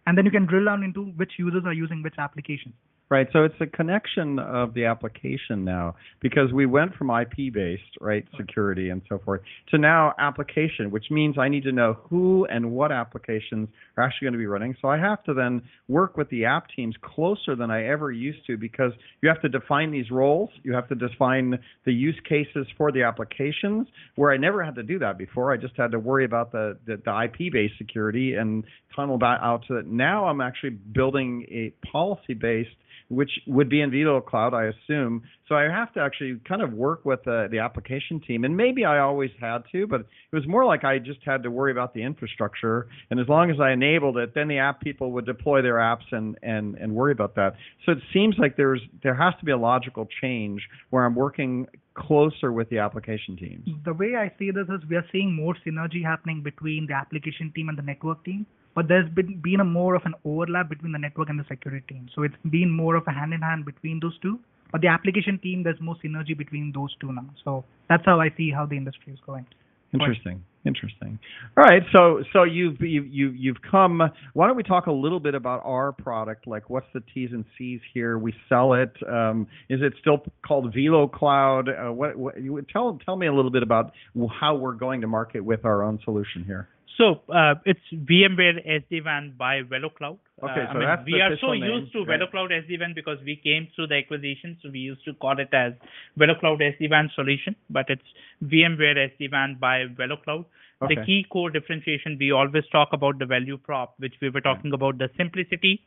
and 0.06 0.18
then 0.18 0.26
you 0.26 0.32
can 0.32 0.46
drill 0.46 0.66
down 0.66 0.84
into 0.84 1.06
which 1.22 1.34
users 1.38 1.64
are 1.66 1.74
using 1.74 2.02
which 2.04 2.16
applications. 2.18 2.74
Right. 3.10 3.28
So 3.32 3.46
it's 3.46 3.56
a 3.62 3.68
connection 3.68 4.38
of 4.38 4.74
the 4.74 4.84
application 4.84 5.64
now 5.64 5.96
because 6.20 6.52
we 6.52 6.66
went 6.66 6.94
from 6.96 7.10
IP 7.10 7.54
based, 7.54 7.82
right, 8.02 8.26
security 8.36 8.90
and 8.90 9.02
so 9.08 9.18
forth, 9.24 9.40
to 9.70 9.78
now 9.78 10.14
application, 10.20 10.92
which 10.92 11.06
means 11.10 11.38
I 11.38 11.48
need 11.48 11.64
to 11.64 11.72
know 11.72 11.94
who 12.10 12.46
and 12.48 12.70
what 12.72 12.92
applications 12.92 13.70
are 13.96 14.04
actually 14.04 14.26
going 14.26 14.34
to 14.34 14.40
be 14.40 14.46
running. 14.46 14.76
So 14.82 14.90
I 14.90 14.98
have 14.98 15.24
to 15.24 15.34
then 15.34 15.62
work 15.88 16.18
with 16.18 16.30
the 16.30 16.44
app 16.44 16.68
teams 16.76 16.96
closer 17.02 17.56
than 17.56 17.72
I 17.72 17.88
ever 17.88 18.12
used 18.12 18.46
to 18.48 18.58
because 18.58 18.92
you 19.22 19.30
have 19.30 19.42
to 19.42 19.48
define 19.48 19.90
these 19.90 20.12
roles. 20.12 20.50
You 20.64 20.74
have 20.74 20.90
to 20.90 20.96
define 20.96 21.58
the 21.86 21.94
use 21.94 22.20
cases 22.28 22.68
for 22.78 22.92
the 22.92 23.04
applications 23.04 23.88
where 24.18 24.34
I 24.34 24.38
never 24.38 24.62
had 24.66 24.76
to 24.76 24.84
do 24.84 25.00
that 25.00 25.18
before. 25.18 25.54
I 25.54 25.56
just 25.56 25.78
had 25.78 25.92
to 25.92 26.00
worry 26.00 26.26
about 26.26 26.52
the, 26.52 26.78
the, 26.86 26.98
the 27.06 27.24
IP 27.24 27.54
based 27.54 27.76
security 27.78 28.34
and 28.34 28.66
tunnel 28.94 29.18
that 29.20 29.38
out 29.42 29.64
to 29.70 29.78
it. 29.78 29.88
Now 29.88 30.26
I'm 30.26 30.42
actually 30.42 30.72
building 30.72 31.46
a 31.50 31.74
policy 31.90 32.34
based 32.34 32.72
which 33.10 33.32
would 33.48 33.70
be 33.70 33.82
in 33.82 33.92
VeloCloud, 33.92 34.54
I 34.54 34.66
assume. 34.66 35.24
So 35.48 35.56
I 35.56 35.64
have 35.64 35.94
to 35.94 36.02
actually 36.02 36.40
kind 36.48 36.62
of 36.62 36.74
work 36.74 37.06
with 37.06 37.24
the, 37.24 37.48
the 37.50 37.60
application 37.60 38.20
team, 38.20 38.44
and 38.44 38.56
maybe 38.56 38.84
I 38.84 39.00
always 39.00 39.32
had 39.40 39.60
to, 39.72 39.88
but 39.88 40.02
it 40.02 40.36
was 40.36 40.48
more 40.48 40.66
like 40.66 40.84
I 40.84 41.00
just 41.00 41.20
had 41.26 41.44
to 41.44 41.52
worry 41.52 41.72
about 41.72 41.94
the 41.94 42.04
infrastructure. 42.04 42.88
And 43.10 43.20
as 43.20 43.28
long 43.28 43.50
as 43.50 43.58
I 43.60 43.72
enabled 43.72 44.18
it, 44.18 44.34
then 44.36 44.48
the 44.48 44.58
app 44.58 44.82
people 44.82 45.12
would 45.14 45.26
deploy 45.26 45.62
their 45.62 45.76
apps 45.76 46.12
and 46.12 46.38
and 46.44 46.76
and 46.76 46.94
worry 46.94 47.12
about 47.12 47.36
that. 47.36 47.56
So 47.86 47.94
it 47.94 48.00
seems 48.14 48.36
like 48.38 48.58
there's 48.58 48.82
there 49.04 49.16
has 49.16 49.34
to 49.40 49.46
be 49.46 49.52
a 49.52 49.58
logical 49.58 50.08
change 50.22 50.62
where 50.90 51.06
I'm 51.06 51.16
working 51.16 51.68
closer 51.94 52.52
with 52.52 52.70
the 52.70 52.80
application 52.80 53.38
teams. 53.38 53.68
The 53.84 53.94
way 53.94 54.16
I 54.16 54.32
see 54.38 54.52
this 54.52 54.68
is 54.68 54.88
we 54.90 54.96
are 54.98 55.06
seeing 55.12 55.34
more 55.34 55.56
synergy 55.66 56.04
happening 56.04 56.44
between 56.44 56.86
the 56.88 56.94
application 56.94 57.52
team 57.56 57.70
and 57.70 57.78
the 57.78 57.82
network 57.82 58.24
team 58.24 58.46
but 58.78 58.88
there's 58.88 59.10
been 59.10 59.40
been 59.44 59.60
a 59.60 59.64
more 59.66 59.96
of 59.96 60.04
an 60.06 60.14
overlap 60.24 60.70
between 60.70 60.92
the 60.92 61.00
network 61.00 61.30
and 61.30 61.40
the 61.40 61.46
security 61.50 61.84
team. 61.90 62.10
So 62.14 62.22
it's 62.22 62.36
been 62.48 62.70
more 62.70 62.96
of 62.96 63.06
a 63.08 63.12
hand 63.12 63.34
in 63.34 63.42
hand 63.42 63.66
between 63.66 64.00
those 64.00 64.18
two. 64.20 64.40
But 64.72 64.82
the 64.82 64.88
application 64.88 65.40
team, 65.40 65.64
there's 65.64 65.82
more 65.82 65.96
synergy 66.04 66.38
between 66.38 66.72
those 66.76 66.96
two 67.02 67.12
now. 67.12 67.26
So 67.44 67.64
that's 67.90 68.06
how 68.06 68.20
I 68.22 68.30
see 68.38 68.52
how 68.52 68.68
the 68.68 68.78
industry 68.78 69.14
is 69.14 69.20
going. 69.26 69.48
Interesting. 69.94 70.44
Interesting. 70.64 71.18
All 71.58 71.64
right. 71.64 71.82
So 71.96 72.24
so 72.34 72.44
you've 72.44 72.80
you, 72.82 73.02
you 73.02 73.30
you've 73.30 73.62
come. 73.72 74.04
Why 74.34 74.46
don't 74.46 74.58
we 74.58 74.64
talk 74.64 74.86
a 74.86 74.92
little 74.92 75.22
bit 75.22 75.34
about 75.34 75.62
our 75.66 75.92
product? 75.92 76.46
Like, 76.46 76.70
what's 76.70 76.86
the 76.94 77.02
T's 77.16 77.30
and 77.32 77.46
C's 77.58 77.80
here? 77.96 78.20
We 78.20 78.34
sell 78.48 78.74
it. 78.74 78.92
Um, 79.10 79.48
is 79.70 79.80
it 79.82 79.94
still 80.02 80.24
called 80.46 80.76
VeloCloud? 80.76 81.66
Uh, 81.70 81.94
what, 81.94 82.16
what 82.16 82.36
tell 82.72 83.00
tell 83.04 83.16
me 83.16 83.26
a 83.26 83.34
little 83.34 83.50
bit 83.50 83.64
about 83.64 83.94
how 84.40 84.56
we're 84.56 84.74
going 84.74 85.02
to 85.02 85.08
market 85.08 85.40
with 85.40 85.66
our 85.66 85.82
own 85.82 86.00
solution 86.04 86.44
here. 86.46 86.68
So 86.98 87.22
uh, 87.32 87.56
it's 87.66 87.80
VMware 87.94 88.66
SD-WAN 88.66 89.36
by 89.38 89.62
VeloCloud. 89.62 90.18
Okay, 90.44 90.62
uh, 90.62 90.74
so 90.74 90.74
I 90.74 90.74
mean, 90.74 90.88
that's 90.88 91.06
we 91.06 91.22
are 91.22 91.38
so 91.40 91.52
name, 91.54 91.64
used 91.64 91.94
to 91.94 92.04
right? 92.06 92.20
VeloCloud 92.20 92.50
SD-WAN 92.66 92.94
because 92.96 93.20
we 93.24 93.36
came 93.36 93.68
through 93.76 93.88
the 93.88 93.96
acquisition, 93.96 94.58
so 94.64 94.70
we 94.72 94.80
used 94.80 95.06
to 95.06 95.14
call 95.14 95.40
it 95.40 95.54
as 95.54 95.74
VeloCloud 96.18 96.60
SD-WAN 96.60 97.12
solution, 97.14 97.56
but 97.70 97.86
it's 97.90 98.02
VMware 98.44 99.12
SD-WAN 99.14 99.58
by 99.60 99.86
VeloCloud. 99.86 100.46
Okay. 100.82 100.96
The 100.96 101.06
key 101.06 101.26
core 101.32 101.52
differentiation 101.52 102.18
we 102.20 102.32
always 102.32 102.64
talk 102.72 102.90
about 102.94 103.20
the 103.20 103.26
value 103.26 103.58
prop, 103.58 103.94
which 104.00 104.16
we 104.22 104.30
were 104.30 104.42
talking 104.42 104.74
about 104.74 104.98
the 104.98 105.10
simplicity, 105.18 105.82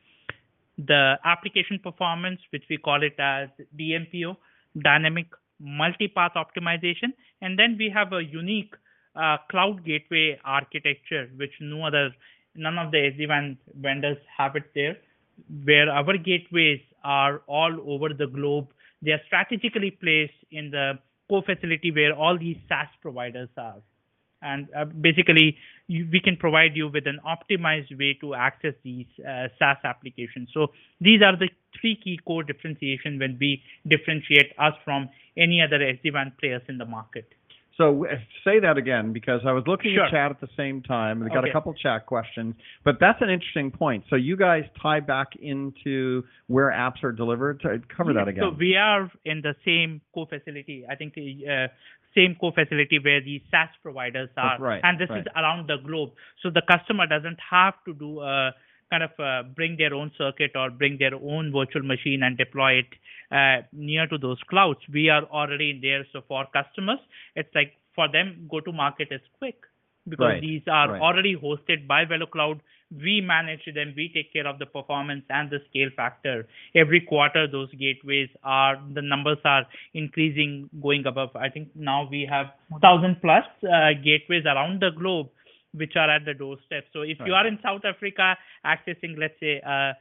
the 0.78 1.16
application 1.24 1.80
performance, 1.82 2.40
which 2.50 2.64
we 2.70 2.76
call 2.76 3.02
it 3.02 3.18
as 3.18 3.48
DMPO, 3.78 4.36
dynamic 4.80 5.26
multipath 5.60 6.34
optimization, 6.34 7.12
and 7.42 7.58
then 7.58 7.76
we 7.78 7.90
have 7.92 8.12
a 8.12 8.22
unique 8.22 8.74
uh, 9.16 9.36
cloud 9.50 9.84
gateway 9.84 10.38
architecture, 10.44 11.28
which 11.36 11.52
no 11.60 11.86
other, 11.86 12.10
none 12.54 12.78
of 12.78 12.90
the 12.90 12.98
SD-WAN 12.98 13.58
vendors 13.74 14.18
have 14.36 14.56
it 14.56 14.70
there, 14.74 14.96
where 15.64 15.90
our 15.90 16.16
gateways 16.16 16.80
are 17.02 17.42
all 17.46 17.76
over 17.86 18.14
the 18.14 18.26
globe. 18.26 18.68
They 19.02 19.12
are 19.12 19.20
strategically 19.26 19.90
placed 19.90 20.34
in 20.50 20.70
the 20.70 20.98
co-facility 21.28 21.90
where 21.92 22.14
all 22.14 22.38
these 22.38 22.56
SaaS 22.68 22.88
providers 23.00 23.48
are. 23.56 23.76
And 24.42 24.68
uh, 24.74 24.86
basically, 24.86 25.56
you, 25.86 26.08
we 26.10 26.20
can 26.20 26.36
provide 26.36 26.74
you 26.74 26.88
with 26.88 27.06
an 27.06 27.20
optimized 27.26 27.96
way 27.98 28.16
to 28.22 28.34
access 28.34 28.74
these 28.82 29.06
uh, 29.20 29.48
SaaS 29.58 29.76
applications. 29.84 30.48
So 30.54 30.68
these 31.00 31.20
are 31.22 31.36
the 31.36 31.48
three 31.78 31.98
key 32.02 32.18
core 32.26 32.42
differentiation 32.42 33.18
when 33.18 33.36
we 33.38 33.62
differentiate 33.86 34.52
us 34.58 34.72
from 34.84 35.10
any 35.36 35.60
other 35.60 35.78
SD-WAN 35.78 36.32
players 36.40 36.62
in 36.68 36.78
the 36.78 36.86
market. 36.86 37.28
So 37.80 38.04
say 38.44 38.60
that 38.60 38.76
again 38.76 39.14
because 39.14 39.40
I 39.46 39.52
was 39.52 39.64
looking 39.66 39.94
sure. 39.94 40.04
at 40.04 40.10
chat 40.10 40.30
at 40.30 40.40
the 40.40 40.52
same 40.54 40.82
time. 40.82 41.22
And 41.22 41.24
we 41.24 41.30
got 41.30 41.44
Okay. 41.44 41.48
a 41.48 41.52
couple 41.52 41.72
chat 41.72 42.04
questions, 42.04 42.54
but 42.84 43.00
that's 43.00 43.22
an 43.22 43.30
interesting 43.30 43.70
point. 43.70 44.04
So 44.10 44.16
you 44.16 44.36
guys 44.36 44.64
tie 44.82 45.00
back 45.00 45.28
into 45.36 46.24
where 46.46 46.70
apps 46.70 47.02
are 47.02 47.12
delivered. 47.12 47.60
To 47.60 47.80
cover 47.96 48.12
that 48.12 48.28
again. 48.28 48.42
So 48.44 48.50
we 48.50 48.76
are 48.76 49.10
in 49.24 49.40
the 49.40 49.54
same 49.64 50.02
co-facility. 50.14 50.84
I 50.90 50.94
think 50.94 51.14
the 51.14 51.28
uh, 51.48 51.68
same 52.14 52.36
co-facility 52.38 52.98
where 53.02 53.22
the 53.22 53.40
SaaS 53.50 53.70
providers 53.82 54.28
are, 54.36 54.58
right, 54.60 54.80
and 54.84 55.00
this 55.00 55.08
right. 55.08 55.20
is 55.20 55.26
around 55.34 55.68
the 55.68 55.78
globe. 55.78 56.10
So 56.42 56.50
the 56.50 56.62
customer 56.68 57.06
doesn't 57.06 57.38
have 57.50 57.74
to 57.86 57.94
do 57.94 58.20
a 58.20 58.52
kind 58.90 59.02
of 59.02 59.10
uh, 59.18 59.42
bring 59.54 59.76
their 59.76 59.94
own 59.94 60.10
circuit 60.18 60.52
or 60.54 60.70
bring 60.70 60.98
their 60.98 61.14
own 61.14 61.52
virtual 61.52 61.82
machine 61.82 62.22
and 62.22 62.36
deploy 62.36 62.72
it 62.82 62.86
uh, 63.32 63.62
near 63.72 64.06
to 64.06 64.18
those 64.18 64.38
clouds. 64.48 64.80
We 64.92 65.08
are 65.08 65.24
already 65.24 65.78
there. 65.80 66.06
So 66.12 66.22
for 66.26 66.46
customers, 66.52 66.98
it's 67.36 67.54
like 67.54 67.72
for 67.94 68.10
them, 68.10 68.48
go 68.50 68.60
to 68.60 68.72
market 68.72 69.08
is 69.10 69.20
quick 69.38 69.56
because 70.08 70.24
Right, 70.24 70.40
these 70.40 70.62
are 70.66 70.92
right. 70.92 71.00
already 71.00 71.36
hosted 71.36 71.86
by 71.86 72.04
VeloCloud. 72.04 72.60
We 72.90 73.20
manage 73.20 73.66
them. 73.72 73.94
We 73.96 74.10
take 74.12 74.32
care 74.32 74.48
of 74.48 74.58
the 74.58 74.66
performance 74.66 75.24
and 75.30 75.48
the 75.48 75.58
scale 75.68 75.90
factor. 75.96 76.48
Every 76.74 77.00
quarter, 77.00 77.46
those 77.46 77.68
gateways 77.74 78.28
are 78.42 78.82
the 78.92 79.02
numbers 79.02 79.38
are 79.44 79.64
increasing, 79.94 80.68
going 80.82 81.06
above. 81.06 81.36
I 81.36 81.50
think 81.50 81.68
now 81.76 82.08
we 82.10 82.26
have 82.28 82.46
thousand 82.80 83.20
plus 83.20 83.44
uh, 83.62 83.90
gateways 84.02 84.44
around 84.44 84.80
the 84.80 84.90
globe, 84.90 85.28
which 85.72 85.96
are 85.96 86.10
at 86.10 86.24
the 86.24 86.34
doorstep. 86.34 86.84
So 86.92 87.02
if 87.02 87.18
you 87.24 87.34
are 87.34 87.46
in 87.46 87.58
South 87.62 87.84
Africa 87.84 88.36
accessing, 88.64 89.18
let's 89.18 89.38
say, 89.40 89.60
uh, 89.60 89.92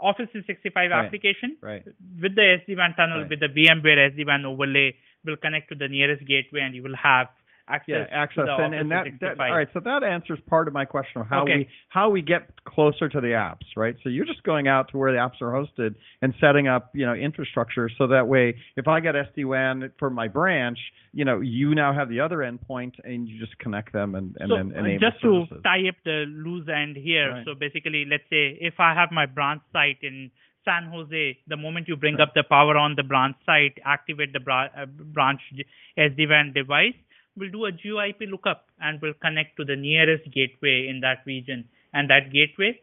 Office 0.00 0.28
365 0.32 0.90
Right, 0.90 1.04
application 1.06 1.56
right. 1.62 1.84
with 2.20 2.34
the 2.34 2.58
SD-WAN 2.66 2.94
tunnel, 2.94 3.20
Right. 3.22 3.30
with 3.30 3.40
the 3.40 3.48
VMware 3.48 4.12
SD-WAN 4.12 4.44
overlay, 4.44 4.94
will 5.24 5.36
connect 5.36 5.68
to 5.70 5.74
the 5.74 5.88
nearest 5.88 6.24
gateway, 6.26 6.60
and 6.60 6.74
you 6.74 6.82
will 6.82 6.96
have 6.96 7.28
access, 7.68 8.08
yeah, 8.10 8.22
access, 8.22 8.44
and, 8.48 8.74
and 8.74 8.90
that, 8.90 9.06
that 9.20 9.40
all 9.40 9.54
right. 9.56 9.68
So 9.72 9.80
that 9.80 10.02
answers 10.02 10.38
part 10.48 10.68
of 10.68 10.74
my 10.74 10.84
question 10.84 11.20
of 11.20 11.26
how 11.26 11.42
Okay. 11.42 11.56
we 11.56 11.68
how 11.88 12.10
we 12.10 12.22
get 12.22 12.42
closer 12.64 13.08
to 13.08 13.20
the 13.20 13.28
apps, 13.28 13.64
right? 13.76 13.94
So 14.02 14.08
you're 14.08 14.24
just 14.24 14.42
going 14.42 14.68
out 14.68 14.90
to 14.92 14.98
where 14.98 15.12
the 15.12 15.18
apps 15.18 15.40
are 15.40 15.52
hosted 15.52 15.94
and 16.22 16.34
setting 16.40 16.68
up, 16.68 16.90
you 16.94 17.06
know, 17.06 17.14
infrastructure 17.14 17.90
so 17.98 18.06
that 18.08 18.26
way, 18.26 18.56
if 18.76 18.88
I 18.88 19.00
get 19.00 19.14
SD 19.14 19.44
WAN 19.46 19.90
for 19.98 20.10
my 20.10 20.28
branch, 20.28 20.78
you 21.12 21.24
know, 21.24 21.40
you 21.40 21.74
now 21.74 21.92
have 21.92 22.08
the 22.08 22.20
other 22.20 22.38
endpoint 22.38 22.94
and 23.04 23.28
you 23.28 23.38
just 23.38 23.58
connect 23.58 23.92
them 23.92 24.14
and 24.14 24.36
and 24.40 24.48
so 24.50 24.56
then 24.56 24.72
uh, 24.74 24.80
enable 24.80 25.10
just 25.10 25.20
to 25.22 25.46
tie 25.62 25.88
up 25.88 25.96
the 26.04 26.24
loose 26.28 26.68
end 26.68 26.96
here, 26.96 27.30
Right. 27.32 27.44
so 27.46 27.54
basically, 27.54 28.04
let's 28.08 28.24
say 28.30 28.56
if 28.60 28.74
I 28.78 28.94
have 28.94 29.10
my 29.12 29.26
branch 29.26 29.62
site 29.72 29.98
in 30.02 30.30
San 30.64 30.90
Jose, 30.92 31.38
the 31.46 31.56
moment 31.56 31.88
you 31.88 31.96
bring 31.96 32.16
Right. 32.16 32.22
up 32.28 32.34
the 32.34 32.42
power 32.42 32.76
on 32.76 32.94
the 32.94 33.02
branch 33.02 33.36
site, 33.46 33.78
activate 33.84 34.32
the 34.34 34.40
bra- 34.40 34.68
uh, 34.76 34.84
branch 34.86 35.40
SD-WAN 35.96 36.52
device, 36.52 36.94
we'll 37.38 37.50
do 37.50 37.64
a 37.66 37.72
GeoIP 37.72 38.30
lookup 38.30 38.66
and 38.80 39.00
we'll 39.00 39.14
connect 39.14 39.56
to 39.56 39.64
the 39.64 39.76
nearest 39.76 40.24
gateway 40.32 40.86
in 40.88 41.00
that 41.00 41.18
region. 41.26 41.68
And 41.92 42.10
that 42.10 42.32
gateway 42.32 42.78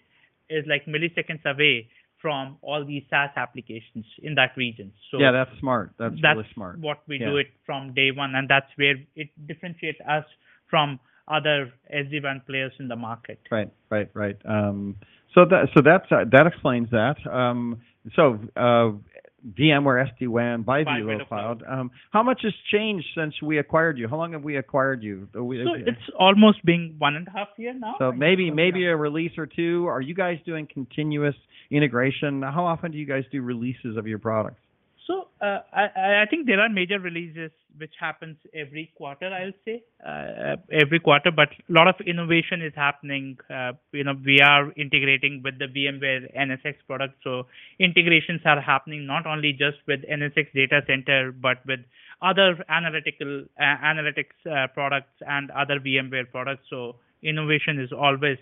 is 0.49 0.65
like 0.67 0.85
milliseconds 0.85 1.45
away 1.45 1.89
from 2.21 2.57
all 2.61 2.83
these 2.85 3.03
SaaS 3.09 3.29
applications 3.35 4.05
in 4.23 4.35
that 4.35 4.51
region. 4.57 4.91
So 5.11 5.19
yeah, 5.19 5.31
that's 5.31 5.51
smart. 5.59 5.91
That's, 5.99 6.15
that's 6.21 6.37
really 6.37 6.49
smart. 6.53 6.79
what 6.79 7.01
we 7.07 7.19
Yeah. 7.19 7.29
do 7.29 7.37
it 7.37 7.47
from 7.65 7.93
day 7.93 8.11
one, 8.11 8.33
and 8.33 8.49
that's 8.49 8.71
where 8.77 8.95
it 9.15 9.29
differentiates 9.47 9.99
us 10.01 10.25
from 10.67 10.99
other 11.27 11.71
SD-WAN 11.93 12.41
players 12.47 12.73
in 12.79 12.87
the 12.87 12.95
market. 12.95 13.39
Right, 13.51 13.69
right, 13.89 14.09
right. 14.13 14.37
Um, 14.45 14.95
so 15.33 15.45
that 15.45 15.69
so 15.75 15.81
that's 15.83 16.11
uh, 16.11 16.25
that 16.31 16.47
explains 16.47 16.89
that. 16.91 17.17
Um, 17.27 17.81
so 18.15 18.39
uh, 18.55 18.91
VMware 19.45 20.09
SD 20.19 20.27
WAN 20.27 20.63
by, 20.63 20.83
VeloCloud. 20.83 21.71
Um, 21.71 21.91
how 22.11 22.23
much 22.23 22.41
has 22.43 22.53
changed 22.71 23.05
since 23.15 23.33
we 23.41 23.57
acquired 23.59 23.97
you? 23.97 24.07
How 24.07 24.17
long 24.17 24.33
have 24.33 24.43
we 24.43 24.57
acquired 24.57 25.03
you? 25.03 25.27
Uh, 25.35 25.43
we- 25.43 25.63
So 25.63 25.73
it's 25.87 26.09
almost 26.17 26.63
being 26.65 26.95
one 26.97 27.15
and 27.15 27.27
a 27.27 27.31
half 27.31 27.49
year 27.57 27.73
now. 27.73 27.95
so 27.99 28.11
maybe 28.11 28.49
maybe 28.51 28.85
a 28.85 28.95
release 28.95 29.37
or 29.37 29.45
two. 29.45 29.85
Are 29.87 30.01
you 30.01 30.13
guys 30.15 30.39
doing 30.45 30.67
continuous 30.67 31.35
integration? 31.69 32.41
How 32.41 32.65
often 32.65 32.91
do 32.91 32.97
you 32.97 33.05
guys 33.05 33.23
do 33.31 33.41
releases 33.41 33.97
of 33.97 34.07
your 34.07 34.19
products? 34.19 34.61
So 35.07 35.27
uh, 35.39 35.59
I, 35.71 36.23
I 36.23 36.25
think 36.29 36.47
there 36.47 36.59
are 36.59 36.69
major 36.69 36.99
releases 36.99 37.51
which 37.77 37.93
happens 37.99 38.37
every 38.53 38.91
quarter. 38.95 39.27
I'll 39.27 39.51
say 39.63 39.83
uh, 40.05 40.55
every 40.71 40.99
quarter, 40.99 41.29
but 41.31 41.49
a 41.49 41.73
lot 41.73 41.87
of 41.87 41.95
innovation 42.07 42.61
is 42.61 42.73
happening. 42.75 43.37
Uh, 43.49 43.73
you 43.91 44.03
know, 44.03 44.15
we 44.25 44.41
are 44.41 44.71
integrating 44.73 45.41
with 45.43 45.59
the 45.59 45.65
VMware 45.65 46.35
NSX 46.35 46.75
product, 46.87 47.15
so 47.23 47.45
integrations 47.79 48.41
are 48.45 48.61
happening 48.61 49.05
not 49.05 49.27
only 49.27 49.51
just 49.51 49.77
with 49.87 49.99
NSX 50.09 50.53
data 50.53 50.81
center, 50.87 51.31
but 51.31 51.57
with 51.67 51.81
other 52.21 52.63
analytical 52.69 53.43
uh, 53.59 53.63
analytics 53.63 54.33
uh, 54.49 54.67
products 54.67 55.21
and 55.27 55.51
other 55.51 55.79
VMware 55.79 56.31
products. 56.31 56.63
So 56.69 56.95
innovation 57.27 57.79
is 57.79 57.91
always 57.91 58.37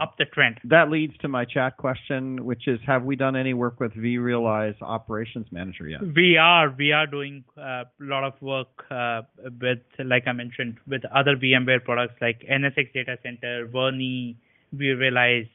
up 0.00 0.16
the 0.18 0.24
trend. 0.24 0.58
That 0.64 0.90
leads 0.90 1.16
to 1.18 1.28
my 1.28 1.44
chat 1.44 1.76
question, 1.76 2.44
which 2.44 2.66
is: 2.66 2.80
Have 2.86 3.04
we 3.04 3.16
done 3.16 3.36
any 3.36 3.54
work 3.54 3.80
with 3.80 3.92
vRealize 3.94 4.80
Operations 4.82 5.46
Manager 5.50 5.88
yet? 5.88 6.00
We 6.02 6.36
are 6.36 6.74
we 6.76 6.92
are 6.92 7.06
doing 7.06 7.44
a 7.56 7.84
lot 8.00 8.24
of 8.24 8.34
work 8.42 8.84
uh, 8.90 9.22
with, 9.60 9.78
like 10.04 10.24
I 10.26 10.32
mentioned, 10.32 10.78
with 10.86 11.02
other 11.14 11.36
VMware 11.36 11.84
products 11.84 12.14
like 12.20 12.42
NSX 12.50 12.92
Data 12.92 13.18
Center, 13.22 13.68
vRNI. 13.72 14.36
We 14.76 14.88
realize 14.88 15.46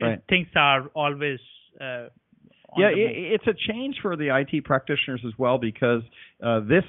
Right. 0.00 0.22
things 0.28 0.48
are 0.56 0.86
always 0.94 1.38
uh, 1.80 2.06
yeah, 2.78 2.88
it's 2.94 3.46
a 3.46 3.52
change 3.52 3.96
for 4.00 4.16
the 4.16 4.34
IT 4.34 4.64
practitioners 4.64 5.20
as 5.26 5.32
well 5.36 5.58
because 5.58 6.02
uh, 6.42 6.60
this 6.60 6.84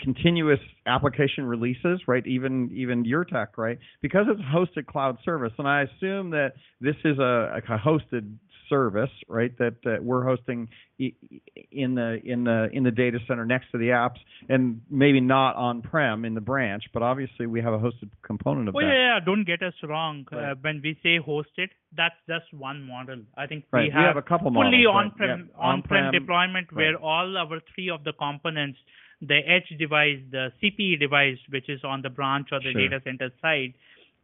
continuous 0.00 0.60
application 0.86 1.44
releases, 1.44 2.00
right? 2.06 2.26
Even 2.26 2.70
even 2.74 3.04
your 3.04 3.24
tech, 3.24 3.56
right? 3.58 3.78
Because 4.02 4.26
it's 4.28 4.40
a 4.40 4.56
hosted 4.56 4.86
cloud 4.86 5.18
service, 5.24 5.52
and 5.58 5.66
I 5.68 5.82
assume 5.82 6.30
that 6.30 6.52
this 6.80 6.96
is 7.04 7.18
a, 7.18 7.58
a 7.58 7.78
hosted 7.78 8.34
service, 8.68 9.10
right? 9.28 9.56
That, 9.58 9.74
that 9.84 10.02
we're 10.02 10.24
hosting 10.24 10.68
in 10.98 11.94
the 11.96 12.20
in 12.24 12.44
the 12.44 12.68
in 12.72 12.84
the 12.84 12.90
data 12.90 13.18
center 13.26 13.44
next 13.44 13.70
to 13.72 13.78
the 13.78 13.86
apps, 13.88 14.18
and 14.48 14.80
maybe 14.90 15.20
not 15.20 15.56
on 15.56 15.82
prem 15.82 16.24
in 16.24 16.34
the 16.34 16.40
branch, 16.40 16.84
but 16.94 17.02
obviously 17.02 17.46
we 17.46 17.60
have 17.60 17.72
a 17.72 17.78
hosted 17.78 18.10
component 18.22 18.68
of 18.68 18.76
Oh 18.76 18.80
that. 18.80 18.86
yeah, 18.86 19.14
yeah, 19.16 19.20
don't 19.24 19.44
get 19.44 19.62
us 19.62 19.74
wrong. 19.82 20.24
Right. 20.30 20.52
Uh, 20.52 20.54
when 20.60 20.80
we 20.84 20.96
say 21.02 21.18
hosted, 21.18 21.70
that's 21.96 22.14
just 22.28 22.52
one 22.54 22.86
model. 22.86 23.22
I 23.36 23.46
think 23.46 23.64
Right, 23.72 23.82
we 23.82 23.88
we 23.88 23.92
have, 23.94 24.14
have 24.14 24.16
a 24.16 24.22
couple 24.22 24.52
fully 24.52 24.84
models, 24.84 24.86
right. 24.86 25.04
on-prem 25.04 25.50
Yeah, 25.50 25.62
on-prem, 25.68 26.04
on-prem, 26.04 26.12
deployment 26.20 26.66
right. 26.72 26.76
where 26.76 26.96
all 26.96 27.36
our 27.36 27.60
three 27.74 27.90
of 27.90 28.04
the 28.04 28.12
components, 28.12 28.78
the 29.20 29.36
edge 29.46 29.68
device, 29.78 30.18
the 30.30 30.52
CPE 30.62 30.98
device, 30.98 31.38
which 31.48 31.68
is 31.68 31.84
on 31.84 32.02
the 32.02 32.10
branch 32.10 32.48
or 32.52 32.60
the 32.60 32.72
Sure. 32.72 32.80
data 32.88 33.00
center 33.04 33.30
side. 33.42 33.74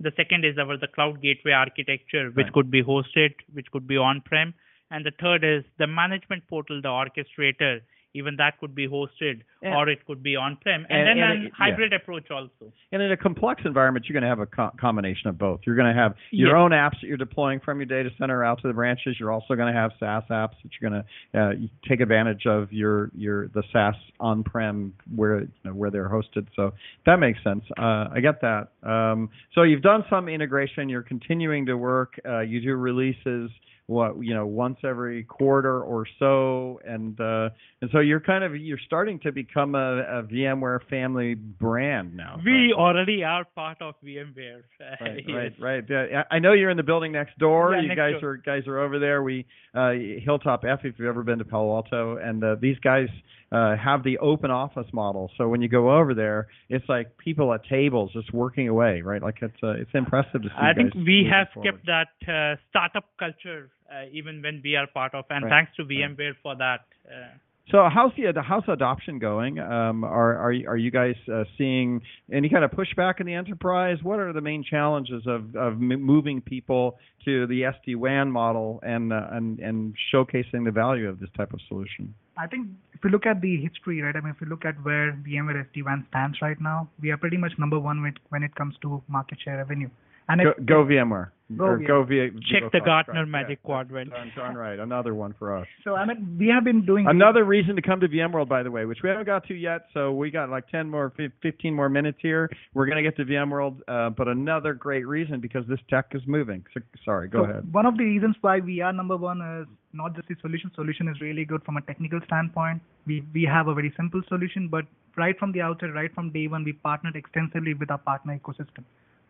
The 0.01 0.13
second 0.17 0.45
is 0.45 0.59
our 0.59 0.77
the 0.77 0.89
cloud 0.89 1.21
gateway 1.23 1.53
architecture, 1.53 2.31
which 2.31 2.45
Right. 2.45 2.53
could 2.53 2.71
be 2.71 2.83
hosted, 2.83 3.35
which 3.53 3.71
could 3.71 3.87
be 3.87 3.97
on-prem, 3.97 4.55
and 4.91 5.05
the 5.05 5.11
third 5.11 5.45
is 5.45 5.65
the 5.79 5.87
management 5.87 6.47
portal, 6.49 6.81
the 6.81 6.89
orchestrator. 6.89 7.81
Even 8.17 8.37
that 8.37 8.59
could 8.61 8.75
be 8.75 8.89
hosted, 8.89 9.43
And- 9.63 9.75
or 9.75 9.89
it 9.89 10.05
could 10.07 10.23
be 10.23 10.37
on-prem, 10.37 10.87
and, 10.89 10.99
and- 10.99 11.09
then 11.09 11.19
and 11.19 11.33
an 11.33 11.39
it- 11.39 11.45
yeah. 11.45 11.51
hybrid 11.65 11.93
approach 11.93 12.31
also. 12.31 12.73
And 12.93 13.03
in 13.03 13.13
a 13.13 13.17
complex 13.17 13.63
environment, 13.65 14.07
you're 14.09 14.15
going 14.15 14.23
to 14.23 14.29
have 14.29 14.41
a 14.41 14.47
co- 14.47 14.73
combination 14.81 15.29
of 15.29 15.37
both. 15.39 15.61
You're 15.67 15.77
going 15.77 15.93
to 15.95 16.01
have 16.03 16.15
your 16.31 16.51
Yes. 16.51 16.57
own 16.63 16.71
apps 16.71 17.01
that 17.01 17.05
you're 17.09 17.17
deploying 17.17 17.61
from 17.61 17.79
your 17.79 17.87
data 17.87 18.11
center 18.19 18.43
out 18.45 18.61
to 18.63 18.69
the 18.69 18.75
branches. 18.75 19.19
You're 19.21 19.33
also 19.33 19.55
going 19.55 19.73
to 19.73 19.79
have 19.79 19.93
SaaS 20.01 20.25
apps 20.31 20.55
that 20.63 20.71
you're 20.81 20.91
going 20.91 21.03
to 21.03 21.41
uh, 21.41 21.53
take 21.89 22.01
advantage 22.01 22.47
of 22.47 22.73
your 22.73 23.11
your 23.15 23.49
the 23.49 23.63
SaaS 23.73 23.95
on-prem 24.21 24.95
where 25.15 25.41
you 25.41 25.49
know, 25.65 25.73
where 25.75 25.91
they're 25.91 26.09
hosted. 26.09 26.47
So 26.57 26.73
that 27.05 27.19
makes 27.19 27.43
sense. 27.45 27.65
Uh, 27.79 28.09
I 28.13 28.21
get 28.21 28.41
that. 28.41 28.69
Um, 28.83 29.29
so 29.55 29.63
you've 29.63 29.83
done 29.83 30.05
some 30.09 30.29
integration. 30.29 30.89
You're 30.89 31.03
continuing 31.03 31.67
to 31.67 31.77
work. 31.77 32.19
Uh, 32.27 32.41
you 32.41 32.61
do 32.61 32.75
releases 32.77 33.51
what 33.89 34.19
you 34.21 34.35
know 34.35 34.47
once 34.47 34.77
every 34.83 35.23
quarter 35.23 35.81
or 35.81 36.07
so 36.19 36.81
and 36.85 37.21
uh 37.21 37.49
and 37.81 37.89
so 37.93 38.01
you're 38.01 38.21
kind 38.21 38.43
of 38.43 38.57
you're 38.57 38.81
starting 38.85 39.21
to 39.21 39.31
become 39.31 39.77
a, 39.77 40.01
a 40.01 40.23
VMware 40.25 40.81
family 40.91 41.35
brand 41.35 42.17
now 42.17 42.37
We 42.45 42.75
already 42.77 43.23
are 43.23 43.45
part 43.45 43.81
of 43.81 43.95
VMware. 44.05 44.63
Right, 45.01 45.25
yes. 45.27 45.53
right, 45.61 45.85
right. 45.89 46.25
I 46.31 46.39
know 46.39 46.53
you're 46.53 46.71
in 46.71 46.77
the 46.77 46.83
building 46.83 47.13
next 47.13 47.39
door. 47.39 47.75
Yeah, 47.75 47.83
you 47.83 47.89
next 47.89 47.99
guys 47.99 48.21
door. 48.21 48.31
are 48.31 48.37
guys 48.37 48.67
are 48.67 48.79
over 48.79 48.99
there. 48.99 49.23
We 49.23 49.47
uh, 49.75 49.93
Hilltop 50.25 50.65
F, 50.65 50.81
if 50.85 50.99
you've 50.99 51.09
ever 51.09 51.23
been 51.23 51.39
to 51.39 51.45
Palo 51.45 51.77
Alto, 51.77 52.17
and 52.17 52.43
uh, 52.43 52.57
these 52.61 52.79
guys 52.79 53.09
uh, 53.53 53.77
have 53.77 54.03
the 54.03 54.19
open 54.19 54.51
office 54.51 54.87
model. 54.93 55.31
So 55.37 55.49
when 55.49 55.63
you 55.63 55.69
go 55.69 55.97
over 55.97 56.15
there, 56.15 56.49
it's 56.69 56.89
like 56.89 57.17
people 57.19 57.53
at 57.53 57.65
tables 57.69 58.11
just 58.13 58.33
working 58.33 58.69
away, 58.69 59.03
right? 59.03 59.23
Like 59.23 59.37
it's 59.43 59.57
uh, 59.63 59.73
it's 59.73 59.91
impressive 59.95 60.43
to 60.43 60.49
see. 60.49 60.55
I 60.57 60.73
think 60.75 60.95
we 60.95 61.29
have 61.31 61.49
forward. 61.55 61.73
kept 61.73 61.87
that 61.87 62.09
uh, 62.33 62.57
startup 62.71 63.05
culture 63.19 63.71
even 64.13 64.43
when 64.43 64.61
we 64.65 64.77
are 64.77 64.87
part 64.87 65.15
of, 65.15 65.25
and 65.31 65.45
Right, 65.45 65.51
thanks 65.51 65.73
to 65.77 65.83
right. 65.85 66.17
VMware 66.17 66.35
for 66.43 66.55
that. 66.57 66.81
Uh, 67.09 67.37
So 67.73 67.79
how's 67.97 68.13
the 68.17 68.31
the 68.33 68.43
how's 68.43 68.63
adoption 68.69 69.19
going? 69.19 69.59
Um, 69.59 70.05
are 70.05 70.33
are 70.45 70.53
you, 70.53 70.65
are 70.69 70.77
you 70.77 70.93
guys 71.01 71.17
uh, 71.27 71.43
seeing 71.59 72.01
any 72.31 72.49
kind 72.49 72.65
of 72.67 72.71
pushback 72.71 73.15
in 73.21 73.27
the 73.27 73.35
enterprise? 73.35 73.99
What 74.09 74.19
are 74.21 74.33
the 74.33 74.45
main 74.51 74.63
challenges 74.63 75.23
of 75.27 75.41
of 75.67 75.73
m- 75.75 76.03
moving 76.15 76.39
people 76.41 76.85
to 77.25 77.33
the 77.53 77.59
SD 77.75 77.97
WAN 77.97 78.31
model 78.31 78.69
and 78.95 79.13
uh, 79.13 79.37
and 79.37 79.59
and 79.69 79.77
showcasing 80.13 80.63
the 80.65 80.71
value 80.85 81.09
of 81.13 81.19
this 81.19 81.31
type 81.39 81.53
of 81.57 81.61
solution? 81.71 82.15
I 82.39 82.47
think 82.47 82.69
if 82.95 83.01
you 83.05 83.11
look 83.11 83.27
at 83.27 83.41
the 83.41 83.55
history, 83.67 84.01
right? 84.05 84.15
I 84.15 84.21
mean, 84.21 84.33
if 84.37 84.41
you 84.43 84.47
look 84.55 84.65
at 84.71 84.77
where 84.85 85.07
VMware 85.27 85.59
SD-WAN 85.69 86.07
stands 86.11 86.37
right 86.47 86.61
now, 86.61 86.79
we 87.03 87.11
are 87.11 87.17
pretty 87.17 87.39
much 87.45 87.55
number 87.59 87.79
one 87.81 87.99
when, 88.03 88.15
when 88.29 88.43
it 88.43 88.55
comes 88.55 88.75
to 88.83 89.03
market 89.09 89.39
share 89.43 89.57
revenue. 89.57 89.89
And 90.29 90.43
Go, 90.43 90.51
if, 90.51 90.67
go 90.67 90.85
VMware. 90.85 91.29
Go 91.55 91.65
or 91.65 91.79
VMware. 91.79 91.87
go 91.87 92.05
v, 92.05 92.31
Check 92.51 92.73
the 92.73 92.81
Gartner 92.81 93.21
Right, 93.21 93.29
Magic 93.29 93.61
yeah, 93.63 93.67
Quadrant. 93.67 94.11
Darn, 94.11 94.33
darn 94.35 94.57
right. 94.57 94.79
Another 94.81 95.15
one 95.15 95.33
for 95.39 95.57
us. 95.57 95.67
so 95.85 95.95
I 95.95 96.05
mean, 96.05 96.37
we 96.39 96.49
have 96.49 96.65
been 96.65 96.85
doing 96.85 97.07
Another 97.07 97.45
reason 97.45 97.77
to 97.77 97.83
come 97.83 98.01
to 98.01 98.09
VMworld, 98.09 98.49
by 98.49 98.65
the 98.65 98.71
way, 98.71 98.85
which 98.85 98.99
we 99.03 99.09
haven't 99.09 99.27
got 99.27 99.47
to 99.47 99.55
yet. 99.55 99.83
So 99.95 100.13
we 100.13 100.33
got 100.33 100.51
like 100.51 100.69
10 100.71 100.91
more, 100.91 101.13
15 101.43 101.73
more 101.73 101.89
minutes 101.89 102.19
here. 102.21 102.51
We're 102.75 102.87
going 102.87 102.97
to 102.97 103.03
get 103.03 103.17
to 103.19 103.25
VMworld, 103.25 103.79
uh, 103.87 104.11
but 104.11 104.27
another 104.27 104.75
great 104.75 105.07
reason 105.07 105.41
because 105.41 105.65
this 105.69 105.79
tech 105.89 106.07
is 106.13 106.23
moving. 106.27 106.65
So, 106.75 106.81
sorry, 107.05 107.29
go 107.29 107.45
so 107.45 107.51
ahead. 107.51 107.73
One 107.73 107.87
of 107.87 107.97
the 107.97 108.05
reasons 108.05 108.35
why 108.41 108.59
we 108.59 108.81
are 108.81 108.93
number 108.93 109.17
one 109.17 109.41
is 109.41 109.69
not 109.93 110.17
just 110.17 110.27
the 110.29 110.35
solution. 110.41 110.73
Solution 110.75 111.07
is 111.09 111.21
really 111.21 111.45
good 111.45 111.63
from 111.65 111.77
a 111.77 111.83
technical 111.83 112.21
standpoint. 112.27 112.83
We 113.07 113.25
we 113.33 113.45
have 113.45 113.69
a 113.69 113.75
very 113.75 113.93
simple 113.97 114.23
solution, 114.29 114.69
but 114.69 114.85
right 115.17 115.39
from 115.39 115.53
the 115.53 115.63
outset, 115.63 115.95
right 115.95 116.13
from 116.15 116.33
day 116.33 116.49
one, 116.49 116.65
we 116.65 116.73
partnered 116.73 117.17
extensively 117.17 117.75
with 117.75 117.91
our 117.91 117.99
partner 117.99 118.39
ecosystem, 118.39 118.85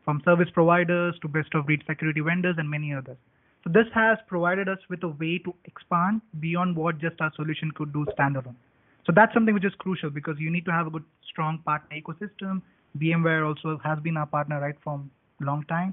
from 0.07 0.22
service 0.24 0.48
providers 0.54 1.14
to 1.20 1.28
best 1.28 1.52
of 1.54 1.66
breed 1.66 1.82
security 1.86 2.20
vendors 2.20 2.54
and 2.59 2.70
many 2.70 2.94
others. 2.94 3.18
So 3.64 3.70
this 3.70 3.86
has 3.92 4.16
provided 4.28 4.68
us 4.68 4.78
with 4.88 5.02
a 5.02 5.09
way 5.09 5.38
to 5.38 5.52
expand 5.64 6.22
beyond 6.38 6.76
what 6.76 6.98
just 6.98 7.20
our 7.20 7.32
solution 7.34 7.72
could 7.72 7.92
do 7.92 8.07
standalone. 8.16 8.54
So 9.04 9.12
that's 9.14 9.34
something 9.34 9.52
which 9.52 9.64
is 9.64 9.74
crucial 9.78 10.11
because 10.11 10.36
you 10.38 10.50
need 10.50 10.64
to 10.66 10.72
have 10.72 10.86
a 10.86 10.90
good, 10.90 11.04
strong 11.28 11.59
partner 11.64 12.00
ecosystem. 12.00 12.62
VMware 12.98 13.44
also 13.46 13.80
has 13.84 13.98
been 13.98 14.16
our 14.16 14.26
partner 14.26 14.61
right 14.61 14.76
from 14.84 15.11
long 15.40 15.64
time. 15.64 15.92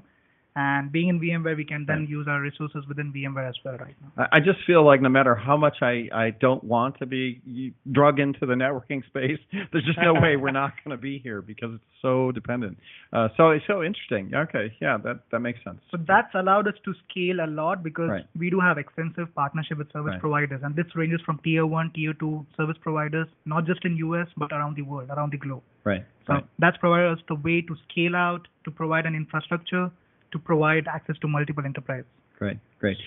And 0.56 0.92
being 0.92 1.08
in 1.08 1.18
VMware, 1.18 1.56
we 1.56 1.64
can 1.64 1.84
then 1.84 2.00
Right. 2.00 2.08
use 2.08 2.28
our 2.28 2.40
resources 2.40 2.86
within 2.86 3.12
VMware 3.12 3.48
as 3.48 3.56
well 3.64 3.76
right 3.76 3.96
now. 4.00 4.28
I 4.30 4.38
just 4.38 4.60
feel 4.64 4.84
like 4.84 5.00
no 5.02 5.08
matter 5.08 5.34
how 5.34 5.56
much 5.56 5.78
I, 5.82 6.08
I 6.12 6.30
don't 6.30 6.62
want 6.62 6.96
to 7.00 7.06
be 7.06 7.72
drug 7.90 8.20
into 8.20 8.46
the 8.46 8.54
networking 8.54 9.04
space, 9.06 9.38
there's 9.72 9.84
just 9.84 9.98
no 10.00 10.14
way 10.14 10.36
we're 10.36 10.52
not 10.52 10.72
going 10.84 10.96
to 10.96 11.00
be 11.00 11.18
here 11.18 11.42
because 11.42 11.70
it's 11.74 11.84
so 12.00 12.30
dependent. 12.30 12.78
Uh, 13.12 13.28
so 13.36 13.50
it's 13.50 13.66
so 13.66 13.82
interesting. 13.82 14.32
Okay, 14.32 14.72
yeah, 14.80 14.96
that 14.98 15.20
that 15.32 15.40
makes 15.40 15.58
sense. 15.64 15.80
So 15.90 15.96
that's 16.06 16.32
allowed 16.34 16.68
us 16.68 16.74
to 16.84 16.94
scale 17.08 17.40
a 17.44 17.48
lot 17.48 17.82
because 17.82 18.10
Right. 18.10 18.26
we 18.38 18.48
do 18.48 18.60
have 18.60 18.78
extensive 18.78 19.34
partnership 19.34 19.78
with 19.78 19.90
service 19.90 20.12
Right. 20.12 20.20
providers, 20.20 20.60
and 20.62 20.76
this 20.76 20.86
ranges 20.94 21.20
from 21.22 21.38
tier 21.38 21.66
one, 21.66 21.90
tier 21.90 22.12
two 22.14 22.46
service 22.56 22.78
providers, 22.80 23.26
not 23.44 23.64
just 23.64 23.84
in 23.84 23.96
US 23.96 24.28
but 24.36 24.52
around 24.52 24.76
the 24.76 24.82
world, 24.82 25.10
around 25.10 25.32
the 25.32 25.38
globe. 25.38 25.62
Right, 25.82 26.04
So 26.26 26.40
that's 26.60 26.76
provided 26.78 27.10
us 27.18 27.22
the 27.28 27.34
way 27.34 27.60
to 27.60 27.76
scale 27.88 28.14
out, 28.16 28.46
to 28.64 28.70
provide 28.70 29.04
an 29.04 29.14
infrastructure, 29.14 29.90
to 30.34 30.38
provide 30.38 30.86
access 30.86 31.16
to 31.22 31.28
multiple 31.28 31.64
enterprises. 31.64 32.10
Great, 32.38 32.58
great. 32.80 32.98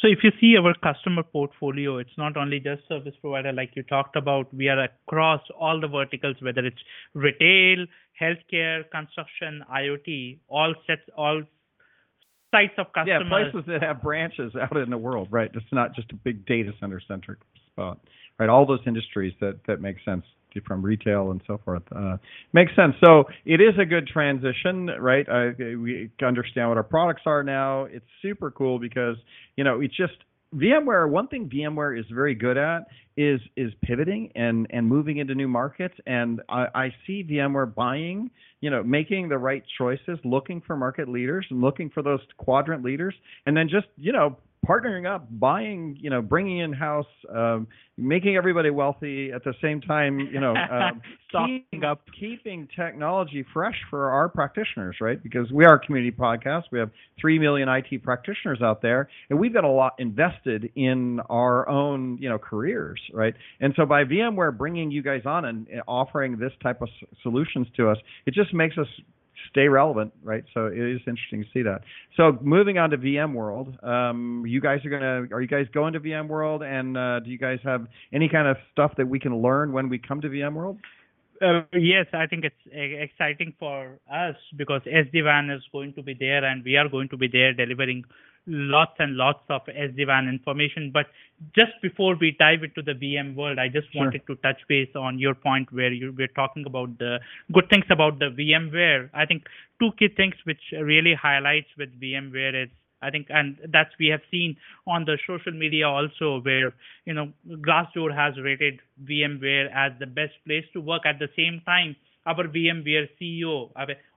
So 0.00 0.08
if 0.08 0.18
you 0.24 0.32
see 0.40 0.56
our 0.56 0.74
customer 0.82 1.22
portfolio, 1.22 1.98
it's 1.98 2.16
not 2.18 2.36
only 2.36 2.58
just 2.58 2.82
service 2.88 3.14
provider 3.20 3.52
like 3.52 3.70
you 3.76 3.84
talked 3.84 4.16
about. 4.16 4.52
We 4.52 4.68
are 4.68 4.82
across 4.82 5.42
all 5.56 5.80
the 5.80 5.86
verticals, 5.86 6.36
whether 6.40 6.66
it's 6.66 6.82
retail, 7.14 7.86
healthcare, 8.20 8.82
construction, 8.90 9.62
IoT, 9.72 10.38
all 10.48 10.74
sets, 10.88 11.02
all 11.16 11.42
types 12.52 12.74
of 12.78 12.86
customers. 12.92 13.22
Yeah, 13.22 13.50
places 13.52 13.62
that 13.68 13.82
have 13.82 14.02
branches 14.02 14.52
out 14.60 14.76
in 14.76 14.90
the 14.90 14.98
world, 14.98 15.28
right? 15.30 15.50
It's 15.54 15.72
not 15.72 15.94
just 15.94 16.10
a 16.10 16.16
big 16.16 16.46
data 16.46 16.72
center 16.80 17.00
centric 17.06 17.38
spot, 17.70 18.00
right? 18.40 18.48
All 18.48 18.66
those 18.66 18.80
industries 18.86 19.34
that 19.40 19.60
that 19.68 19.80
make 19.80 19.98
sense 20.04 20.24
from 20.66 20.82
retail 20.82 21.30
and 21.30 21.42
so 21.46 21.58
forth 21.64 21.82
uh, 21.94 22.16
makes 22.52 22.74
sense. 22.76 22.94
So 23.04 23.24
it 23.44 23.60
is 23.60 23.74
a 23.80 23.84
good 23.84 24.06
transition, 24.06 24.86
right? 24.98 25.26
We 25.58 26.10
understand 26.22 26.68
what 26.68 26.76
our 26.76 26.82
products 26.82 27.22
are 27.26 27.42
now. 27.42 27.84
It's 27.84 28.06
super 28.20 28.50
cool 28.50 28.78
because 28.78 29.16
you 29.56 29.64
know 29.64 29.80
it's 29.80 29.96
just 29.96 30.14
VMware. 30.54 31.08
One 31.08 31.28
thing 31.28 31.48
VMware 31.48 31.98
is 31.98 32.04
very 32.12 32.34
good 32.34 32.56
at 32.58 32.86
is 33.16 33.40
is 33.56 33.72
pivoting 33.82 34.30
and 34.34 34.66
and 34.70 34.86
moving 34.86 35.18
into 35.18 35.34
new 35.34 35.48
markets. 35.48 35.94
And 36.06 36.40
I, 36.48 36.66
I 36.74 36.94
see 37.06 37.24
VMware 37.24 37.74
buying, 37.74 38.30
you 38.60 38.70
know, 38.70 38.82
making 38.82 39.28
the 39.28 39.38
right 39.38 39.62
choices, 39.78 40.18
looking 40.24 40.62
for 40.66 40.76
market 40.76 41.08
leaders 41.08 41.46
and 41.50 41.60
looking 41.60 41.90
for 41.90 42.02
those 42.02 42.20
quadrant 42.36 42.84
leaders, 42.84 43.14
and 43.46 43.56
then 43.56 43.68
just 43.68 43.86
you 43.96 44.12
know 44.12 44.36
partnering 44.66 45.12
up, 45.12 45.26
buying, 45.38 45.96
you 46.00 46.08
know, 46.08 46.22
bringing 46.22 46.58
in 46.58 46.72
house, 46.72 47.06
um, 47.34 47.66
making 47.96 48.36
everybody 48.36 48.70
wealthy 48.70 49.32
at 49.32 49.42
the 49.44 49.52
same 49.60 49.80
time, 49.80 50.20
you 50.20 50.40
know, 50.40 50.54
um, 50.70 51.02
Stocking 51.28 51.64
keeping 51.70 51.84
up. 51.84 52.02
keeping 52.18 52.68
technology 52.74 53.44
fresh 53.52 53.74
for 53.90 54.10
our 54.10 54.28
practitioners, 54.28 54.96
right? 55.00 55.22
Because 55.22 55.50
we 55.50 55.64
are 55.64 55.74
a 55.74 55.78
community 55.80 56.16
podcast. 56.16 56.64
We 56.70 56.78
have 56.78 56.90
three 57.20 57.38
million 57.38 57.68
IT 57.68 58.02
practitioners 58.02 58.62
out 58.62 58.82
there, 58.82 59.08
and 59.30 59.38
we've 59.38 59.52
got 59.52 59.64
a 59.64 59.68
lot 59.68 59.94
invested 59.98 60.70
in 60.76 61.20
our 61.28 61.68
own, 61.68 62.18
you 62.20 62.28
know, 62.28 62.38
careers, 62.38 63.00
right? 63.12 63.34
And 63.60 63.74
so 63.76 63.84
by 63.84 64.04
VMware 64.04 64.56
bringing 64.56 64.90
you 64.90 65.02
guys 65.02 65.22
on 65.26 65.44
and 65.44 65.66
offering 65.88 66.38
this 66.38 66.52
type 66.62 66.82
of 66.82 66.88
solutions 67.22 67.66
to 67.76 67.88
us, 67.88 67.98
it 68.26 68.34
just 68.34 68.54
makes 68.54 68.78
us 68.78 68.86
stay 69.50 69.68
relevant, 69.68 70.12
right? 70.22 70.44
So 70.54 70.66
it 70.66 70.78
is 70.78 71.00
interesting 71.06 71.44
to 71.44 71.48
see 71.52 71.62
that. 71.62 71.82
So 72.16 72.38
moving 72.40 72.78
on 72.78 72.90
to 72.90 72.98
VMworld, 72.98 73.82
um, 73.84 74.44
you 74.46 74.60
guys 74.60 74.84
are 74.84 74.90
gonna, 74.90 75.34
are 75.34 75.40
you 75.40 75.48
guys 75.48 75.66
going 75.72 75.92
to 75.94 76.00
VMworld, 76.00 76.62
and 76.62 76.96
uh, 76.96 77.20
do 77.20 77.30
you 77.30 77.38
guys 77.38 77.58
have 77.64 77.86
any 78.12 78.28
kind 78.28 78.48
of 78.48 78.56
stuff 78.72 78.92
that 78.96 79.08
we 79.08 79.18
can 79.18 79.40
learn 79.40 79.72
when 79.72 79.88
we 79.88 79.98
come 79.98 80.20
to 80.20 80.28
VMworld? 80.28 80.78
Uh, 81.42 81.62
yes, 81.72 82.06
I 82.12 82.26
think 82.26 82.44
it's 82.44 82.54
uh, 82.72 82.78
exciting 82.78 83.54
for 83.58 83.98
us 84.12 84.36
because 84.56 84.82
SD-WAN 84.82 85.50
is 85.50 85.62
going 85.72 85.92
to 85.94 86.02
be 86.02 86.14
there 86.14 86.44
and 86.44 86.64
we 86.64 86.76
are 86.76 86.88
going 86.88 87.08
to 87.08 87.16
be 87.16 87.26
there 87.26 87.52
delivering 87.52 88.04
lots 88.46 88.92
and 88.98 89.16
lots 89.16 89.42
of 89.48 89.62
SD-WAN 89.66 90.28
information. 90.28 90.90
But 90.92 91.06
just 91.54 91.72
before 91.80 92.16
we 92.20 92.36
dive 92.38 92.62
into 92.62 92.82
the 92.82 92.92
VMworld, 92.92 93.58
I 93.58 93.68
just 93.68 93.92
Sure. 93.92 94.02
wanted 94.02 94.26
to 94.26 94.36
touch 94.36 94.60
base 94.68 94.94
on 94.96 95.18
your 95.18 95.34
point 95.34 95.72
where 95.72 95.92
you 95.92 96.12
were 96.12 96.28
talking 96.28 96.64
about 96.66 96.98
the 96.98 97.20
good 97.52 97.68
things 97.68 97.84
about 97.90 98.18
the 98.18 98.30
VMware. 98.30 99.10
I 99.14 99.26
think 99.26 99.46
two 99.80 99.92
key 99.98 100.08
things 100.08 100.34
which 100.44 100.62
really 100.72 101.14
highlights 101.14 101.68
with 101.76 101.98
VMware 102.00 102.64
is 102.64 102.70
I 103.04 103.10
think, 103.10 103.26
and 103.30 103.56
that's 103.72 103.90
we 103.98 104.06
have 104.08 104.20
seen 104.30 104.56
on 104.86 105.04
the 105.04 105.18
social 105.26 105.52
media 105.52 105.88
also, 105.88 106.40
where 106.40 106.72
you 107.04 107.12
know 107.12 107.32
Glassdoor 107.48 108.14
has 108.14 108.38
rated 108.40 108.80
VMware 109.04 109.68
as 109.74 109.92
the 109.98 110.06
best 110.06 110.34
place 110.46 110.64
to 110.72 110.80
work. 110.80 111.02
At 111.04 111.18
the 111.18 111.28
same 111.36 111.60
time, 111.66 111.96
our 112.26 112.44
VMware 112.46 113.08
CEO, 113.20 113.72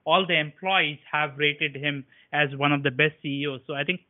all 0.06 0.26
the 0.28 0.40
employees 0.40 1.00
have 1.12 1.38
rated 1.38 1.76
him 1.76 2.06
as 2.32 2.56
one 2.56 2.72
of 2.72 2.84
the 2.84 2.92
best 2.92 3.16
CEOs. 3.24 3.62
So 3.66 3.74
I 3.74 3.84
think 3.84 4.02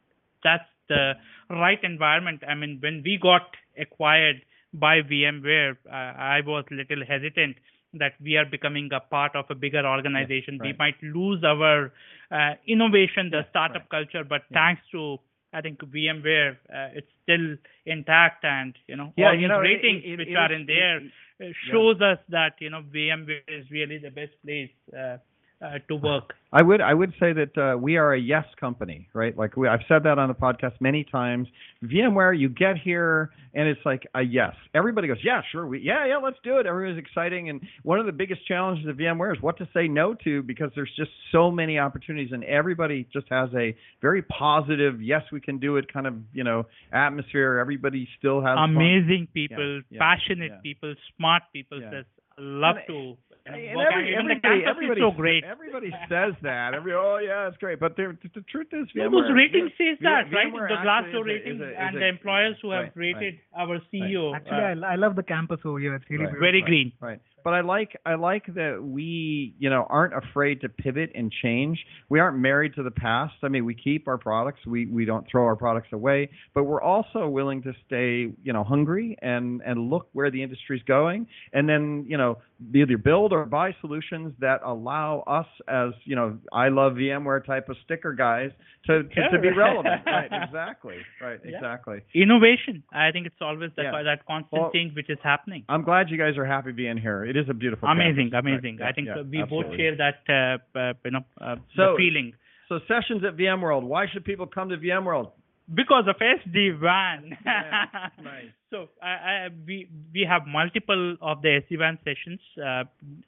that's 0.45 0.69
the 0.89 1.15
right 1.51 1.83
environment. 1.83 2.43
I 2.47 2.55
mean, 2.55 2.79
when 2.81 3.03
we 3.05 3.19
got 3.21 3.57
acquired 3.79 4.43
by 4.73 5.01
VMware, 5.03 5.77
uh, 5.87 5.91
I 5.93 6.41
was 6.45 6.65
a 6.71 6.75
little 6.75 7.05
hesitant 7.07 7.57
that 7.95 8.13
we 8.21 8.37
are 8.37 8.45
becoming 8.45 8.89
a 8.93 9.01
part 9.01 9.35
of 9.35 9.45
a 9.51 9.55
bigger 9.55 9.85
organization. 9.87 10.59
We 10.63 10.73
right. 10.73 10.79
might 10.79 11.01
lose 11.03 11.43
our 11.43 11.93
uh, 12.31 12.55
innovation, 12.67 13.31
the 13.31 13.43
Yeah, 13.43 13.49
startup 13.49 13.89
right. 13.89 13.89
culture, 13.89 14.23
but 14.23 14.43
thanks 14.53 14.81
to 14.93 15.19
I 15.53 15.61
think 15.61 15.79
VMware, 15.79 16.53
uh, 16.69 16.89
it's 16.95 17.11
still 17.23 17.55
intact, 17.85 18.43
and 18.45 18.75
you 18.87 18.97
know 18.97 19.13
Yeah, 19.17 19.31
all 19.31 19.33
you 19.33 19.47
know, 19.47 19.59
ratings 19.59 20.03
it- 20.03 20.17
which 20.17 20.29
it 20.29 20.37
are 20.37 20.51
in 20.51 20.65
there 20.65 20.97
it- 20.99 21.13
uh, 21.41 21.51
shows 21.71 22.01
us 22.01 22.19
that 22.29 22.55
you 22.59 22.69
know 22.69 22.83
VMware 22.83 23.43
is 23.47 23.69
really 23.71 23.97
the 23.97 24.11
best 24.11 24.33
place 24.43 24.71
uh, 24.97 25.17
uh, 25.61 25.79
to 25.87 25.95
work. 25.95 26.33
I 26.51 26.61
would 26.61 26.81
I 26.81 26.93
would 26.93 27.11
say 27.19 27.33
that 27.33 27.57
uh, 27.57 27.77
we 27.77 27.97
are 27.97 28.13
a 28.13 28.19
yes 28.19 28.45
company, 28.59 29.09
right? 29.13 29.37
Like 29.37 29.57
we, 29.57 29.67
I've 29.67 29.81
said 29.87 30.03
that 30.03 30.17
on 30.17 30.27
the 30.27 30.33
podcast 30.33 30.79
many 30.79 31.03
times. 31.03 31.47
VMware, 31.83 32.37
you 32.37 32.49
get 32.49 32.77
here 32.77 33.31
and 33.55 33.69
it's 33.69 33.79
like 33.85 34.03
a 34.13 34.21
yes. 34.21 34.53
Everybody 34.73 35.07
goes, 35.07 35.17
yeah, 35.23 35.41
sure, 35.51 35.65
we, 35.65 35.79
yeah, 35.79 36.05
yeah, 36.05 36.17
let's 36.17 36.37
do 36.43 36.57
it. 36.57 36.65
Everybody's 36.65 37.03
exciting, 37.03 37.49
and 37.49 37.61
one 37.83 37.99
of 37.99 38.05
the 38.05 38.11
biggest 38.11 38.45
challenges 38.47 38.87
of 38.87 38.97
VMware 38.97 39.35
is 39.35 39.41
what 39.41 39.57
to 39.57 39.67
say 39.73 39.87
no 39.87 40.13
to 40.25 40.43
because 40.43 40.71
there's 40.75 40.91
just 40.97 41.11
so 41.31 41.49
many 41.49 41.79
opportunities, 41.79 42.31
and 42.33 42.43
everybody 42.43 43.07
just 43.13 43.27
has 43.29 43.49
a 43.55 43.75
very 44.01 44.21
positive, 44.21 45.01
yes, 45.01 45.23
we 45.31 45.39
can 45.39 45.57
do 45.57 45.77
it 45.77 45.91
kind 45.91 46.05
of 46.05 46.15
you 46.33 46.43
know 46.43 46.65
atmosphere. 46.91 47.57
Everybody 47.59 48.07
still 48.19 48.41
has 48.41 48.55
fun. 48.55 48.75
Amazing 48.75 49.29
people, 49.33 49.81
yeah, 49.89 49.99
passionate 49.99 50.51
yeah. 50.51 50.59
people, 50.61 50.93
smart 51.17 51.43
people. 51.53 51.79
Says 51.91 52.05
love 52.37 52.75
And- 52.77 52.87
to. 52.87 53.17
You 53.45 53.53
And 53.69 53.77
work. 53.77 53.87
every, 53.93 54.13
Even 54.13 54.27
the 54.27 54.33
everybody, 54.41 54.65
everybody, 54.65 55.01
so 55.01 55.11
great. 55.11 55.43
Everybody 55.43 55.91
says 56.09 56.33
that. 56.41 56.73
Every 56.73 56.93
oh 56.93 57.17
yeah, 57.21 57.47
it's 57.47 57.57
great. 57.57 57.79
But 57.79 57.95
the, 57.95 58.17
the 58.33 58.41
truth 58.49 58.67
is, 58.73 58.87
No, 58.95 59.09
VMware, 59.09 59.11
those 59.11 59.31
ratings 59.35 59.71
says 59.77 59.97
V- 59.99 60.05
that, 60.05 60.31
right? 60.33 60.51
The 60.51 60.81
Glassdoor 60.81 61.09
is 61.09 61.15
a- 61.15 61.23
ratings 61.23 61.61
a- 61.61 61.79
and 61.79 61.95
a- 61.95 61.99
the 61.99 62.07
employers 62.07 62.55
who 62.61 62.71
have 62.71 62.89
right, 62.95 63.13
right. 63.13 63.15
rated 63.21 63.39
our 63.55 63.79
CEO. 63.93 64.33
Actually, 64.35 64.81
uh, 64.81 64.85
I, 64.87 64.93
I 64.93 64.95
love 64.95 65.15
the 65.15 65.23
campus 65.23 65.59
over 65.63 65.77
here. 65.79 65.93
It's 65.95 66.05
really 66.09 66.25
Right. 66.25 66.31
beautiful. 66.33 66.45
very 66.45 66.61
green. 66.63 66.91
Right. 66.99 67.19
But 67.45 67.53
I 67.53 67.61
like 67.61 67.95
I 68.05 68.15
like 68.15 68.47
that 68.55 68.79
we 68.83 69.53
you 69.59 69.69
know 69.69 69.85
aren't 69.89 70.15
afraid 70.15 70.59
to 70.61 70.67
pivot 70.69 71.11
and 71.15 71.31
change. 71.43 71.79
We 72.09 72.19
aren't 72.19 72.37
married 72.39 72.73
to 72.75 72.83
the 72.83 72.91
past. 72.91 73.35
I 73.43 73.47
mean, 73.47 73.63
we 73.63 73.75
keep 73.75 74.07
our 74.09 74.17
products. 74.17 74.65
We 74.65 74.87
we 74.87 75.05
don't 75.05 75.25
throw 75.31 75.45
our 75.45 75.55
products 75.55 75.89
away, 75.93 76.29
but 76.55 76.63
we're 76.63 76.81
also 76.81 77.27
willing 77.29 77.61
to 77.61 77.73
stay 77.85 78.33
you 78.43 78.51
know 78.51 78.63
hungry 78.63 79.15
and 79.21 79.61
and 79.65 79.89
look 79.91 80.09
where 80.13 80.31
the 80.31 80.41
industry's 80.41 80.81
going, 80.83 81.27
and 81.53 81.69
then 81.69 82.05
you 82.09 82.17
know 82.17 82.39
either 82.73 82.97
build 82.97 83.31
or 83.31 83.45
buy 83.45 83.75
solutions 83.81 84.33
that 84.39 84.61
allow 84.65 85.19
us 85.27 85.47
as 85.67 85.91
you 86.03 86.15
know 86.15 86.37
I 86.51 86.69
love 86.69 86.93
VMware 86.93 87.45
type 87.45 87.69
of 87.69 87.77
sticker 87.85 88.13
guys 88.13 88.49
to 88.87 89.03
to, 89.03 89.29
to 89.29 89.39
be 89.39 89.51
relevant. 89.51 90.01
right, 90.05 90.29
exactly. 90.31 90.97
Right, 91.21 91.39
Yeah. 91.45 91.57
exactly. 91.57 91.99
Innovation. 92.15 92.81
I 92.91 93.11
think 93.11 93.27
it's 93.27 93.35
always 93.39 93.69
that 93.75 93.83
Yeah. 93.83 94.03
that 94.03 94.25
constant 94.25 94.61
Well, 94.61 94.71
change 94.71 94.95
which 94.95 95.09
is 95.11 95.19
happening. 95.23 95.63
I'm 95.69 95.83
glad 95.83 96.09
you 96.09 96.17
guys 96.17 96.37
are 96.37 96.45
happy 96.45 96.71
being 96.71 96.97
here. 96.97 97.23
It 97.25 97.34
is 97.37 97.49
a 97.49 97.53
beautiful. 97.53 97.87
amazing, 97.89 98.31
campus. 98.31 98.51
amazing. 98.51 98.77
Right, 98.77 98.89
I 98.89 98.91
think 98.93 99.07
yeah, 99.07 99.19
uh, 99.19 99.23
we 99.23 99.41
absolutely. 99.41 99.69
both 99.69 99.77
share 99.77 99.95
that 99.97 100.19
uh, 100.29 100.79
uh, 100.79 100.93
you 101.03 101.11
know 101.11 101.25
uh, 101.41 101.55
So- 101.75 101.93
the 101.93 101.97
feeling 101.97 102.33
So 102.69 102.79
sessions 102.87 103.23
at 103.23 103.37
VMworld. 103.37 103.83
Why 103.83 104.05
should 104.11 104.25
people 104.25 104.47
come 104.47 104.69
to 104.69 104.77
VMworld? 104.77 105.31
because 105.73 106.03
of 106.07 106.15
SD 106.17 106.79
WAN. 106.79 107.37
Yeah, 107.45 107.85
nice. 108.23 108.45
So 108.69 108.89
I, 109.01 109.07
I, 109.07 109.49
we 109.65 109.89
we 110.13 110.27
have 110.29 110.43
multiple 110.47 111.17
of 111.21 111.41
the 111.41 111.61
SD 111.61 111.79
WAN 111.79 111.97
sessions, 112.03 112.39
uh, 112.59 112.83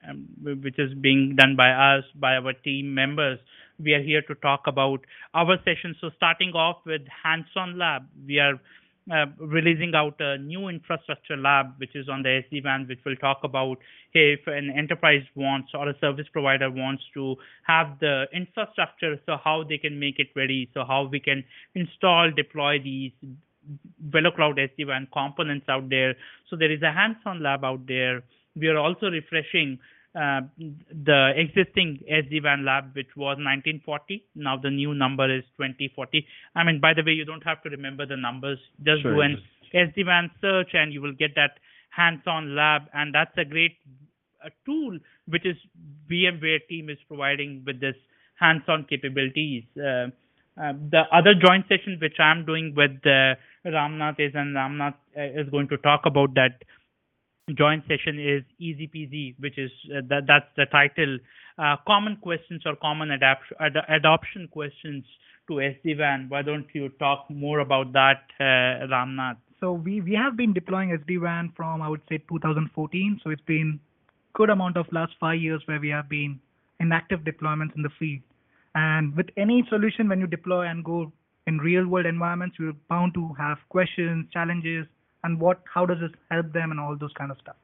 um, 0.07 0.27
which 0.61 0.77
is 0.77 0.93
being 1.01 1.35
done 1.35 1.55
by 1.55 1.69
us 1.71 2.03
by 2.15 2.35
our 2.35 2.53
team 2.53 2.93
members. 2.93 3.39
We 3.79 3.93
are 3.93 4.01
here 4.01 4.21
to 4.23 4.35
talk 4.35 4.61
about 4.67 5.05
our 5.33 5.57
sessions. 5.63 5.97
So 6.01 6.09
starting 6.15 6.51
off 6.53 6.77
with 6.85 7.01
hands-on 7.23 7.77
lab, 7.77 8.07
we 8.25 8.39
are 8.39 8.59
releasing 9.39 9.93
out 9.95 10.15
a 10.19 10.37
new 10.37 10.67
infrastructure 10.67 11.37
lab, 11.37 11.73
which 11.77 11.95
is 11.95 12.09
on 12.09 12.23
the 12.23 12.41
SD-WAN, 12.51 12.87
which 12.87 12.99
will 13.05 13.15
talk 13.15 13.39
about 13.43 13.77
hey, 14.13 14.33
if 14.33 14.47
an 14.47 14.71
enterprise 14.75 15.23
wants 15.35 15.69
or 15.73 15.89
a 15.89 15.97
service 15.99 16.27
provider 16.31 16.69
wants 16.69 17.03
to 17.13 17.35
have 17.63 17.99
the 17.99 18.25
infrastructure, 18.33 19.19
so 19.25 19.37
how 19.43 19.63
they 19.67 19.77
can 19.77 19.99
make 19.99 20.19
it 20.19 20.27
ready, 20.35 20.69
so 20.73 20.83
how 20.85 21.07
we 21.11 21.19
can 21.19 21.43
install, 21.75 22.31
deploy 22.31 22.79
these 22.79 23.11
VeloCloud 24.09 24.57
SD-WAN 24.57 25.07
components 25.13 25.67
out 25.69 25.89
there. 25.89 26.15
So 26.49 26.55
there 26.55 26.71
is 26.71 26.81
a 26.81 26.91
hands-on 26.91 27.43
lab 27.43 27.63
out 27.63 27.85
there. 27.87 28.23
We 28.55 28.67
are 28.67 28.77
also 28.77 29.07
refreshing 29.07 29.79
uh, 29.79 29.96
the 30.17 31.33
existing 31.35 31.99
SD-WAN 32.11 32.65
lab, 32.65 32.95
which 32.95 33.15
was 33.15 33.37
1940. 33.37 34.25
Now 34.35 34.57
the 34.57 34.69
new 34.69 34.93
number 34.93 35.25
is 35.33 35.43
2040. 35.57 36.25
I 36.55 36.63
mean, 36.63 36.79
by 36.79 36.93
the 36.93 37.03
way, 37.03 37.11
you 37.11 37.25
don't 37.25 37.43
have 37.43 37.61
to 37.63 37.69
remember 37.69 38.05
the 38.05 38.17
numbers. 38.17 38.59
Just 38.83 39.03
Sure, 39.03 39.13
do 39.13 39.21
an 39.21 39.41
SD-WAN 39.73 40.31
search 40.41 40.69
and 40.73 40.91
you 40.91 41.01
will 41.01 41.13
get 41.13 41.35
that 41.35 41.59
hands-on 41.89 42.55
lab. 42.55 42.83
And 42.93 43.13
that's 43.13 43.37
a 43.37 43.45
great 43.45 43.77
uh, 44.43 44.49
tool 44.65 44.97
which 45.27 45.45
is 45.45 45.57
VMware 46.09 46.67
team 46.67 46.89
is 46.89 46.97
providing 47.07 47.63
with 47.65 47.79
this 47.79 47.95
hands-on 48.39 48.85
capabilities. 48.89 49.63
Uh, 49.77 50.07
uh, 50.59 50.73
the 50.89 51.03
other 51.11 51.33
joint 51.35 51.65
session 51.67 51.97
which 52.01 52.19
I'm 52.19 52.43
doing 52.45 52.73
with 52.75 52.97
uh, 53.05 53.35
Ramnath 53.65 54.19
is, 54.19 54.31
and 54.33 54.55
Ramnath 54.55 54.95
uh, 55.15 55.41
is 55.41 55.49
going 55.49 55.67
to 55.69 55.77
talk 55.77 56.01
about 56.05 56.33
that 56.33 56.63
joint 57.55 57.83
session 57.87 58.19
is 58.19 58.43
easy 58.59 58.87
peasy, 58.87 59.35
which 59.39 59.57
is 59.57 59.71
uh, 59.95 60.01
that 60.09 60.23
that's 60.27 60.47
the 60.57 60.65
title. 60.65 61.17
Uh, 61.57 61.75
common 61.87 62.17
questions 62.17 62.61
or 62.65 62.75
common 62.75 63.11
adapt- 63.11 63.53
ad- 63.59 63.85
adoption 63.89 64.47
questions 64.51 65.05
to 65.47 65.53
SD-WAN. 65.53 66.25
Why 66.29 66.41
don't 66.41 66.67
you 66.73 66.89
talk 66.99 67.25
more 67.29 67.59
about 67.59 67.93
that, 67.93 68.23
uh, 68.39 68.85
Ramnath? 68.91 69.37
So 69.59 69.71
we, 69.71 70.01
we 70.01 70.13
have 70.13 70.35
been 70.37 70.53
deploying 70.53 70.89
SD-WAN 70.89 71.53
from, 71.55 71.81
I 71.81 71.87
would 71.89 72.01
say, 72.09 72.17
2014. 72.29 73.21
So 73.23 73.29
it's 73.31 73.41
been 73.43 73.79
good 74.33 74.49
amount 74.49 74.77
of 74.77 74.85
last 74.91 75.13
five 75.19 75.39
years 75.39 75.61
where 75.65 75.79
we 75.79 75.89
have 75.89 76.09
been 76.09 76.39
in 76.79 76.91
active 76.91 77.21
deployments 77.21 77.75
in 77.75 77.81
the 77.81 77.89
field. 77.97 78.21
And 78.75 79.15
with 79.15 79.27
any 79.37 79.65
solution, 79.69 80.07
when 80.09 80.19
you 80.19 80.27
deploy 80.27 80.67
and 80.67 80.83
go 80.83 81.11
in 81.47 81.57
real 81.57 81.87
world 81.87 82.05
environments, 82.05 82.57
you're 82.59 82.73
bound 82.89 83.13
to 83.15 83.33
have 83.39 83.57
questions, 83.69 84.27
challenges, 84.31 84.85
and 85.27 85.39
what, 85.45 85.61
how 85.75 85.85
does 85.85 85.99
this 85.99 86.11
help 86.31 86.51
them 86.53 86.71
and 86.71 86.79
all 86.79 86.97
those 86.97 87.13
kind 87.17 87.31
of 87.31 87.37
stuff. 87.43 87.55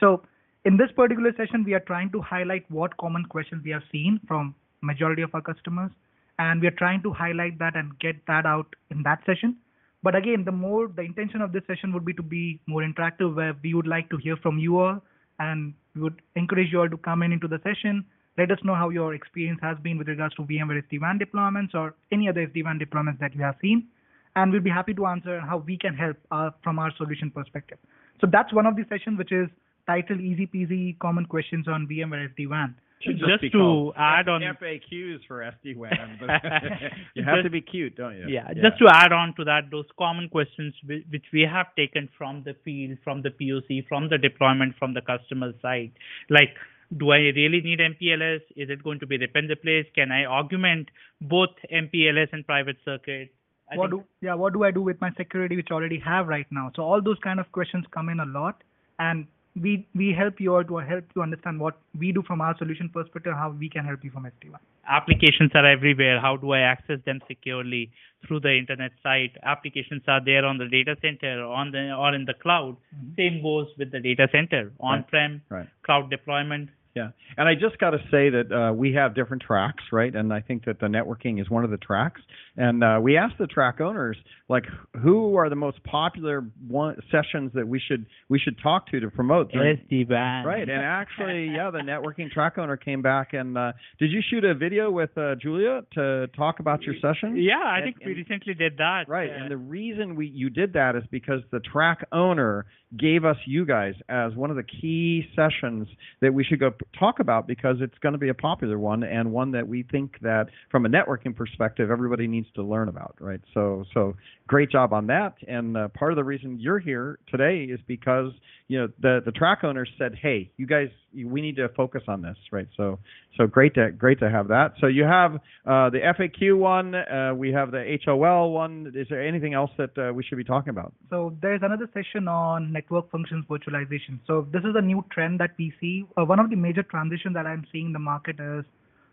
So 0.00 0.22
in 0.64 0.76
this 0.76 0.90
particular 0.96 1.32
session, 1.36 1.64
we 1.64 1.74
are 1.74 1.86
trying 1.90 2.10
to 2.12 2.20
highlight 2.20 2.64
what 2.70 2.96
common 2.96 3.24
questions 3.24 3.62
we 3.64 3.70
have 3.70 3.82
seen 3.92 4.20
from 4.26 4.54
majority 4.82 5.22
of 5.22 5.34
our 5.34 5.42
customers. 5.42 5.90
And 6.38 6.62
we 6.62 6.68
are 6.68 6.78
trying 6.82 7.02
to 7.02 7.12
highlight 7.12 7.58
that 7.58 7.76
and 7.76 7.98
get 7.98 8.16
that 8.26 8.46
out 8.46 8.74
in 8.90 9.02
that 9.02 9.20
session. 9.26 9.56
But 10.02 10.16
again, 10.16 10.44
the 10.44 10.52
more 10.52 10.88
the 10.88 11.02
intention 11.02 11.42
of 11.42 11.52
this 11.52 11.62
session 11.66 11.92
would 11.92 12.06
be 12.06 12.14
to 12.14 12.22
be 12.22 12.60
more 12.66 12.82
interactive, 12.82 13.34
where 13.34 13.54
we 13.62 13.74
would 13.74 13.86
like 13.86 14.08
to 14.10 14.16
hear 14.16 14.36
from 14.36 14.58
you 14.58 14.78
all, 14.80 15.02
and 15.38 15.74
we 15.94 16.00
would 16.00 16.22
encourage 16.36 16.72
you 16.72 16.80
all 16.80 16.88
to 16.88 16.96
come 16.96 17.22
in 17.22 17.32
into 17.32 17.48
the 17.48 17.60
session. 17.62 18.04
Let 18.38 18.50
us 18.50 18.58
know 18.64 18.74
how 18.74 18.88
your 18.88 19.12
experience 19.12 19.60
has 19.62 19.76
been 19.82 19.98
with 19.98 20.08
regards 20.08 20.34
to 20.36 20.42
VMware 20.42 20.82
SD-WAN 20.88 21.18
deployments 21.18 21.74
or 21.74 21.94
any 22.10 22.28
other 22.30 22.46
SD-WAN 22.46 22.78
deployments 22.78 23.18
that 23.18 23.34
you 23.34 23.42
have 23.42 23.56
seen, 23.60 23.88
and 24.36 24.52
we'll 24.52 24.60
be 24.60 24.70
happy 24.70 24.94
to 24.94 25.06
answer 25.06 25.40
how 25.40 25.58
we 25.58 25.76
can 25.76 25.94
help 25.94 26.16
uh, 26.30 26.50
from 26.62 26.78
our 26.78 26.92
solution 26.96 27.30
perspective. 27.30 27.78
So 28.20 28.26
that's 28.30 28.52
one 28.52 28.66
of 28.66 28.76
the 28.76 28.84
sessions 28.88 29.18
which 29.18 29.32
is 29.32 29.48
titled 29.86 30.20
"Easy 30.20 30.46
Peasy 30.46 30.98
Common 30.98 31.26
Questions 31.26 31.66
on 31.68 31.86
VMware 31.86 32.28
SD-WAN." 32.34 32.74
Should 33.02 33.18
Just 33.18 33.52
to 33.52 33.92
add 33.96 34.28
on- 34.28 34.42
FAQs 34.42 35.20
for 35.26 35.40
SD 35.40 35.74
WAN. 35.74 36.18
you 37.14 37.24
have 37.24 37.36
Just- 37.36 37.44
to 37.44 37.50
be 37.50 37.62
cute, 37.62 37.96
don't 37.96 38.14
you? 38.16 38.26
Yeah, 38.28 38.52
just 38.52 38.78
to 38.78 38.88
add 38.92 39.10
on 39.10 39.34
to 39.38 39.44
that, 39.44 39.70
those 39.70 39.86
common 39.98 40.28
questions 40.28 40.74
which 40.86 41.24
we 41.32 41.48
have 41.50 41.74
taken 41.76 42.10
from 42.18 42.42
the 42.44 42.54
field, 42.62 42.98
from 43.02 43.22
the 43.22 43.30
POC, 43.30 43.88
from 43.88 44.10
the 44.10 44.18
deployment, 44.18 44.76
from 44.78 44.92
the 44.92 45.00
customer 45.00 45.52
side, 45.62 45.92
like 46.28 46.50
do 46.96 47.10
I 47.10 47.18
really 47.18 47.60
need 47.60 47.78
MPLS? 47.78 48.40
Is 48.56 48.68
it 48.68 48.82
going 48.82 48.98
to 48.98 49.06
be 49.06 49.16
rip 49.16 49.30
and 49.34 49.48
replace? 49.48 49.86
Can 49.94 50.10
I 50.10 50.24
augment 50.24 50.88
both 51.20 51.50
MPLS 51.72 52.28
and 52.32 52.44
private 52.44 52.78
circuit? 52.84 53.32
I 53.70 53.76
what 53.76 53.90
do 53.90 54.04
yeah 54.20 54.34
what 54.34 54.52
do 54.52 54.64
i 54.64 54.70
do 54.70 54.82
with 54.82 55.00
my 55.00 55.10
security 55.16 55.56
which 55.56 55.68
I 55.70 55.74
already 55.74 55.98
have 56.00 56.26
right 56.28 56.46
now 56.50 56.72
so 56.76 56.82
all 56.82 57.02
those 57.02 57.18
kind 57.22 57.40
of 57.40 57.50
questions 57.52 57.84
come 57.90 58.08
in 58.08 58.20
a 58.20 58.26
lot 58.26 58.62
and 58.98 59.26
we 59.60 59.86
we 59.94 60.12
help 60.12 60.40
you 60.40 60.54
all 60.54 60.64
to 60.64 60.76
help 60.78 61.04
you 61.14 61.22
understand 61.22 61.60
what 61.60 61.78
we 61.98 62.12
do 62.12 62.22
from 62.22 62.40
our 62.40 62.56
solution 62.58 62.88
perspective 62.88 63.34
how 63.34 63.50
we 63.50 63.68
can 63.68 63.84
help 63.84 64.04
you 64.04 64.10
from 64.10 64.24
SD-WAN 64.24 64.60
applications 64.90 65.52
are 65.54 65.66
everywhere. 65.66 66.20
How 66.20 66.36
do 66.36 66.52
I 66.52 66.60
access 66.60 66.98
them 67.06 67.20
securely 67.28 67.90
through 68.26 68.40
the 68.40 68.56
internet 68.56 68.92
site? 69.02 69.36
Applications 69.42 70.02
are 70.08 70.22
there 70.22 70.44
on 70.44 70.58
the 70.58 70.66
data 70.66 70.96
center, 71.00 71.44
on 71.44 71.70
the 71.70 71.92
or 71.92 72.14
in 72.14 72.24
the 72.24 72.34
cloud. 72.34 72.76
Mm-hmm. 72.94 73.14
Same 73.16 73.42
goes 73.42 73.68
with 73.78 73.92
the 73.92 74.00
data 74.00 74.28
center, 74.32 74.72
on-prem, 74.80 75.42
Right. 75.48 75.68
cloud 75.82 76.10
deployment. 76.10 76.70
Yeah, 76.94 77.10
and 77.36 77.48
I 77.48 77.54
just 77.54 77.78
got 77.78 77.90
to 77.90 77.98
say 78.10 78.30
that 78.30 78.50
uh, 78.52 78.72
we 78.72 78.94
have 78.94 79.14
different 79.14 79.42
tracks, 79.46 79.84
right? 79.92 80.12
And 80.14 80.32
I 80.32 80.40
think 80.40 80.64
that 80.64 80.80
the 80.80 80.86
networking 80.86 81.40
is 81.40 81.48
one 81.48 81.62
of 81.64 81.70
the 81.70 81.76
tracks. 81.76 82.20
And 82.56 82.82
uh, 82.82 82.98
we 83.00 83.16
asked 83.16 83.36
the 83.38 83.46
track 83.46 83.80
owners, 83.80 84.16
like, 84.48 84.64
who 85.00 85.36
are 85.36 85.48
the 85.48 85.54
most 85.54 85.82
popular 85.84 86.44
one 86.66 86.96
sessions 87.12 87.52
that 87.54 87.68
we 87.68 87.78
should 87.78 88.06
we 88.28 88.40
should 88.40 88.56
talk 88.60 88.88
to 88.88 88.98
to 88.98 89.08
promote? 89.10 89.52
during- 89.52 89.76
SD-WAN. 89.90 90.44
Right, 90.44 90.68
and 90.68 90.82
actually, 90.82 91.46
yeah, 91.54 91.70
the 91.70 91.78
networking 91.78 92.28
track 92.30 92.58
owner 92.58 92.76
came 92.76 93.02
back 93.02 93.34
and 93.34 93.56
uh, 93.56 93.72
did 94.00 94.10
you 94.10 94.20
shoot 94.28 94.44
a 94.44 94.54
video 94.54 94.90
with 94.90 95.16
uh, 95.16 95.36
Julia 95.36 95.82
to 95.94 96.26
talk 96.36 96.58
about 96.58 96.82
your 96.82 96.96
session? 97.00 97.36
Yeah, 97.36 97.54
I 97.64 97.76
And- 97.76 97.84
think 97.84 97.98
we 98.00 98.06
and- 98.12 98.16
recently 98.16 98.54
did 98.54 98.78
that. 98.78 99.04
Right, 99.08 99.30
Uh, 99.30 99.34
and 99.44 99.50
the 99.50 99.56
reason 99.56 100.16
we 100.16 100.26
you 100.26 100.50
did 100.50 100.72
that 100.72 100.96
is 100.96 101.04
because 101.12 101.40
the 101.52 101.60
track 101.60 102.06
owner 102.10 102.66
gave 102.96 103.24
us 103.24 103.36
you 103.46 103.64
guys 103.64 103.94
as 104.08 104.34
one 104.34 104.50
of 104.50 104.56
the 104.56 104.64
key 104.64 105.24
sessions 105.36 105.86
that 106.20 106.34
we 106.34 106.42
should 106.42 106.58
go 106.58 106.72
p- 106.72 106.79
talk 106.98 107.20
about 107.20 107.46
because 107.46 107.76
it's 107.80 107.96
going 107.98 108.12
to 108.12 108.18
be 108.18 108.28
a 108.28 108.34
popular 108.34 108.78
one 108.78 109.02
and 109.02 109.32
one 109.32 109.50
that 109.52 109.66
we 109.66 109.82
think 109.82 110.18
that 110.20 110.46
from 110.70 110.86
a 110.86 110.88
networking 110.88 111.34
perspective 111.34 111.90
everybody 111.90 112.26
needs 112.26 112.48
to 112.54 112.62
learn 112.62 112.88
about. 112.88 113.16
Right, 113.20 113.40
so 113.54 113.84
so 113.94 114.16
great 114.46 114.70
job 114.70 114.92
on 114.92 115.06
that. 115.08 115.34
And 115.46 115.76
uh, 115.76 115.88
part 115.88 116.12
of 116.12 116.16
the 116.16 116.24
reason 116.24 116.58
you're 116.58 116.78
here 116.78 117.18
today 117.28 117.64
is 117.64 117.80
because 117.86 118.32
you 118.68 118.78
know 118.78 118.88
the 119.00 119.20
the 119.24 119.32
track 119.32 119.64
owners 119.64 119.88
said, 119.98 120.14
hey, 120.20 120.50
you 120.56 120.66
guys, 120.66 120.88
we 121.14 121.40
need 121.40 121.56
to 121.56 121.68
focus 121.70 122.02
on 122.08 122.22
this. 122.22 122.36
Right, 122.52 122.68
so 122.76 122.98
so 123.36 123.46
great 123.46 123.74
to 123.74 123.90
great 123.90 124.18
to 124.20 124.30
have 124.30 124.48
that. 124.48 124.74
So 124.80 124.86
you 124.86 125.04
have 125.04 125.34
uh, 125.66 125.90
the 125.90 126.00
FAQ 126.18 126.58
one, 126.58 126.94
uh, 126.94 127.32
we 127.34 127.52
have 127.52 127.70
the 127.70 127.98
HOL 128.04 128.52
one. 128.52 128.92
Is 128.94 129.06
there 129.10 129.26
anything 129.26 129.54
else 129.54 129.70
that 129.78 129.96
uh, 129.98 130.12
we 130.12 130.22
should 130.22 130.38
be 130.38 130.44
talking 130.44 130.70
about? 130.70 130.92
So 131.10 131.36
there's 131.42 131.60
another 131.62 131.88
session 131.92 132.28
on 132.28 132.72
network 132.72 133.10
functions 133.10 133.44
virtualization. 133.48 134.20
So 134.26 134.46
this 134.52 134.62
is 134.62 134.74
a 134.76 134.82
new 134.82 135.04
trend 135.10 135.40
that 135.40 135.50
we 135.58 135.72
see. 135.80 136.04
Uh, 136.16 136.24
one 136.24 136.38
of 136.38 136.50
the 136.50 136.56
major 136.56 136.82
transitions 136.82 137.34
that 137.34 137.46
I'm 137.46 137.66
seeing 137.72 137.86
in 137.86 137.92
the 137.92 137.98
market 137.98 138.36
is 138.38 138.64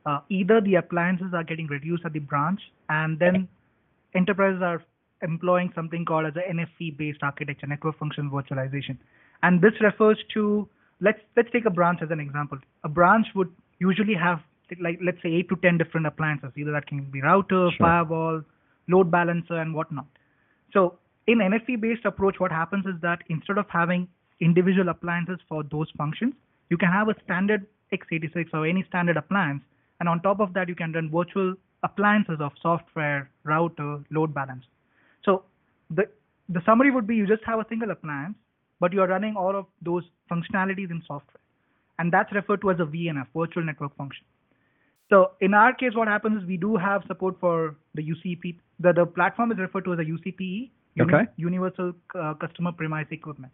uh, 0.05 0.19
either 0.29 0.61
the 0.61 0.75
appliances 0.75 1.33
are 1.33 1.43
getting 1.43 1.67
reduced 1.67 2.05
at 2.05 2.13
the 2.13 2.19
branch, 2.19 2.61
and 2.89 3.19
then 3.19 3.47
enterprises 4.15 4.61
are 4.61 4.81
employing 5.21 5.71
something 5.75 6.05
called 6.05 6.25
as 6.25 6.33
a 6.35 6.53
NFV-based 6.53 7.19
architecture, 7.21 7.67
network 7.67 7.97
function 7.99 8.29
virtualization. 8.29 8.97
And 9.43 9.61
this 9.61 9.73
refers 9.81 10.17
to 10.33 10.67
let's 11.01 11.19
let's 11.35 11.49
take 11.51 11.65
a 11.65 11.69
branch 11.69 11.99
as 12.01 12.11
an 12.11 12.19
example. 12.19 12.57
A 12.83 12.89
branch 12.89 13.27
would 13.35 13.51
usually 13.79 14.13
have 14.15 14.39
like 14.81 14.99
let's 15.03 15.21
say 15.21 15.29
eight 15.33 15.49
to 15.49 15.55
ten 15.57 15.77
different 15.77 16.05
appliances. 16.07 16.51
Either 16.57 16.71
that 16.71 16.87
can 16.87 17.03
be 17.11 17.21
router, 17.21 17.69
Sure. 17.71 17.77
firewall, 17.79 18.41
load 18.87 19.11
balancer, 19.11 19.59
and 19.59 19.73
whatnot. 19.73 20.05
So 20.73 20.97
in 21.27 21.39
NFV 21.39 21.79
based 21.81 22.05
approach, 22.05 22.39
what 22.39 22.51
happens 22.51 22.85
is 22.85 22.99
that 23.01 23.19
instead 23.29 23.57
of 23.57 23.65
having 23.69 24.07
individual 24.39 24.89
appliances 24.89 25.39
for 25.49 25.63
those 25.63 25.89
functions, 25.97 26.33
you 26.69 26.77
can 26.77 26.89
have 26.89 27.09
a 27.09 27.15
standard 27.23 27.65
x86 27.93 28.53
or 28.53 28.65
any 28.65 28.83
standard 28.87 29.17
appliance, 29.17 29.63
and 29.99 30.09
on 30.09 30.21
top 30.21 30.39
of 30.39 30.53
that, 30.53 30.67
you 30.67 30.75
can 30.75 30.91
run 30.93 31.09
virtual 31.09 31.55
appliances 31.83 32.37
of 32.41 32.51
software, 32.61 33.29
router, 33.43 33.99
load 34.11 34.33
balancer. 34.33 34.67
So 35.23 35.43
the 35.89 36.09
the 36.49 36.61
summary 36.65 36.91
would 36.91 37.07
be 37.07 37.15
you 37.15 37.27
just 37.27 37.43
have 37.45 37.59
a 37.59 37.65
single 37.69 37.91
appliance, 37.91 38.35
but 38.79 38.93
you 38.93 39.01
are 39.01 39.07
running 39.07 39.35
all 39.35 39.55
of 39.55 39.65
those 39.81 40.03
functionalities 40.31 40.91
in 40.91 41.01
software, 41.07 41.41
and 41.99 42.11
that's 42.11 42.31
referred 42.33 42.61
to 42.61 42.71
as 42.71 42.79
a 42.79 42.85
VNF, 42.85 43.27
virtual 43.35 43.63
network 43.63 43.95
function. 43.97 44.25
So 45.09 45.31
in 45.39 45.53
our 45.53 45.73
case, 45.73 45.91
what 45.95 46.07
happens 46.07 46.41
is 46.41 46.47
we 46.47 46.57
do 46.57 46.75
have 46.75 47.03
support 47.07 47.39
for 47.39 47.75
the 47.95 48.01
UCP. 48.03 48.57
The, 48.79 48.93
the 48.93 49.05
platform 49.05 49.51
is 49.51 49.57
referred 49.57 49.85
to 49.85 49.93
as 49.93 49.99
a 49.99 50.03
UCPE, 50.03 50.71
Okay. 50.99 51.27
Universal 51.37 51.93
uh, 52.19 52.33
Customer 52.33 52.71
Premise 52.71 53.07
Equipment. 53.11 53.53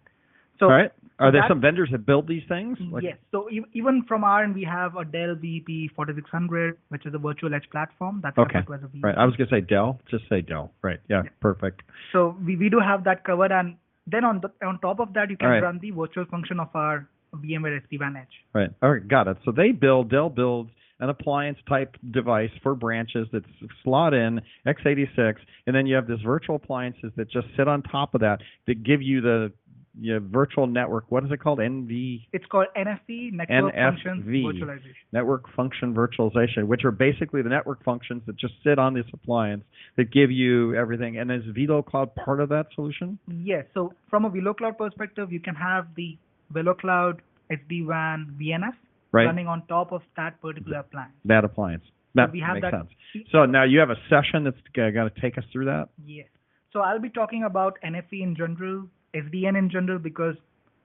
So 0.59 0.67
All 0.67 0.71
right. 0.71 0.91
Are 1.19 1.31
there 1.31 1.43
some 1.47 1.59
vendors 1.59 1.89
that 1.91 2.05
build 2.05 2.27
these 2.27 2.43
things? 2.47 2.77
Like- 2.91 3.03
yes. 3.03 3.17
So 3.31 3.49
e- 3.49 3.65
even 3.73 4.03
from 4.07 4.23
our 4.23 4.43
end, 4.43 4.55
we 4.55 4.63
have 4.63 4.95
a 4.95 5.03
Dell 5.03 5.35
VEP 5.35 5.89
4600, 5.95 6.77
which 6.89 7.05
is 7.05 7.13
a 7.13 7.17
virtual 7.17 7.53
edge 7.53 7.67
platform. 7.71 8.21
That's 8.23 8.37
Okay. 8.37 8.59
referred 8.59 8.67
to 8.67 8.73
as 8.75 8.83
a 8.83 8.87
VEP. 8.87 9.03
Right. 9.03 9.17
I 9.17 9.25
was 9.25 9.35
gonna 9.35 9.49
say 9.49 9.61
Dell. 9.61 9.99
Just 10.09 10.23
say 10.29 10.41
Dell. 10.41 10.71
Right. 10.81 10.99
Yeah. 11.09 11.23
Perfect. 11.41 11.81
So 12.13 12.37
we, 12.45 12.55
we 12.55 12.69
do 12.69 12.79
have 12.79 13.03
that 13.03 13.23
covered, 13.25 13.51
and 13.51 13.75
then 14.07 14.25
on 14.25 14.41
the 14.41 14.65
on 14.65 14.79
top 14.79 14.99
of 14.99 15.13
that, 15.13 15.29
you 15.29 15.37
can 15.37 15.49
right. 15.49 15.63
run 15.63 15.79
the 15.81 15.91
virtual 15.91 16.25
function 16.25 16.59
of 16.59 16.69
our 16.73 17.07
VMware 17.35 17.81
SD-WAN 17.81 18.15
Edge. 18.15 18.27
Right. 18.53 18.69
All 18.81 18.91
right. 18.91 19.07
Got 19.07 19.27
it. 19.27 19.37
So 19.45 19.51
they 19.51 19.71
build. 19.71 20.09
Dell 20.09 20.29
builds 20.29 20.69
an 20.99 21.09
appliance 21.09 21.57
type 21.67 21.95
device 22.11 22.51
for 22.61 22.75
branches 22.75 23.27
that 23.31 23.43
s- 23.43 23.69
slot 23.83 24.13
in 24.13 24.39
x86, 24.65 25.35
and 25.67 25.75
then 25.75 25.85
you 25.85 25.95
have 25.95 26.07
this 26.07 26.19
virtual 26.21 26.55
appliances 26.55 27.11
that 27.17 27.29
just 27.29 27.47
sit 27.57 27.67
on 27.67 27.81
top 27.83 28.13
of 28.13 28.21
that 28.21 28.39
that 28.67 28.83
give 28.83 29.01
you 29.01 29.21
the 29.21 29.51
know, 29.99 30.19
virtual 30.21 30.67
network. 30.67 31.05
What 31.09 31.23
is 31.23 31.31
it 31.31 31.37
called? 31.37 31.59
NV 31.59 32.25
It's 32.33 32.45
called 32.45 32.67
NFV, 32.75 33.33
Network 33.33 33.73
Functions 33.75 34.25
NFV. 34.25 34.43
Virtualization. 34.43 34.93
network 35.11 35.43
function 35.55 35.93
virtualization, 35.93 36.67
which 36.67 36.83
are 36.83 36.91
basically 36.91 37.41
the 37.41 37.49
network 37.49 37.83
functions 37.83 38.23
that 38.25 38.35
just 38.37 38.53
sit 38.63 38.79
on 38.79 38.93
this 38.93 39.05
appliance 39.13 39.63
that 39.97 40.11
give 40.11 40.31
you 40.31 40.75
everything. 40.75 41.17
And 41.17 41.31
is 41.31 41.43
VeloCloud 41.55 42.15
part 42.15 42.39
of 42.39 42.49
that 42.49 42.67
solution? 42.75 43.19
Yes. 43.27 43.65
So 43.73 43.93
from 44.09 44.25
a 44.25 44.29
VeloCloud 44.29 44.77
perspective, 44.77 45.31
you 45.31 45.39
can 45.39 45.55
have 45.55 45.87
the 45.95 46.17
VeloCloud 46.53 47.19
SD-WAN 47.51 48.35
VNF 48.39 48.73
Right. 49.11 49.25
running 49.25 49.47
on 49.47 49.61
top 49.67 49.91
of 49.91 50.01
that 50.17 50.41
particular 50.41 50.79
appliance. 50.79 51.13
That 51.25 51.45
appliance. 51.45 51.83
That 52.15 52.31
we 52.31 52.39
have 52.39 52.55
makes 52.55 52.71
that- 52.71 52.87
sense. 53.13 53.27
So 53.31 53.45
now 53.45 53.63
you 53.63 53.77
have 53.79 53.91
a 53.91 53.97
session 54.09 54.43
that's 54.43 54.57
going 54.73 54.93
to 54.93 55.11
take 55.21 55.37
us 55.37 55.43
through 55.51 55.65
that. 55.65 55.89
Yes. 56.03 56.27
So 56.71 56.79
I'll 56.79 56.99
be 56.99 57.09
talking 57.11 57.43
about 57.43 57.77
NFV 57.83 58.23
in 58.23 58.35
general, 58.35 58.87
SDN 59.13 59.57
in 59.57 59.69
general, 59.69 59.99
because 59.99 60.35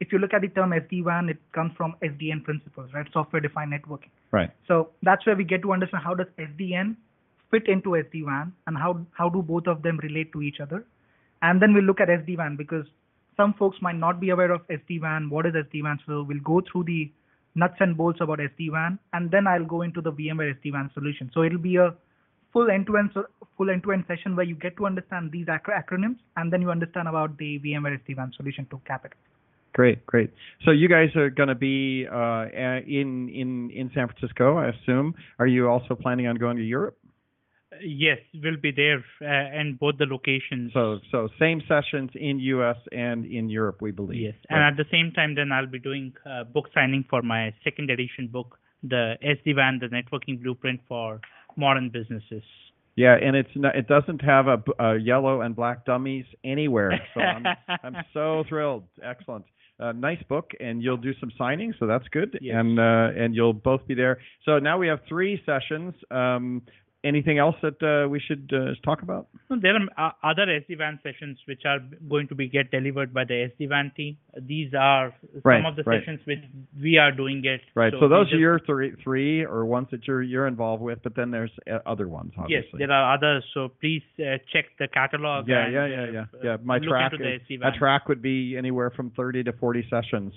if 0.00 0.12
you 0.12 0.18
look 0.18 0.32
at 0.32 0.42
the 0.42 0.48
term 0.48 0.70
SD-WAN, 0.70 1.28
it 1.28 1.38
comes 1.52 1.72
from 1.76 1.94
SDN 2.02 2.44
principles, 2.44 2.90
right? 2.94 3.06
Software-defined 3.12 3.72
networking. 3.72 4.10
Right. 4.30 4.50
So 4.66 4.90
that's 5.02 5.26
where 5.26 5.34
we 5.34 5.44
get 5.44 5.62
to 5.62 5.72
understand 5.72 6.04
how 6.04 6.14
does 6.14 6.28
SDN 6.38 6.96
fit 7.50 7.66
into 7.66 7.90
SD-WAN 7.90 8.52
and 8.66 8.76
how 8.76 9.00
how 9.12 9.28
do 9.28 9.42
both 9.42 9.66
of 9.66 9.82
them 9.82 9.98
relate 10.02 10.32
to 10.32 10.42
each 10.42 10.60
other. 10.60 10.84
And 11.42 11.62
then 11.62 11.72
we'll 11.72 11.84
look 11.84 12.00
at 12.00 12.08
SD-WAN 12.08 12.56
because 12.56 12.86
some 13.36 13.54
folks 13.54 13.78
might 13.80 13.96
not 13.96 14.20
be 14.20 14.30
aware 14.30 14.50
of 14.50 14.66
SD-WAN. 14.68 15.30
What 15.30 15.46
is 15.46 15.54
SD-WAN? 15.54 16.00
So 16.06 16.22
we'll 16.22 16.40
go 16.40 16.60
through 16.60 16.84
the 16.84 17.10
nuts 17.54 17.76
and 17.80 17.96
bolts 17.96 18.20
about 18.20 18.38
SD-WAN, 18.38 18.98
and 19.12 19.30
then 19.30 19.46
I'll 19.46 19.64
go 19.64 19.82
into 19.82 20.00
the 20.00 20.12
VMware 20.12 20.56
SD-WAN 20.60 20.90
solution. 20.94 21.30
So 21.34 21.42
it'll 21.42 21.58
be 21.58 21.76
a 21.76 21.94
full 22.52 22.70
end-to-end 22.70 23.10
full 23.56 23.70
end-to-end 23.70 24.04
session 24.06 24.36
where 24.36 24.46
you 24.46 24.54
get 24.54 24.76
to 24.76 24.86
understand 24.86 25.32
these 25.32 25.46
acro- 25.48 25.74
acronyms, 25.74 26.16
and 26.36 26.52
then 26.52 26.62
you 26.62 26.70
understand 26.70 27.08
about 27.08 27.36
the 27.38 27.58
VMware 27.58 27.98
SD-WAN 28.00 28.32
solution 28.36 28.66
to 28.70 28.80
cap 28.86 29.04
it. 29.04 29.12
Great, 29.74 30.04
great. 30.06 30.30
So 30.64 30.70
you 30.70 30.88
guys 30.88 31.14
are 31.14 31.30
going 31.30 31.48
to 31.48 31.54
be 31.54 32.06
uh, 32.10 32.16
uh, 32.16 32.80
in 32.86 33.28
in 33.28 33.70
in 33.70 33.90
San 33.94 34.08
Francisco, 34.08 34.56
I 34.56 34.70
assume. 34.70 35.14
Are 35.38 35.46
you 35.46 35.68
also 35.68 35.94
planning 35.94 36.26
on 36.26 36.36
going 36.36 36.56
to 36.56 36.62
Europe? 36.62 36.98
Yes, 37.80 38.18
we'll 38.42 38.56
be 38.60 38.72
there 38.72 39.04
uh, 39.22 39.60
in 39.60 39.76
both 39.78 39.98
the 39.98 40.06
locations. 40.06 40.72
So 40.72 40.98
so 41.12 41.28
same 41.38 41.62
sessions 41.68 42.10
in 42.14 42.40
U.S. 42.40 42.76
and 42.90 43.24
in 43.24 43.48
Europe, 43.48 43.80
we 43.80 43.92
believe. 43.92 44.20
Yes, 44.20 44.34
and 44.48 44.60
at 44.60 44.76
the 44.76 44.88
same 44.90 45.12
time, 45.12 45.34
then 45.34 45.52
I'll 45.52 45.66
be 45.70 45.78
doing 45.78 46.12
uh, 46.26 46.44
book 46.44 46.70
signing 46.74 47.04
for 47.08 47.22
my 47.22 47.54
second 47.62 47.90
edition 47.90 48.26
book, 48.26 48.58
the 48.82 49.14
SD-WAN, 49.22 49.80
the 49.80 49.88
networking 49.88 50.42
blueprint 50.42 50.80
for 50.88 51.20
modern 51.58 51.90
businesses. 51.90 52.42
Yeah, 52.96 53.14
and 53.14 53.36
it's 53.36 53.50
not, 53.54 53.76
it 53.76 53.86
doesn't 53.86 54.22
have 54.22 54.46
a 54.48 54.96
yellow 54.96 55.42
and 55.42 55.54
black 55.54 55.84
dummies 55.84 56.24
anywhere. 56.44 56.90
So 57.14 57.20
I'm 57.20 57.44
I'm 57.84 57.96
so 58.12 58.44
thrilled. 58.48 58.84
Excellent. 59.04 59.44
Uh, 59.80 59.92
nice 59.92 60.20
book, 60.28 60.50
and 60.58 60.82
you'll 60.82 60.96
do 60.96 61.12
some 61.20 61.30
signing, 61.38 61.72
so 61.78 61.86
that's 61.86 62.08
good. 62.08 62.36
Yes. 62.42 62.56
And 62.58 62.80
uh, 62.80 63.10
and 63.16 63.36
you'll 63.36 63.52
both 63.52 63.86
be 63.86 63.94
there. 63.94 64.18
So 64.44 64.58
now 64.58 64.78
we 64.78 64.88
have 64.88 64.98
three 65.08 65.40
sessions. 65.46 65.94
Um, 66.10 66.62
anything 67.08 67.38
else 67.38 67.56
that 67.62 67.82
uh, 67.82 68.08
we 68.08 68.20
should 68.20 68.52
uh, 68.54 68.74
talk 68.84 69.02
about? 69.02 69.26
No, 69.50 69.56
there 69.60 69.74
are 69.96 70.08
uh, 70.08 70.12
other 70.30 70.46
SD-WAN 70.46 71.00
sessions 71.02 71.38
which 71.48 71.62
are 71.64 71.78
going 72.08 72.28
to 72.28 72.34
be 72.34 72.48
get 72.48 72.70
delivered 72.70 73.12
by 73.14 73.24
the 73.24 73.50
SD-WAN 73.58 73.92
team. 73.96 74.16
These 74.40 74.72
are 74.78 75.14
Right, 75.44 75.58
some 75.62 75.66
of 75.66 75.76
the 75.76 75.82
right. 75.84 76.00
sessions 76.00 76.20
which 76.26 76.38
we 76.80 76.98
are 76.98 77.10
doing 77.12 77.42
it. 77.44 77.60
Right. 77.74 77.92
So, 77.92 78.00
we 78.02 78.08
those 78.08 78.26
just- 78.26 78.34
are 78.34 78.38
your 78.38 78.58
three 78.60 78.92
three 79.02 79.44
or 79.44 79.64
ones 79.64 79.88
that 79.90 80.06
you're 80.06 80.22
you're 80.22 80.46
involved 80.46 80.82
with, 80.82 80.98
but 81.02 81.14
then 81.16 81.30
there's 81.30 81.50
uh, 81.70 81.78
other 81.86 82.08
ones, 82.08 82.32
Obviously. 82.38 82.68
Yes, 82.80 82.88
there 82.88 82.92
are 82.92 83.14
others. 83.16 83.44
So 83.54 83.70
please 83.80 84.02
uh, 84.20 84.38
check 84.52 84.66
the 84.78 84.88
catalog. 84.88 85.48
Yeah, 85.48 85.64
and, 85.64 85.72
yeah, 85.72 85.82
uh, 85.82 85.86
yeah, 85.86 86.06
yeah, 86.12 86.20
uh, 86.20 86.44
yeah. 86.44 86.56
My 86.62 86.78
track, 86.78 87.12
is- 87.14 87.58
a 87.62 87.78
track 87.78 88.08
would 88.08 88.22
be 88.22 88.56
anywhere 88.56 88.90
from 88.90 89.10
30 89.10 89.44
to 89.44 89.52
40 89.52 89.86
sessions 89.90 90.32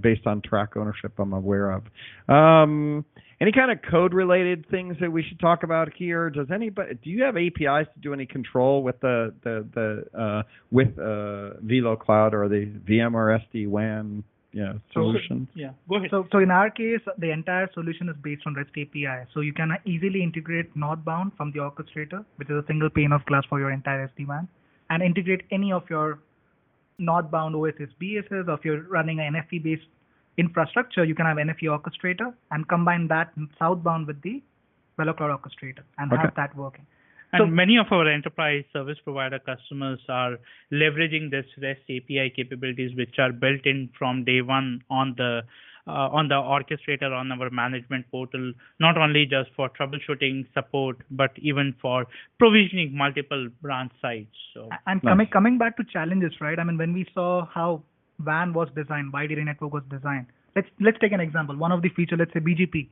based 0.00 0.26
on 0.26 0.40
track 0.42 0.76
ownership. 0.76 1.12
I'm 1.18 1.32
aware 1.32 1.70
of. 1.70 1.82
Um, 2.28 3.04
any 3.40 3.52
kind 3.52 3.70
of 3.70 3.78
code 3.90 4.12
related 4.12 4.68
things 4.70 4.96
that 5.00 5.10
we 5.10 5.22
should 5.22 5.40
talk 5.40 5.62
about 5.62 5.92
here? 5.94 6.28
Does 6.28 6.48
anybody? 6.52 6.94
Do 7.02 7.08
you 7.08 7.22
have 7.24 7.36
APIs 7.36 7.88
to 7.94 8.00
do 8.02 8.12
any 8.12 8.26
control 8.26 8.82
with 8.82 9.00
the 9.00 9.32
the 9.42 9.66
the 9.74 10.20
uh, 10.20 10.42
with 10.70 10.98
uh, 10.98 11.56
VeloCloud 11.64 12.34
or 12.34 12.48
the 12.48 12.70
VMware 12.86 13.40
SD 13.52 13.66
WAN 13.68 14.22
you 14.52 14.64
know, 14.64 14.80
solution? 14.92 15.48
Yeah, 15.54 15.70
go 15.88 15.96
ahead. 15.96 16.10
So, 16.10 16.26
so 16.30 16.38
in 16.38 16.50
our 16.50 16.70
case, 16.70 17.00
the 17.16 17.30
entire 17.30 17.70
solution 17.72 18.10
is 18.10 18.16
based 18.22 18.42
on 18.46 18.54
REST 18.54 18.72
API. 18.72 19.26
So 19.32 19.40
you 19.40 19.54
can 19.54 19.70
easily 19.86 20.22
integrate 20.22 20.76
Northbound 20.76 21.32
from 21.38 21.52
the 21.52 21.60
orchestrator, 21.60 22.24
which 22.36 22.50
is 22.50 22.56
a 22.56 22.64
single 22.66 22.90
pane 22.90 23.12
of 23.12 23.24
glass 23.24 23.44
for 23.48 23.58
your 23.58 23.70
entire 23.70 24.08
SD-WAN, 24.08 24.48
and 24.90 25.02
integrate 25.02 25.42
any 25.50 25.72
of 25.72 25.84
your 25.88 26.18
Northbound 26.98 27.56
OSS 27.56 27.88
BSS. 28.02 28.48
Or 28.48 28.54
if 28.54 28.64
you're 28.64 28.82
running 28.82 29.20
an 29.20 29.32
NFV-based 29.32 29.86
infrastructure, 30.44 31.04
you 31.04 31.14
can 31.14 31.26
have 31.26 31.36
NFV 31.36 31.68
orchestrator 31.76 32.32
and 32.50 32.66
combine 32.68 33.06
that 33.08 33.32
southbound 33.58 34.06
with 34.06 34.20
the 34.22 34.42
VeloCloud 34.98 35.30
orchestrator 35.38 35.84
and 35.98 36.12
Okay. 36.12 36.22
have 36.22 36.34
that 36.40 36.56
working. 36.56 36.86
And 37.32 37.40
So- 37.40 37.46
many 37.62 37.76
of 37.78 37.92
our 37.96 38.06
enterprise 38.08 38.64
service 38.72 39.00
provider 39.08 39.38
customers 39.38 40.00
are 40.20 40.36
leveraging 40.72 41.30
this 41.34 41.46
REST 41.64 41.90
API 41.96 42.30
capabilities, 42.38 42.96
which 43.02 43.18
are 43.24 43.32
built 43.32 43.66
in 43.72 43.88
from 43.98 44.24
day 44.30 44.40
one 44.42 44.70
on 44.90 45.14
the 45.22 45.32
uh, 45.86 46.08
on 46.18 46.28
the 46.28 46.34
orchestrator 46.54 47.10
on 47.18 47.32
our 47.32 47.48
management 47.50 48.08
portal, 48.10 48.52
not 48.78 48.98
only 49.04 49.22
just 49.26 49.50
for 49.56 49.68
troubleshooting 49.70 50.46
support, 50.52 50.98
but 51.10 51.32
even 51.38 51.72
for 51.80 52.06
provisioning 52.38 52.96
multiple 52.96 53.48
branch 53.62 53.92
sites. 54.02 54.36
So 54.54 54.68
And 54.86 55.02
Nice. 55.02 55.10
coming 55.12 55.26
coming 55.38 55.58
back 55.62 55.76
to 55.78 55.84
challenges, 55.84 56.40
right? 56.40 56.58
I 56.58 56.64
mean, 56.64 56.78
when 56.84 56.92
we 56.92 57.06
saw 57.14 57.30
how 57.46 57.82
WAN 58.24 58.52
was 58.52 58.68
designed, 58.76 59.12
wide 59.12 59.30
area 59.32 59.44
network 59.44 59.72
was 59.72 59.82
designed. 59.90 60.26
Let's 60.56 60.68
let's 60.80 60.98
take 60.98 61.12
an 61.12 61.20
example. 61.20 61.56
One 61.56 61.72
of 61.72 61.82
the 61.82 61.88
feature, 61.90 62.16
let's 62.16 62.32
say 62.32 62.40
BGP. 62.40 62.88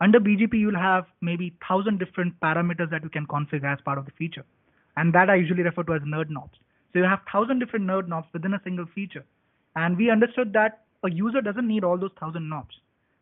Under 0.00 0.18
BGP, 0.20 0.54
you'll 0.54 0.78
have 0.78 1.06
maybe 1.20 1.54
thousand 1.68 1.98
different 1.98 2.38
parameters 2.40 2.90
that 2.90 3.02
you 3.04 3.10
can 3.10 3.26
configure 3.26 3.72
as 3.72 3.80
part 3.80 3.98
of 3.98 4.04
the 4.06 4.12
feature, 4.12 4.44
and 4.96 5.12
that 5.14 5.30
I 5.30 5.36
usually 5.36 5.62
refer 5.62 5.82
to 5.84 5.94
as 5.94 6.02
nerd 6.02 6.30
knobs. 6.30 6.58
So 6.92 6.98
you 7.00 7.04
have 7.04 7.20
thousand 7.30 7.58
different 7.60 7.86
nerd 7.86 8.08
knobs 8.08 8.28
within 8.32 8.54
a 8.54 8.60
single 8.64 8.86
feature, 8.94 9.24
and 9.76 9.96
we 9.96 10.10
understood 10.10 10.52
that 10.54 10.80
a 11.04 11.10
user 11.10 11.40
doesn't 11.40 11.66
need 11.68 11.84
all 11.84 11.98
those 11.98 12.12
thousand 12.20 12.48
knobs. 12.48 12.74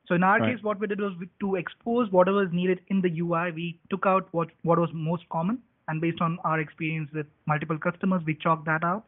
So 0.06 0.14
in 0.14 0.22
our 0.24 0.40
Right. 0.40 0.56
case, 0.56 0.62
what 0.62 0.80
we 0.80 0.86
did 0.88 1.00
was 1.00 1.12
we, 1.20 1.28
to 1.40 1.54
expose 1.56 2.10
whatever 2.10 2.42
is 2.44 2.52
needed 2.52 2.80
in 2.88 3.00
the 3.00 3.10
UI, 3.20 3.52
we 3.52 3.78
took 3.90 4.06
out 4.06 4.28
what 4.32 4.48
what 4.62 4.78
was 4.78 4.90
most 4.92 5.28
common, 5.28 5.58
and 5.88 6.00
based 6.00 6.20
on 6.20 6.38
our 6.44 6.60
experience 6.60 7.10
with 7.12 7.26
multiple 7.46 7.78
customers, 7.78 8.22
we 8.26 8.34
chalked 8.34 8.64
that 8.66 8.84
out. 8.84 9.04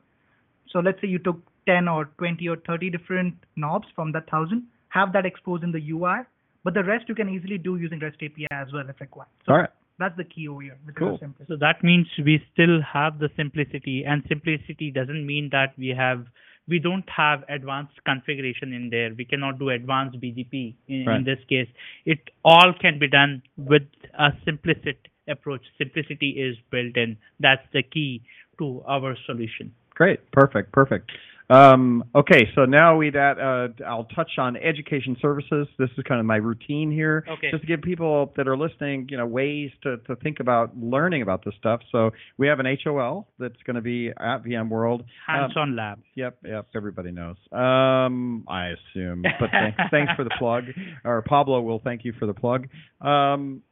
So 0.71 0.81
let's 0.81 1.01
say 1.01 1.09
you 1.09 1.19
took 1.19 1.41
10 1.67 1.89
or 1.89 2.07
20 2.19 2.49
or 2.49 2.57
30 2.67 2.91
different 2.91 3.35
knobs 3.57 3.87
from 3.95 4.13
that 4.13 4.29
thousand, 4.31 4.65
have 4.89 5.13
that 5.13 5.25
exposed 5.27 5.65
in 5.65 5.73
the 5.73 5.91
UI, 5.91 6.21
but 6.65 6.75
the 6.75 6.85
rest 6.85 7.09
you 7.09 7.15
can 7.15 7.29
easily 7.29 7.59
do 7.59 7.77
using 7.77 7.99
REST 7.99 8.17
API 8.23 8.47
as 8.51 8.69
well 8.73 8.89
if 8.89 9.01
required. 9.01 9.29
So 9.47 9.53
All 9.53 9.59
right. 9.59 9.71
that's 9.99 10.17
the 10.17 10.25
key 10.25 10.49
over 10.49 10.63
here. 10.63 10.79
Cool. 10.97 11.19
So 11.49 11.57
that 11.57 11.83
means 11.83 12.07
we 12.19 12.43
still 12.53 12.81
have 12.83 13.19
the 13.19 13.31
simplicity, 13.37 14.05
and 14.07 14.23
simplicity 14.29 14.91
doesn't 14.91 15.27
mean 15.27 15.49
that 15.53 15.73
we 15.79 15.89
have 15.89 16.27
we 16.69 16.79
don't 16.79 17.09
have 17.09 17.43
advanced 17.49 17.95
configuration 18.05 18.73
in 18.73 18.89
there. 18.89 19.11
We 19.17 19.25
cannot 19.25 19.59
do 19.59 19.71
advanced 19.71 20.21
BGP 20.21 20.75
in, 20.87 21.05
Right. 21.07 21.17
in 21.17 21.25
this 21.25 21.41
case. 21.49 21.69
It 22.05 22.31
all 22.45 22.73
can 22.81 23.01
be 23.01 23.09
done 23.09 23.43
with 23.57 23.83
a 24.17 24.33
simplicity 24.45 24.99
approach. 25.29 25.63
Simplicity 25.77 26.31
is 26.31 26.57
built 26.71 26.97
in. 26.97 27.17
That's 27.41 27.67
the 27.73 27.83
key 27.83 28.23
to 28.59 28.83
our 28.87 29.17
solution. 29.27 29.73
Great. 29.91 30.31
Perfect. 30.31 30.73
Perfect. 30.73 31.11
Um, 31.53 32.05
okay, 32.15 32.49
so 32.55 32.65
now 32.65 32.97
we 32.97 33.11
that 33.11 33.39
uh, 33.39 33.85
I'll 33.85 34.05
touch 34.05 34.31
on 34.39 34.57
education 34.57 35.17
services. 35.21 35.69
This 35.79 35.91
is 35.99 36.05
kind 36.09 36.19
of 36.19 36.25
my 36.27 36.37
routine 36.37 36.91
here, 36.91 37.25
Okay. 37.29 37.51
just 37.51 37.63
to 37.63 37.67
give 37.67 37.83
people 37.83 38.33
that 38.37 38.49
are 38.49 38.57
listening, 38.57 39.07
you 39.11 39.19
know, 39.19 39.27
ways 39.27 39.71
to, 39.83 39.99
to 39.99 40.17
think 40.17 40.41
about 40.41 40.77
learning 40.77 41.21
about 41.21 41.45
this 41.45 41.55
stuff. 41.59 41.81
So 41.91 42.11
we 42.39 42.47
have 42.47 42.59
an 42.59 42.67
HOL 42.83 43.29
that's 43.39 43.63
going 43.67 43.77
to 43.77 43.83
be 43.83 44.09
at 44.09 44.45
VMworld. 44.45 45.01
Um, 45.01 45.07
Hands-on 45.27 45.77
lab. 45.77 46.01
Yep, 46.15 46.39
yep. 46.45 46.69
Everybody 46.75 47.11
knows. 47.13 47.37
Um, 47.53 48.45
I 48.49 48.69
assume. 48.69 49.23
But 49.23 49.51
thanks, 49.51 49.79
thanks 49.91 50.13
for 50.17 50.25
the 50.25 50.35
plug. 50.39 50.65
Or 51.05 51.23
Pablo 51.23 51.61
will 51.61 51.81
thank 51.81 52.05
you 52.05 52.15
for 52.19 52.27
the 52.27 52.35
plug. 52.35 52.69
Um, 53.01 53.63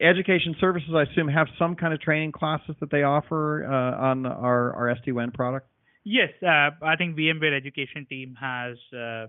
education 0.00 0.56
services, 0.60 0.90
I 0.94 1.02
assume, 1.02 1.28
have 1.28 1.46
some 1.58 1.76
kind 1.76 1.94
of 1.94 2.00
training 2.00 2.32
classes 2.32 2.74
that 2.80 2.90
they 2.90 3.02
offer 3.04 3.64
uh, 3.64 4.04
on 4.04 4.26
our 4.26 4.74
our 4.74 4.96
SD-WAN 4.96 5.30
product. 5.30 5.68
Yes, 6.04 6.30
uh, 6.42 6.70
I 6.82 6.96
think 6.96 7.16
VMware 7.16 7.56
education 7.56 8.06
team 8.08 8.36
has 8.40 8.76
uh, 8.92 9.26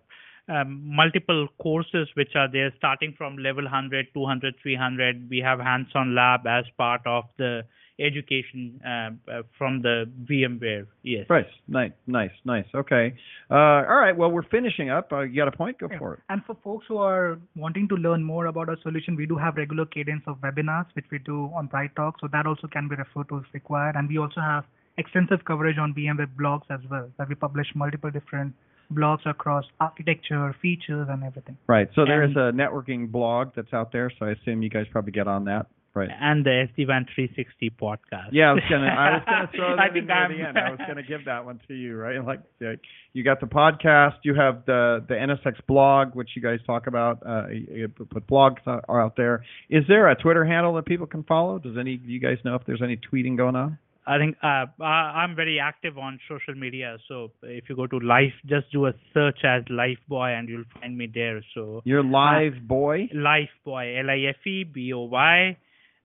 um, 0.48 0.82
multiple 0.86 1.48
courses 1.62 2.08
which 2.16 2.36
are 2.36 2.52
there 2.52 2.74
starting 2.78 3.14
from 3.18 3.38
level 3.38 3.64
100, 3.64 4.08
200, 4.14 4.56
300. 4.62 5.30
We 5.30 5.40
have 5.40 5.60
hands-on 5.60 6.16
lab 6.16 6.46
as 6.46 6.66
part 6.78 7.02
of 7.06 7.24
the 7.38 7.64
education 8.00 8.82
uh, 8.86 9.12
uh, 9.32 9.42
from 9.58 9.82
the 9.82 10.06
VMware. 10.30 10.88
Yes. 11.04 11.26
Right. 11.30 11.48
Nice, 11.68 11.94
nice, 12.08 12.32
nice. 12.44 12.66
Okay. 12.76 13.16
Uh, 13.50 13.56
all 13.56 13.96
right. 13.96 14.16
Well, 14.16 14.32
we're 14.32 14.44
finishing 14.44 14.90
up. 14.90 15.12
Uh, 15.12 15.22
you 15.22 15.38
got 15.38 15.48
a 15.48 15.56
point? 15.56 15.80
Go 15.80 15.88
for 15.98 16.16
it. 16.16 16.20
And 16.30 16.44
for 16.46 16.58
folks 16.64 16.86
who 16.88 16.98
are 16.98 17.40
wanting 17.56 17.88
to 17.90 17.96
learn 17.96 18.24
more 18.24 18.48
about 18.48 18.70
our 18.70 18.78
solution, 18.82 19.16
we 19.16 19.26
do 19.26 19.38
have 19.38 19.56
regular 19.56 19.86
cadence 19.86 20.24
of 20.28 20.38
webinars, 20.38 20.88
which 20.94 21.06
we 21.12 21.20
do 21.20 21.50
on 21.56 21.70
BrightTALK. 21.70 22.14
So 22.20 22.28
that 22.32 22.46
also 22.46 22.68
can 22.68 22.90
be 22.90 22.96
referred 22.96 23.30
to 23.30 23.38
if 23.38 23.46
required. 23.54 23.96
And 23.96 24.10
we 24.10 24.18
also 24.18 24.42
have 24.42 24.66
extensive 24.98 25.44
coverage 25.46 25.78
on 25.78 25.94
VMware 25.94 26.28
blogs 26.40 26.64
as 26.70 26.80
well, 26.90 27.12
where 27.16 27.28
we 27.28 27.36
publish 27.36 27.68
multiple 27.76 28.12
different 28.12 28.54
blogs 28.94 29.26
across 29.26 29.66
architecture, 29.80 30.56
features, 30.62 31.08
and 31.10 31.24
everything. 31.24 31.58
Right. 31.68 31.90
So 31.96 32.06
there 32.06 32.24
is 32.24 32.36
And- 32.36 32.38
a 32.38 32.52
networking 32.64 33.12
blog 33.12 33.50
that's 33.56 33.74
out 33.74 33.92
there. 33.92 34.12
So 34.20 34.26
I 34.28 34.32
assume 34.32 34.62
you 34.62 34.70
guys 34.70 34.86
probably 34.92 35.12
get 35.12 35.28
on 35.28 35.46
that. 35.46 35.68
Right. 35.96 36.10
And 36.12 36.46
the 36.46 36.68
SD-WAN 36.76 37.06
360 37.16 37.70
podcast. 37.82 38.28
Yeah, 38.34 38.50
I 38.50 38.54
was 38.54 38.64
gonna, 38.70 38.88
I 38.88 39.12
was 39.14 39.24
gonna 39.26 39.50
throw 39.56 39.76
that 39.78 39.80
I 39.80 39.98
in 39.98 40.06
there 40.06 40.16
at 40.26 40.28
the 40.30 40.42
end. 40.46 40.58
I 40.58 40.72
was 40.72 40.80
gonna 40.86 41.04
give 41.04 41.24
that 41.24 41.46
one 41.46 41.62
to 41.70 41.74
you, 41.74 41.96
right? 41.96 42.22
Like, 42.22 42.42
you 43.14 43.24
got 43.24 43.40
the 43.40 43.46
podcast, 43.46 44.16
you 44.24 44.36
have 44.36 44.66
the 44.66 45.06
the 45.08 45.14
NSX 45.16 45.66
blog, 45.68 46.14
which 46.14 46.32
you 46.36 46.42
guys 46.42 46.60
talk 46.68 46.88
about. 46.88 47.24
Uh, 47.26 47.48
you 47.48 47.68
you 47.74 47.88
put 47.88 48.28
blogs 48.28 48.58
out- 48.68 48.84
are 48.90 49.02
out 49.02 49.16
there. 49.16 49.46
Is 49.70 49.86
there 49.88 50.10
a 50.10 50.16
Twitter 50.16 50.44
handle 50.44 50.74
that 50.74 50.86
people 50.86 51.08
can 51.08 51.24
follow? 51.24 51.60
Does 51.60 51.78
any 51.78 51.96
do 51.96 52.12
you 52.12 52.20
guys 52.20 52.40
know 52.44 52.56
if 52.56 52.66
there's 52.66 52.82
any 52.82 52.98
tweeting 52.98 53.38
going 53.38 53.56
on? 53.56 53.78
I 54.08 54.18
think 54.20 54.38
uh, 54.44 54.66
I- 54.82 55.24
I'm 55.24 55.36
very 55.36 55.60
active 55.60 55.98
on 55.98 56.20
social 56.30 56.54
media. 56.56 56.98
So 57.08 57.32
if 57.44 57.70
you 57.70 57.76
go 57.76 57.88
to 57.88 57.98
Life, 58.00 58.34
just 58.46 58.72
do 58.72 58.86
a 58.86 58.94
search 59.14 59.40
as 59.44 59.64
Life 59.70 59.98
Boy, 60.08 60.30
and 60.30 60.48
you'll 60.48 60.66
find 60.80 60.98
me 60.98 61.10
there. 61.12 61.42
So 61.54 61.82
Your 61.86 62.04
live 62.04 62.68
boy, 62.68 63.10
Lifeboy, 63.14 64.00
L-I-F-E-B-O-Y, 64.04 65.58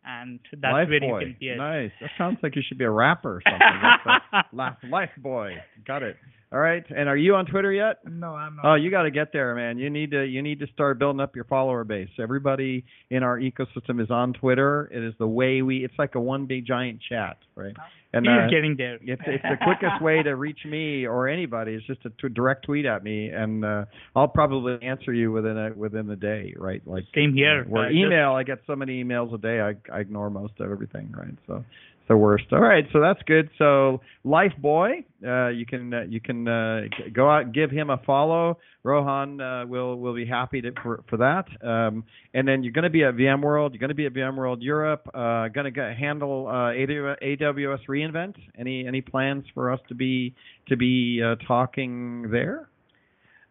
and 0.05 0.41
that's 0.53 0.73
life 0.73 0.89
where 0.89 1.01
boy. 1.01 1.19
you 1.21 1.27
can 1.27 1.37
yes. 1.41 1.59
Nice. 1.59 1.91
That 2.01 2.11
sounds 2.17 2.39
like 2.43 2.57
you 2.57 2.63
should 2.67 2.79
be 2.79 2.85
a 2.85 2.91
rapper 2.91 3.37
or 3.37 3.43
something. 3.45 4.43
Life, 4.53 4.77
life 4.89 5.11
boy. 5.19 5.57
Got 5.87 6.03
it. 6.03 6.17
All 6.53 6.59
right. 6.59 6.85
And 6.91 7.09
are 7.09 7.17
you 7.17 7.37
on 7.37 7.47
Twitter 7.47 7.73
yet? 7.73 7.99
No, 8.05 8.35
I'm 8.35 8.57
not. 8.57 8.65
Oh, 8.65 8.75
you 8.75 8.91
got 8.91 9.03
to 9.03 9.13
get 9.13 9.33
there, 9.33 9.55
man. 9.55 9.79
You 9.79 9.89
need 9.89 10.11
to 10.11 10.25
you 10.25 10.43
need 10.43 10.59
to 10.61 10.67
start 10.75 10.99
building 10.99 11.21
up 11.21 11.37
your 11.37 11.45
follower 11.45 11.85
base. 11.85 12.09
Everybody 12.19 12.85
in 13.09 13.23
our 13.23 13.39
ecosystem 13.39 14.03
is 14.03 14.11
on 14.11 14.33
Twitter. 14.33 14.91
It 14.93 15.05
is 15.05 15.15
the 15.19 15.29
way 15.29 15.63
we. 15.63 15.85
It's 15.85 15.95
like 15.97 16.17
a 16.17 16.21
one 16.21 16.47
big 16.47 16.67
giant 16.67 17.01
chat, 17.09 17.37
right? 17.55 17.77
And 18.13 18.27
He's 18.27 18.33
uh, 18.33 18.51
getting 18.51 18.75
there. 18.77 18.99
it's 19.01 19.23
it's 19.25 19.45
the 19.45 19.57
quickest 19.63 20.03
way 20.03 20.25
to 20.25 20.35
reach 20.35 20.59
me 20.67 21.07
or 21.07 21.29
anybody 21.29 21.75
It's 21.75 21.87
just 21.87 22.03
to, 22.03 22.11
to 22.19 22.29
direct 22.29 22.65
tweet 22.65 22.85
at 22.85 23.05
me, 23.05 23.29
and 23.29 23.65
uh, 23.65 23.85
I'll 24.17 24.27
probably 24.27 24.77
answer 24.85 25.13
you 25.13 25.31
within 25.31 25.57
a 25.57 25.71
within 25.73 26.09
the 26.09 26.17
day, 26.17 26.53
right? 26.57 26.83
Like 26.85 27.05
Same 27.15 27.33
here. 27.33 27.65
Or 27.71 27.85
Uh, 27.85 27.89
just- 27.91 27.95
email, 27.97 28.33
I 28.33 28.43
get 28.43 28.59
so 28.67 28.75
many 28.75 29.05
emails 29.05 29.33
a 29.33 29.39
day, 29.39 29.61
I 29.61 29.77
I 29.97 30.01
ignore 30.01 30.29
most 30.31 30.55
of 30.59 30.69
everything, 30.73 31.15
right? 31.17 31.37
So 31.47 31.65
the 32.11 32.17
worst. 32.17 32.47
All 32.51 32.61
right, 32.61 32.85
so 32.93 33.01
that's 33.01 33.23
good. 33.23 33.49
So 33.57 34.01
Life 34.25 34.53
Boy, 34.59 35.05
uh, 35.25 35.49
you 35.49 35.65
can 35.65 35.95
uh, 35.95 36.03
you 36.09 36.21
can 36.21 36.47
uh, 36.49 36.81
go 37.15 37.31
out 37.31 37.45
and 37.45 37.55
give 37.55 37.71
him 37.71 37.89
a 37.89 37.99
follow. 38.05 38.59
Rohan 38.83 39.41
uh, 39.41 39.65
will 39.67 39.95
will 39.97 40.15
be 40.15 40.27
happy 40.27 40.61
to, 40.61 40.73
for 40.83 41.05
for 41.09 41.19
that. 41.19 41.47
Um, 41.65 42.03
and 42.35 42.49
then 42.49 42.65
you're 42.65 42.73
going 42.73 42.83
to 42.83 42.91
be 42.91 43.05
at 43.05 43.15
VMworld. 43.15 43.71
You're 43.71 43.79
going 43.79 43.91
to 43.91 43.95
be 43.95 44.07
at 44.07 44.13
VMworld 44.13 44.57
Europe. 44.61 45.09
Uh, 45.15 45.49
going 45.49 45.73
to 45.73 45.95
handle 45.97 46.49
uh, 46.49 46.73
AWS 46.73 47.79
reInvent. 47.89 48.35
Any 48.59 48.89
any 48.89 49.01
plans 49.01 49.45
for 49.55 49.71
us 49.71 49.81
to 49.89 49.95
be 49.95 50.35
to 50.69 50.77
be 50.77 51.23
uh, 51.25 51.37
talking 51.47 52.29
there? 52.33 52.70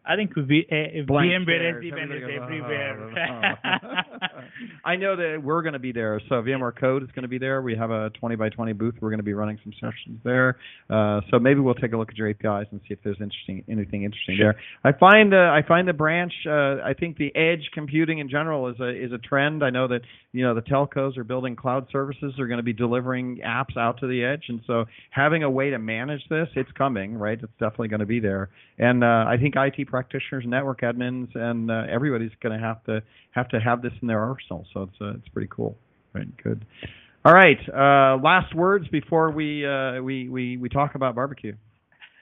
I 0.09 0.15
think 0.15 0.35
we, 0.35 0.65
uh, 0.71 1.05
VMware 1.05 1.43
stares. 1.43 1.85
SD-WAN 1.85 2.11
is 2.11 2.41
everywhere. 2.41 3.13
"Oh." 3.13 4.39
I 4.85 4.95
know 4.95 5.15
that 5.15 5.41
we're 5.43 5.61
going 5.61 5.73
to 5.73 5.79
be 5.79 5.91
there. 5.91 6.19
So 6.29 6.35
VMware 6.41 6.79
Code 6.79 7.03
is 7.03 7.09
going 7.09 7.23
to 7.23 7.29
be 7.29 7.37
there. 7.37 7.61
We 7.61 7.75
have 7.75 7.91
a 7.91 8.09
20 8.19 8.35
by 8.35 8.49
20 8.49 8.73
booth. 8.73 8.95
We're 9.01 9.09
going 9.09 9.19
to 9.19 9.23
be 9.23 9.33
running 9.33 9.59
some 9.63 9.73
sessions 9.73 10.19
there. 10.23 10.57
Uh, 10.89 11.21
so 11.29 11.37
maybe 11.37 11.59
we'll 11.59 11.75
take 11.75 11.93
a 11.93 11.97
look 11.97 12.09
at 12.09 12.17
your 12.17 12.29
APIs 12.29 12.67
and 12.71 12.81
see 12.87 12.93
if 12.93 12.99
there's 13.03 13.21
interesting 13.21 13.63
anything 13.69 14.03
interesting 14.03 14.37
there. 14.39 14.55
I 14.83 14.97
find 14.97 15.33
uh, 15.33 15.37
I 15.37 15.61
find 15.67 15.87
the 15.87 15.93
branch. 15.93 16.33
Uh, 16.45 16.81
I 16.83 16.93
think 16.99 17.17
the 17.17 17.35
edge 17.35 17.69
computing 17.73 18.17
in 18.17 18.29
general 18.29 18.67
is 18.69 18.79
a 18.79 18.89
is 18.89 19.11
a 19.11 19.19
trend. 19.19 19.63
I 19.63 19.69
know 19.69 19.87
that 19.89 20.01
you 20.31 20.43
know 20.43 20.55
the 20.55 20.61
telcos 20.61 21.17
are 21.17 21.23
building 21.23 21.55
cloud 21.55 21.87
services. 21.91 22.33
They're 22.35 22.47
going 22.47 22.57
to 22.57 22.63
be 22.63 22.73
delivering 22.73 23.41
apps 23.45 23.77
out 23.77 23.99
to 23.99 24.07
the 24.07 24.23
edge, 24.23 24.45
and 24.49 24.61
so 24.65 24.85
having 25.11 25.43
a 25.43 25.49
way 25.49 25.69
to 25.69 25.77
manage 25.77 26.21
this, 26.29 26.47
it's 26.55 26.71
coming, 26.77 27.15
right? 27.15 27.39
It's 27.41 27.51
definitely 27.59 27.89
going 27.89 27.99
to 27.99 28.05
be 28.05 28.19
there. 28.19 28.49
And 28.79 29.03
uh, 29.03 29.25
I 29.27 29.35
think 29.39 29.55
IT 29.55 29.87
practitioners, 29.99 30.45
network 30.47 30.81
admins, 30.81 31.27
and 31.35 31.69
uh, 31.69 31.83
everybody's 31.91 32.31
going 32.41 32.57
to 32.57 32.65
have 32.65 32.81
to 32.85 33.03
have 33.31 33.49
to 33.49 33.59
have 33.59 33.81
this 33.81 33.91
in 34.01 34.07
their 34.07 34.21
arsenal. 34.21 34.65
So 34.73 34.83
it's 34.83 35.01
uh, 35.01 35.11
it's 35.17 35.27
pretty 35.29 35.49
cool. 35.51 35.77
Right, 36.13 36.27
good. 36.41 36.65
All 37.25 37.33
right. 37.33 37.57
Uh, 37.67 38.17
last 38.23 38.55
words 38.55 38.87
before 38.87 39.31
we 39.31 39.65
uh, 39.65 40.01
we 40.01 40.29
we 40.29 40.55
we 40.57 40.69
talk 40.69 40.95
about 40.95 41.15
barbecue. 41.15 41.55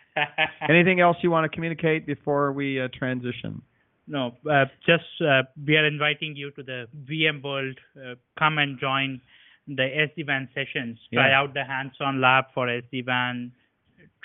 Anything 0.69 0.99
else 0.99 1.17
you 1.21 1.29
want 1.29 1.49
to 1.49 1.55
communicate 1.55 2.07
before 2.07 2.51
we 2.51 2.81
uh, 2.81 2.87
transition? 2.97 3.61
No, 4.07 4.31
uh, 4.49 4.65
just 4.85 5.03
uh, 5.21 5.43
we 5.65 5.75
are 5.75 5.85
inviting 5.85 6.35
you 6.35 6.49
to 6.51 6.63
the 6.63 6.87
VMworld. 7.09 7.77
Uh, 7.95 8.15
come 8.39 8.57
and 8.57 8.79
join 8.79 9.21
the 9.67 9.83
SD-WAN 9.83 10.49
sessions. 10.55 10.97
Try 11.13 11.29
Yeah. 11.29 11.39
out 11.39 11.53
the 11.53 11.65
hands-on 11.65 12.21
lab 12.21 12.45
for 12.55 12.67
SD-WAN. 12.67 13.51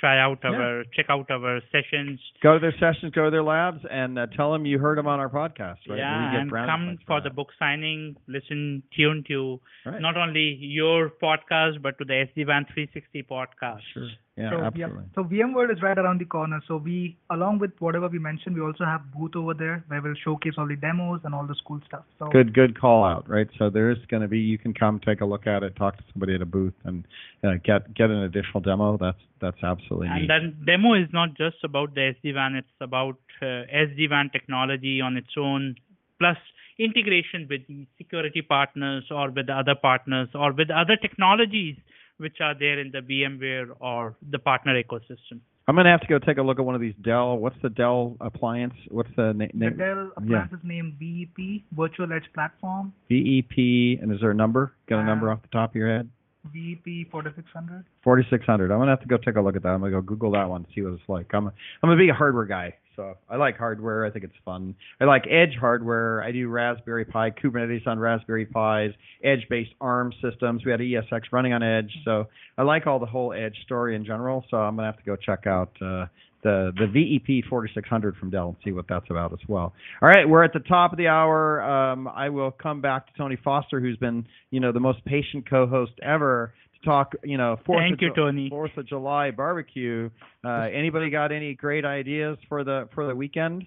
Try 0.02 0.18
out 0.18 0.40
Yeah. 0.42 0.50
our, 0.50 0.84
check 0.96 1.06
out 1.10 1.30
our 1.30 1.60
sessions. 1.70 2.18
Go 2.42 2.54
to 2.54 2.58
their 2.58 2.74
sessions, 2.80 3.12
go 3.14 3.26
to 3.26 3.30
their 3.30 3.44
labs, 3.44 3.78
and 3.88 4.18
uh, 4.18 4.26
tell 4.36 4.50
them 4.52 4.66
you 4.66 4.80
heard 4.80 4.98
them 4.98 5.06
on 5.06 5.20
our 5.20 5.28
podcast. 5.28 5.78
Right? 5.88 5.98
Yeah, 5.98 6.40
and 6.40 6.50
come 6.50 6.98
for 7.06 7.20
that. 7.20 7.28
the 7.28 7.32
book 7.32 7.50
signing. 7.56 8.16
Listen, 8.26 8.82
tune 8.96 9.22
to 9.28 9.60
Right. 9.86 10.00
not 10.00 10.16
only 10.16 10.58
your 10.60 11.08
podcast 11.22 11.80
but 11.82 11.98
to 11.98 12.04
the 12.04 12.14
SD-WAN 12.34 12.66
360 12.74 13.22
podcast. 13.30 13.82
Sure. 13.94 14.08
Yeah, 14.36 14.50
so, 14.50 14.64
absolutely. 14.64 15.04
So 15.14 15.24
VMworld 15.24 15.70
is 15.70 15.82
right 15.82 15.98
around 15.98 16.18
the 16.18 16.24
corner. 16.24 16.62
So 16.66 16.78
we, 16.78 17.18
along 17.30 17.58
with 17.58 17.72
whatever 17.80 18.08
we 18.08 18.18
mentioned, 18.18 18.56
we 18.56 18.62
also 18.62 18.84
have 18.84 19.02
booth 19.12 19.36
over 19.36 19.52
there 19.52 19.84
where 19.88 20.00
we'll 20.00 20.14
showcase 20.24 20.54
all 20.56 20.66
the 20.66 20.76
demos 20.76 21.20
and 21.24 21.34
all 21.34 21.46
the 21.46 21.54
cool 21.66 21.80
stuff. 21.86 22.04
So 22.18 22.30
Good, 22.30 22.54
good 22.54 22.80
call 22.80 23.04
out, 23.04 23.28
right? 23.28 23.46
So 23.58 23.68
there 23.68 23.90
is 23.90 23.98
going 24.08 24.22
to 24.22 24.28
be 24.28 24.38
you 24.38 24.56
can 24.56 24.72
come 24.72 25.00
take 25.04 25.20
a 25.20 25.26
look 25.26 25.46
at 25.46 25.62
it, 25.62 25.76
talk 25.76 25.98
to 25.98 26.04
somebody 26.14 26.34
at 26.34 26.40
a 26.40 26.46
booth, 26.46 26.72
and 26.84 27.04
uh, 27.44 27.54
get 27.62 27.92
get 27.92 28.08
an 28.08 28.22
additional 28.22 28.60
demo. 28.62 28.96
That's 28.96 29.18
that's 29.38 29.62
absolutely 29.62 30.08
And 30.08 30.22
neat. 30.22 30.28
then 30.28 30.56
demo 30.64 30.94
is 30.94 31.08
not 31.12 31.34
just 31.34 31.56
about 31.62 31.94
the 31.94 32.14
SD-WAN, 32.24 32.54
it's 32.54 32.68
about 32.80 33.18
uh, 33.42 33.68
SD-WAN 33.68 34.30
technology 34.32 35.02
on 35.02 35.18
its 35.18 35.34
own, 35.36 35.76
plus 36.18 36.38
integration 36.78 37.46
with 37.50 37.66
the 37.68 37.86
security 37.98 38.40
partners 38.40 39.04
or 39.10 39.30
with 39.30 39.50
other 39.50 39.74
partners 39.74 40.28
or 40.34 40.52
with 40.52 40.70
other 40.70 40.96
technologies 40.96 41.76
which 42.22 42.38
are 42.40 42.54
there 42.58 42.78
in 42.80 42.90
the 42.92 43.00
VMware 43.00 43.66
or 43.80 44.16
the 44.30 44.38
partner 44.38 44.80
ecosystem. 44.82 45.40
I'm 45.68 45.76
going 45.76 45.84
to 45.84 45.90
have 45.90 46.00
to 46.00 46.06
go 46.08 46.18
take 46.18 46.38
a 46.38 46.42
look 46.42 46.58
at 46.58 46.64
one 46.64 46.74
of 46.74 46.80
these 46.80 46.94
Dell. 47.04 47.36
What's 47.36 47.56
the 47.62 47.68
Dell 47.68 48.16
appliance? 48.20 48.74
What's 48.88 49.10
the 49.16 49.32
na- 49.32 49.46
the 49.52 49.58
name? 49.58 49.76
Dell 49.76 50.10
appliance 50.16 50.52
is 50.52 50.58
named 50.64 50.94
VEP, 50.98 51.62
Virtual 51.76 52.12
Edge 52.12 52.28
Platform, 52.34 52.92
VEP, 53.08 54.00
and 54.02 54.10
is 54.12 54.20
there 54.20 54.30
a 54.30 54.34
number? 54.34 54.72
Got 54.88 55.00
a 55.00 55.04
number 55.04 55.30
Uh, 55.30 55.34
off 55.34 55.42
the 55.42 55.48
top 55.48 55.70
of 55.70 55.76
your 55.76 55.88
head? 55.88 56.08
VEP 56.52 57.04
4600. 57.12 57.84
4600. 58.02 58.72
I'm 58.72 58.78
gonna 58.80 58.90
have 58.90 59.00
to 59.02 59.06
go 59.06 59.16
take 59.16 59.36
a 59.36 59.40
look 59.40 59.54
at 59.54 59.62
that. 59.62 59.68
I'm 59.68 59.78
gonna 59.80 59.92
go 59.92 60.00
Google 60.00 60.32
that 60.32 60.48
one, 60.48 60.66
see 60.74 60.82
what 60.82 60.94
it's 60.94 61.08
like. 61.08 61.32
I'm 61.32 61.46
a, 61.46 61.50
I'm 61.82 61.88
gonna 61.88 61.96
be 61.96 62.08
a 62.08 62.12
big 62.12 62.16
hardware 62.16 62.46
guy, 62.46 62.74
so 62.96 63.16
I 63.28 63.36
like 63.36 63.56
hardware. 63.56 64.04
I 64.04 64.10
think 64.10 64.24
it's 64.24 64.34
fun. 64.44 64.74
I 65.00 65.04
like 65.04 65.24
edge 65.30 65.56
hardware. 65.58 66.22
I 66.22 66.32
do 66.32 66.48
Raspberry 66.48 67.04
Pi, 67.04 67.30
Kubernetes 67.30 67.86
on 67.86 67.98
Raspberry 67.98 68.46
Pis, 68.46 68.94
edge-based 69.24 69.72
ARM 69.80 70.12
systems. 70.22 70.64
We 70.64 70.70
had 70.70 70.80
ESX 70.80 71.22
running 71.32 71.52
on 71.52 71.62
Edge, 71.62 71.92
so 72.04 72.28
I 72.58 72.62
like 72.62 72.86
all 72.86 72.98
the 72.98 73.06
whole 73.06 73.32
edge 73.32 73.56
story 73.64 73.96
in 73.96 74.04
general. 74.04 74.44
So 74.50 74.56
I'm 74.56 74.76
gonna 74.76 74.88
have 74.88 74.98
to 74.98 75.04
go 75.04 75.16
check 75.16 75.46
out 75.46 75.70
uh, 75.80 76.06
the 76.42 76.72
the 76.76 76.86
VEP 76.86 77.48
4600 77.48 78.16
from 78.16 78.30
Dell 78.30 78.48
and 78.48 78.56
see 78.64 78.72
what 78.72 78.86
that's 78.88 79.06
about 79.10 79.32
as 79.32 79.38
well. 79.48 79.72
All 80.00 80.08
right, 80.08 80.28
we're 80.28 80.44
at 80.44 80.52
the 80.52 80.60
top 80.60 80.92
of 80.92 80.98
the 80.98 81.08
hour. 81.08 81.62
Um, 81.62 82.08
I 82.08 82.28
will 82.28 82.50
come 82.50 82.80
back 82.80 83.06
to 83.06 83.12
Tony 83.16 83.36
Foster, 83.42 83.80
who's 83.80 83.96
been 83.96 84.26
you 84.50 84.60
know 84.60 84.72
the 84.72 84.80
most 84.80 85.04
patient 85.04 85.48
co-host 85.48 85.92
ever, 86.02 86.52
talk, 86.84 87.14
you 87.24 87.36
know, 87.36 87.58
Fourth 87.64 87.80
Thank 87.80 87.94
of 87.94 88.02
you, 88.02 88.08
Ju- 88.08 88.14
Tony. 88.14 88.48
Fourth 88.48 88.76
of 88.76 88.86
July 88.86 89.30
barbecue. 89.30 90.10
Uh, 90.44 90.68
anybody 90.72 91.10
got 91.10 91.32
any 91.32 91.54
great 91.54 91.84
ideas 91.84 92.38
for 92.48 92.64
the 92.64 92.88
for 92.94 93.06
the 93.06 93.14
weekend? 93.14 93.66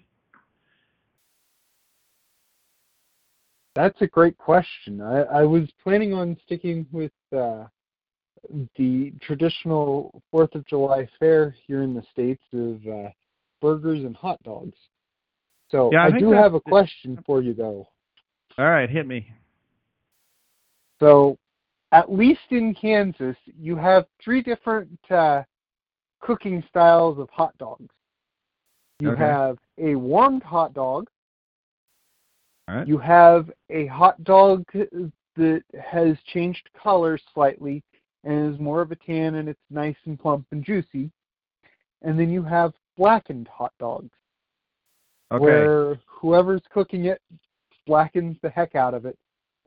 That's 3.76 4.01
a 4.01 4.07
great 4.07 4.38
question. 4.38 5.01
I, 5.01 5.24
I 5.24 5.43
was 5.43 5.68
planning 5.84 6.13
on 6.13 6.38
sticking 6.45 6.88
with 6.91 7.11
uh, 7.36 7.66
the 8.78 9.13
traditional 9.22 10.22
Fourth 10.32 10.55
of 10.55 10.66
July 10.66 11.07
fare 11.20 11.55
here 11.68 11.84
in 11.84 11.93
the 11.93 12.03
states 12.11 12.43
of 12.53 12.88
uh, 12.88 13.09
burgers 13.61 14.03
and 14.03 14.16
hot 14.16 14.41
dogs. 14.43 14.78
So 15.70 15.89
Yeah, 15.91 16.03
I 16.03 16.16
I, 16.16 16.20
do 16.20 16.32
have 16.32 16.53
a 16.53 16.61
question 16.61 17.22
for 17.26 17.41
you 17.41 17.53
though. 17.53 17.88
All 18.57 18.70
right, 18.70 18.89
hit 18.89 19.05
me. 19.05 19.28
So, 20.99 21.38
at 21.91 22.11
least 22.11 22.41
in 22.49 22.73
Kansas, 22.73 23.38
you 23.59 23.75
have 23.75 24.05
three 24.23 24.41
different 24.41 24.99
uh, 25.09 25.43
cooking 26.19 26.63
styles 26.69 27.19
of 27.19 27.29
hot 27.29 27.57
dogs. 27.57 27.93
You 28.99 29.11
Okay. 29.11 29.19
have 29.19 29.57
a 29.77 29.95
warmed 29.95 30.43
hot 30.43 30.73
dog. 30.73 31.09
All 32.67 32.75
right. 32.75 32.88
You 32.88 32.97
have 32.97 33.51
a 33.69 33.86
hot 33.88 34.23
dog 34.23 34.65
that 34.73 35.63
has 35.79 36.17
changed 36.33 36.67
color 36.81 37.19
slightly 37.33 37.83
and 38.23 38.53
is 38.53 38.59
more 38.59 38.81
of 38.81 38.91
a 38.91 38.95
tan 38.95 39.36
and 39.36 39.47
it's 39.47 39.59
nice 39.69 39.97
and 40.05 40.19
plump 40.19 40.47
and 40.51 40.63
juicy. 40.63 41.11
And 42.01 42.19
then 42.19 42.31
you 42.31 42.41
have 42.43 42.73
blackened 42.97 43.47
hot 43.47 43.73
dogs 43.79 44.11
Okay. 45.31 45.43
where 45.43 45.99
whoever's 46.07 46.61
cooking 46.71 47.05
it 47.05 47.21
blackens 47.86 48.38
the 48.41 48.49
heck 48.49 48.75
out 48.75 48.93
of 48.93 49.05
it. 49.05 49.17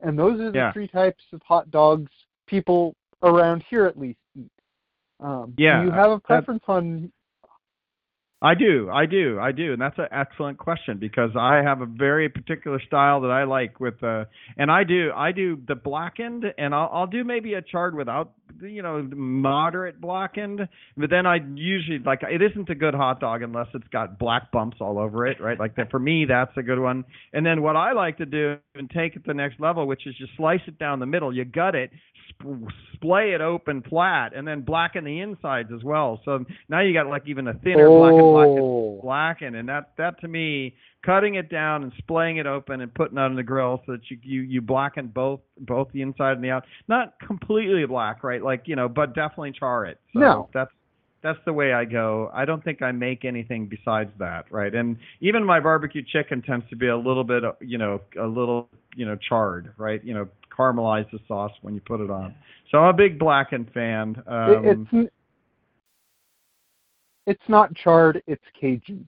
And 0.01 0.17
those 0.17 0.39
are 0.39 0.51
the 0.51 0.57
Yeah. 0.57 0.71
three 0.71 0.87
types 0.87 1.23
of 1.33 1.41
hot 1.43 1.69
dogs 1.71 2.11
people 2.47 2.95
around 3.23 3.63
here 3.69 3.85
at 3.85 3.97
least 3.97 4.19
eat. 4.35 4.51
Um, 5.19 5.53
yeah. 5.57 5.79
do 5.79 5.85
you 5.85 5.91
have 5.91 6.11
a 6.11 6.19
preference 6.19 6.63
on? 6.67 7.11
I 8.41 8.55
do, 8.55 8.89
I 8.89 9.05
do, 9.05 9.37
I 9.37 9.51
do, 9.51 9.73
and 9.73 9.81
that's 9.81 9.97
an 9.97 10.07
excellent 10.13 10.57
question 10.57 10.97
because 10.97 11.31
I 11.37 11.57
have 11.57 11.81
a 11.81 11.85
very 11.85 12.29
particular 12.29 12.79
style 12.87 13.19
that 13.21 13.31
I 13.31 13.43
like 13.43 13.81
with, 13.81 14.01
uh, 14.01 14.25
and 14.57 14.71
I 14.71 14.85
do, 14.85 15.11
I 15.13 15.33
do 15.33 15.57
the 15.67 15.75
blackened, 15.75 16.45
and 16.57 16.73
I'll, 16.73 16.89
I'll 16.93 17.07
do 17.07 17.25
maybe 17.25 17.55
a 17.55 17.61
charred 17.61 17.95
without, 17.95 18.31
you 18.61 18.81
know, 18.81 19.01
moderate 19.13 19.99
blackened, 19.99 20.69
but 20.95 21.09
then 21.09 21.25
I 21.25 21.39
usually 21.53 21.99
like 21.99 22.21
it 22.23 22.41
isn't 22.41 22.69
a 22.69 22.75
good 22.75 22.93
hot 22.93 23.19
dog 23.19 23.41
unless 23.41 23.67
it's 23.73 23.87
got 23.89 24.17
black 24.17 24.51
bumps 24.53 24.77
all 24.79 24.99
over 24.99 25.27
it, 25.27 25.41
right? 25.41 25.59
Like 25.59 25.75
that 25.75 25.91
for 25.91 25.99
me, 25.99 26.25
that's 26.25 26.55
a 26.55 26.63
good 26.63 26.79
one. 26.79 27.03
And 27.33 27.45
then 27.45 27.61
what 27.61 27.75
I 27.75 27.91
like 27.91 28.17
to 28.19 28.25
do 28.25 28.55
and 28.75 28.89
take 28.89 29.15
it 29.17 29.19
to 29.19 29.27
the 29.27 29.33
next 29.33 29.59
level, 29.59 29.85
which 29.85 30.07
is 30.07 30.15
you 30.17 30.27
slice 30.37 30.61
it 30.65 30.79
down 30.79 30.99
the 30.99 31.05
middle, 31.05 31.33
you 31.33 31.45
gut 31.45 31.75
it, 31.75 31.91
sp- 32.35 32.67
splay 32.93 33.31
it 33.33 33.39
open 33.41 33.81
flat, 33.83 34.35
and 34.35 34.47
then 34.47 34.61
blacken 34.61 35.05
the 35.05 35.21
insides 35.21 35.69
as 35.73 35.83
well. 35.83 36.19
So 36.25 36.43
now 36.67 36.81
you 36.81 36.93
got 36.93 37.07
like 37.07 37.23
even 37.27 37.47
a 37.47 37.53
thinner 37.53 37.87
blackened 37.87 38.28
blackened 38.28 38.28
Oh, 38.37 38.99
blackened, 39.01 39.55
and 39.55 39.67
that 39.69 39.91
that 39.97 40.19
to 40.21 40.27
me, 40.27 40.75
cutting 41.05 41.35
it 41.35 41.49
down 41.49 41.83
and 41.83 41.91
splaying 41.97 42.37
it 42.37 42.45
open 42.45 42.81
and 42.81 42.93
putting 42.93 43.17
it 43.17 43.21
on 43.21 43.35
the 43.35 43.43
grill 43.43 43.81
so 43.85 43.93
that 43.93 44.09
you 44.09 44.17
you 44.21 44.41
you 44.41 44.61
blacken 44.61 45.07
both 45.07 45.39
both 45.59 45.87
the 45.93 46.01
inside 46.01 46.33
and 46.33 46.43
the 46.43 46.49
out. 46.51 46.65
Not 46.87 47.13
completely 47.25 47.85
black, 47.85 48.23
right? 48.23 48.43
Like 48.43 48.63
you 48.65 48.75
know, 48.75 48.89
but 48.89 49.15
definitely 49.15 49.53
char 49.53 49.85
it. 49.85 49.99
So 50.13 50.19
No. 50.19 50.49
that's 50.53 50.71
that's 51.21 51.39
the 51.45 51.53
way 51.53 51.73
I 51.73 51.85
go. 51.85 52.31
I 52.33 52.45
don't 52.45 52.63
think 52.63 52.81
I 52.81 52.91
make 52.91 53.25
anything 53.25 53.67
besides 53.67 54.11
that, 54.19 54.45
right? 54.51 54.73
And 54.73 54.97
even 55.19 55.43
my 55.43 55.59
barbecue 55.59 56.01
chicken 56.01 56.41
tends 56.41 56.67
to 56.69 56.75
be 56.75 56.87
a 56.87 56.97
little 56.97 57.25
bit, 57.25 57.43
you 57.59 57.77
know, 57.77 57.99
a 58.19 58.25
little, 58.25 58.69
you 58.95 59.05
know, 59.05 59.17
charred, 59.17 59.73
right? 59.77 60.01
You 60.03 60.13
know, 60.13 60.27
caramelize 60.57 61.09
the 61.11 61.19
sauce 61.27 61.51
when 61.61 61.73
you 61.73 61.81
put 61.81 61.99
it 61.99 62.09
on. 62.09 62.33
So 62.71 62.77
I'm 62.77 62.93
a 62.93 62.93
big 62.93 63.19
blackened 63.19 63.71
fan. 63.73 64.21
Um, 64.27 64.87
it's 64.93 65.11
it's 67.29 67.47
not 67.47 67.73
charred. 67.75 68.23
It's 68.25 68.43
Cajun. 68.59 69.07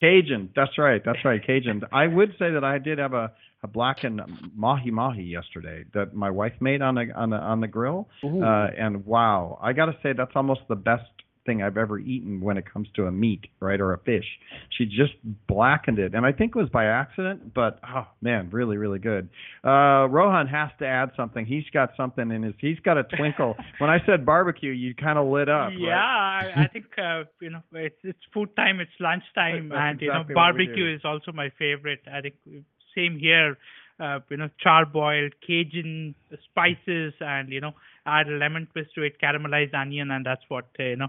Cajun. 0.00 0.48
That's 0.56 0.76
right. 0.78 1.02
That's 1.04 1.22
right. 1.24 1.44
Cajun. 1.46 1.82
I 1.92 2.06
would 2.06 2.30
say 2.38 2.50
that 2.50 2.64
I 2.64 2.78
did 2.78 2.98
have 2.98 3.12
a, 3.12 3.30
a 3.62 3.68
blackened 3.68 4.20
mahi 4.56 4.90
mahi 4.90 5.22
yesterday 5.22 5.84
that 5.94 6.14
my 6.14 6.30
wife 6.30 6.54
made 6.60 6.80
on 6.80 6.94
the 6.94 7.12
on 7.14 7.30
the 7.30 7.36
on 7.36 7.60
the 7.60 7.68
grill. 7.68 8.08
Uh, 8.24 8.68
and 8.76 9.04
wow, 9.04 9.58
I 9.62 9.74
got 9.74 9.86
to 9.86 9.96
say 10.02 10.14
that's 10.16 10.32
almost 10.34 10.62
the 10.68 10.74
best 10.74 11.04
thing 11.44 11.62
I've 11.62 11.76
ever 11.76 11.98
eaten 11.98 12.40
when 12.40 12.56
it 12.56 12.64
comes 12.70 12.88
to 12.96 13.06
a 13.06 13.12
meat, 13.12 13.46
right, 13.60 13.80
or 13.80 13.92
a 13.92 13.98
fish. 13.98 14.24
She 14.76 14.86
just 14.86 15.12
blackened 15.48 15.98
it, 15.98 16.14
and 16.14 16.24
I 16.24 16.32
think 16.32 16.54
it 16.54 16.58
was 16.58 16.68
by 16.68 16.86
accident, 16.86 17.54
but 17.54 17.80
oh 17.88 18.06
man, 18.20 18.50
really, 18.50 18.76
really 18.76 18.98
good. 18.98 19.28
Uh, 19.64 20.08
Rohan 20.08 20.46
has 20.48 20.70
to 20.78 20.86
add 20.86 21.10
something. 21.16 21.44
He's 21.46 21.64
got 21.72 21.90
something 21.96 22.30
in 22.30 22.42
his. 22.42 22.54
He's 22.58 22.78
got 22.80 22.98
a 22.98 23.04
twinkle. 23.04 23.56
when 23.78 23.90
I 23.90 23.98
said 24.06 24.24
barbecue, 24.24 24.72
you 24.72 24.94
kind 24.94 25.18
of 25.18 25.26
lit 25.26 25.48
up. 25.48 25.72
yeah, 25.76 25.90
right? 25.90 26.52
I, 26.56 26.62
I 26.62 26.66
think 26.68 26.86
uh, 26.98 27.24
you 27.40 27.50
know 27.50 27.62
it's 27.72 27.98
it's 28.02 28.18
food 28.32 28.54
time, 28.56 28.80
it's 28.80 28.90
lunchtime, 29.00 29.68
That's 29.68 29.80
and 29.80 30.00
you 30.00 30.08
know 30.08 30.20
exactly 30.20 30.34
what 30.34 30.54
we 30.56 30.66
barbecue 30.66 30.94
is 30.94 31.00
also 31.04 31.32
my 31.32 31.50
favorite. 31.58 32.00
I 32.12 32.20
think 32.20 32.34
same 32.94 33.18
here. 33.18 33.58
Uh, 34.00 34.18
you 34.30 34.36
know, 34.36 34.48
charboiled 34.58 35.32
Cajun 35.46 36.14
spices, 36.44 37.12
and 37.20 37.52
you 37.52 37.60
know, 37.60 37.72
add 38.06 38.26
a 38.26 38.32
lemon 38.32 38.66
twist 38.72 38.90
to 38.94 39.02
it, 39.02 39.20
caramelized 39.22 39.74
onion, 39.74 40.10
and 40.10 40.26
that's 40.26 40.42
what 40.48 40.66
uh, 40.80 40.82
you 40.82 40.96
know. 40.96 41.08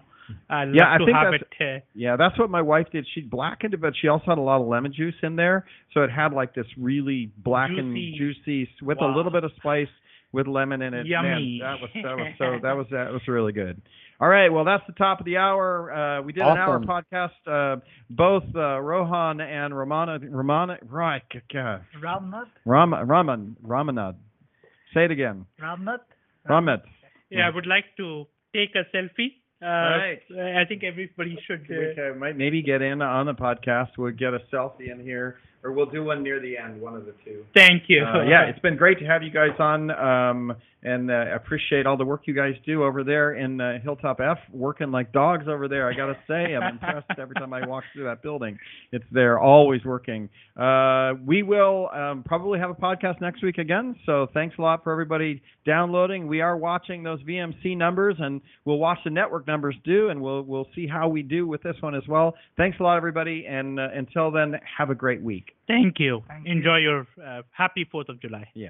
I 0.49 0.65
love 0.65 0.75
Yeah, 0.75 0.93
I 0.93 0.97
to 0.97 1.05
think 1.05 1.17
have 1.17 1.31
that's- 1.31 1.49
it. 1.59 1.83
Yeah, 1.93 2.15
that's 2.15 2.37
what 2.39 2.49
my 2.49 2.61
wife 2.61 2.87
did. 2.91 3.05
She 3.13 3.21
blackened 3.21 3.73
it, 3.73 3.81
but 3.81 3.93
she 4.01 4.07
also 4.07 4.25
had 4.27 4.37
a 4.37 4.41
lot 4.41 4.61
of 4.61 4.67
lemon 4.67 4.93
juice 4.93 5.15
in 5.23 5.35
there, 5.35 5.65
so 5.93 6.01
it 6.03 6.09
had 6.11 6.33
like 6.33 6.53
this 6.53 6.65
really 6.77 7.31
blackened, 7.37 7.95
Juicy. 7.95 8.17
juicy, 8.65 8.69
with 8.81 8.99
Wow. 8.99 9.13
a 9.13 9.15
little 9.15 9.31
bit 9.31 9.43
of 9.43 9.51
spice 9.57 9.89
with 10.31 10.47
lemon 10.47 10.81
in 10.81 10.93
it. 10.93 11.05
Yummy. 11.05 11.59
Man, 11.61 11.77
that 11.77 11.81
was 11.81 11.89
that 11.93 12.15
was 12.17 12.33
so 12.37 12.59
that 12.63 12.73
was 12.77 12.87
that 12.91 13.11
was 13.11 13.21
really 13.27 13.53
good. 13.53 13.81
All 14.19 14.29
right, 14.29 14.49
well 14.49 14.63
that's 14.63 14.83
the 14.87 14.93
top 14.93 15.19
of 15.19 15.25
the 15.25 15.37
hour. 15.37 15.91
Uh, 15.91 16.21
we 16.21 16.31
did 16.33 16.43
an 16.43 16.57
hour 16.57 16.79
podcast. 16.79 17.31
Uh, 17.45 17.81
both 18.09 18.43
uh, 18.55 18.79
Rohan 18.79 19.41
and 19.41 19.73
Ramana, 19.73 20.19
Ramana, 20.19 20.77
right, 20.89 21.21
God, 21.51 21.83
Ramnath, 22.01 22.47
Ram, 22.65 22.93
Raman, 22.93 23.57
Ramanad. 23.65 24.15
Say 24.93 25.05
it 25.05 25.11
again, 25.11 25.45
Ramnath. 25.61 25.99
Ramit. 26.49 26.81
yeah, 27.29 27.47
I 27.47 27.53
would 27.53 27.65
like 27.67 27.85
to 27.97 28.25
take 28.55 28.69
a 28.75 28.85
selfie. 28.95 29.33
Uh, 29.63 29.65
Right. 29.65 30.19
I 30.61 30.65
think 30.65 30.83
everybody 30.83 31.37
should. 31.47 31.67
We 31.69 31.91
Uh, 31.91 31.93
can- 31.95 32.19
might 32.19 32.35
maybe 32.35 32.61
get 32.61 32.81
in 32.81 33.01
on 33.01 33.25
the 33.25 33.33
podcast. 33.33 33.91
We'll 33.97 34.11
get 34.11 34.33
a 34.33 34.39
selfie 34.51 34.91
in 34.91 34.99
here, 34.99 35.37
or 35.63 35.71
we'll 35.71 35.85
do 35.85 36.03
one 36.03 36.21
near 36.21 36.39
the 36.39 36.57
end. 36.57 36.81
One 36.81 36.95
of 36.95 37.05
the 37.05 37.13
two. 37.23 37.45
thank 37.55 37.83
you. 37.87 38.03
Uh, 38.03 38.23
yeah, 38.23 38.43
it's 38.49 38.59
been 38.59 38.75
great 38.75 38.99
to 38.99 39.05
have 39.05 39.23
you 39.23 39.31
guys 39.31 39.57
on, 39.59 39.91
um, 39.91 40.55
and 40.83 41.09
uh, 41.09 41.33
appreciate 41.33 41.85
all 41.85 41.95
the 41.95 42.03
work 42.03 42.23
you 42.25 42.33
guys 42.33 42.53
do 42.65 42.83
over 42.83 43.03
there 43.03 43.35
in 43.35 43.61
uh, 43.61 43.79
Hilltop 43.81 44.19
F, 44.19 44.37
working 44.51 44.91
like 44.91 45.13
dogs 45.13 45.45
over 45.47 45.69
there. 45.69 45.89
I 45.89 45.95
gotta 45.95 46.17
say, 46.27 46.55
I'm 46.55 46.73
impressed 46.73 47.17
every 47.17 47.35
time 47.35 47.53
I 47.53 47.65
walk 47.65 47.85
through 47.93 48.03
that 48.03 48.21
building. 48.21 48.57
It's 48.91 49.05
there, 49.11 49.39
always 49.39 49.83
working. 49.85 50.29
Uh, 50.57 51.13
we 51.25 51.43
will 51.43 51.89
um, 51.93 52.23
probably 52.25 52.59
have 52.59 52.69
a 52.69 52.75
podcast 52.75 53.21
next 53.21 53.41
week 53.41 53.57
again. 53.57 53.95
So 54.05 54.27
thanks 54.33 54.55
a 54.59 54.61
lot 54.61 54.83
for 54.83 54.91
everybody 54.91 55.41
downloading. 55.65 56.27
We 56.27 56.41
are 56.41 56.57
watching 56.57 57.03
those 57.03 57.21
VMC 57.23 57.77
numbers, 57.77 58.15
and 58.19 58.41
we'll 58.65 58.79
watch 58.79 58.99
the 59.05 59.11
network 59.11 59.47
numbers 59.47 59.75
do, 59.85 60.09
and 60.09 60.21
we'll 60.21 60.43
we'll 60.43 60.67
see 60.75 60.87
how 60.87 61.07
we 61.07 61.23
do 61.23 61.47
with 61.47 61.63
this 61.63 61.75
one 61.79 61.95
as 61.95 62.03
well. 62.09 62.35
Thanks 62.57 62.77
a 62.81 62.83
lot, 62.83 62.97
everybody, 62.97 63.45
and 63.47 63.79
uh, 63.79 63.87
until 63.95 64.31
then, 64.31 64.55
have 64.77 64.89
a 64.89 64.95
great 64.95 65.21
week. 65.21 65.52
Thank 65.67 65.99
you. 65.99 66.23
Thank 66.27 66.45
you. 66.45 66.51
Enjoy 66.51 66.77
your 66.77 67.07
uh, 67.23 67.41
happy 67.51 67.85
Fourth 67.89 68.09
of 68.09 68.19
July. 68.21 68.49
Yeah. 68.53 68.69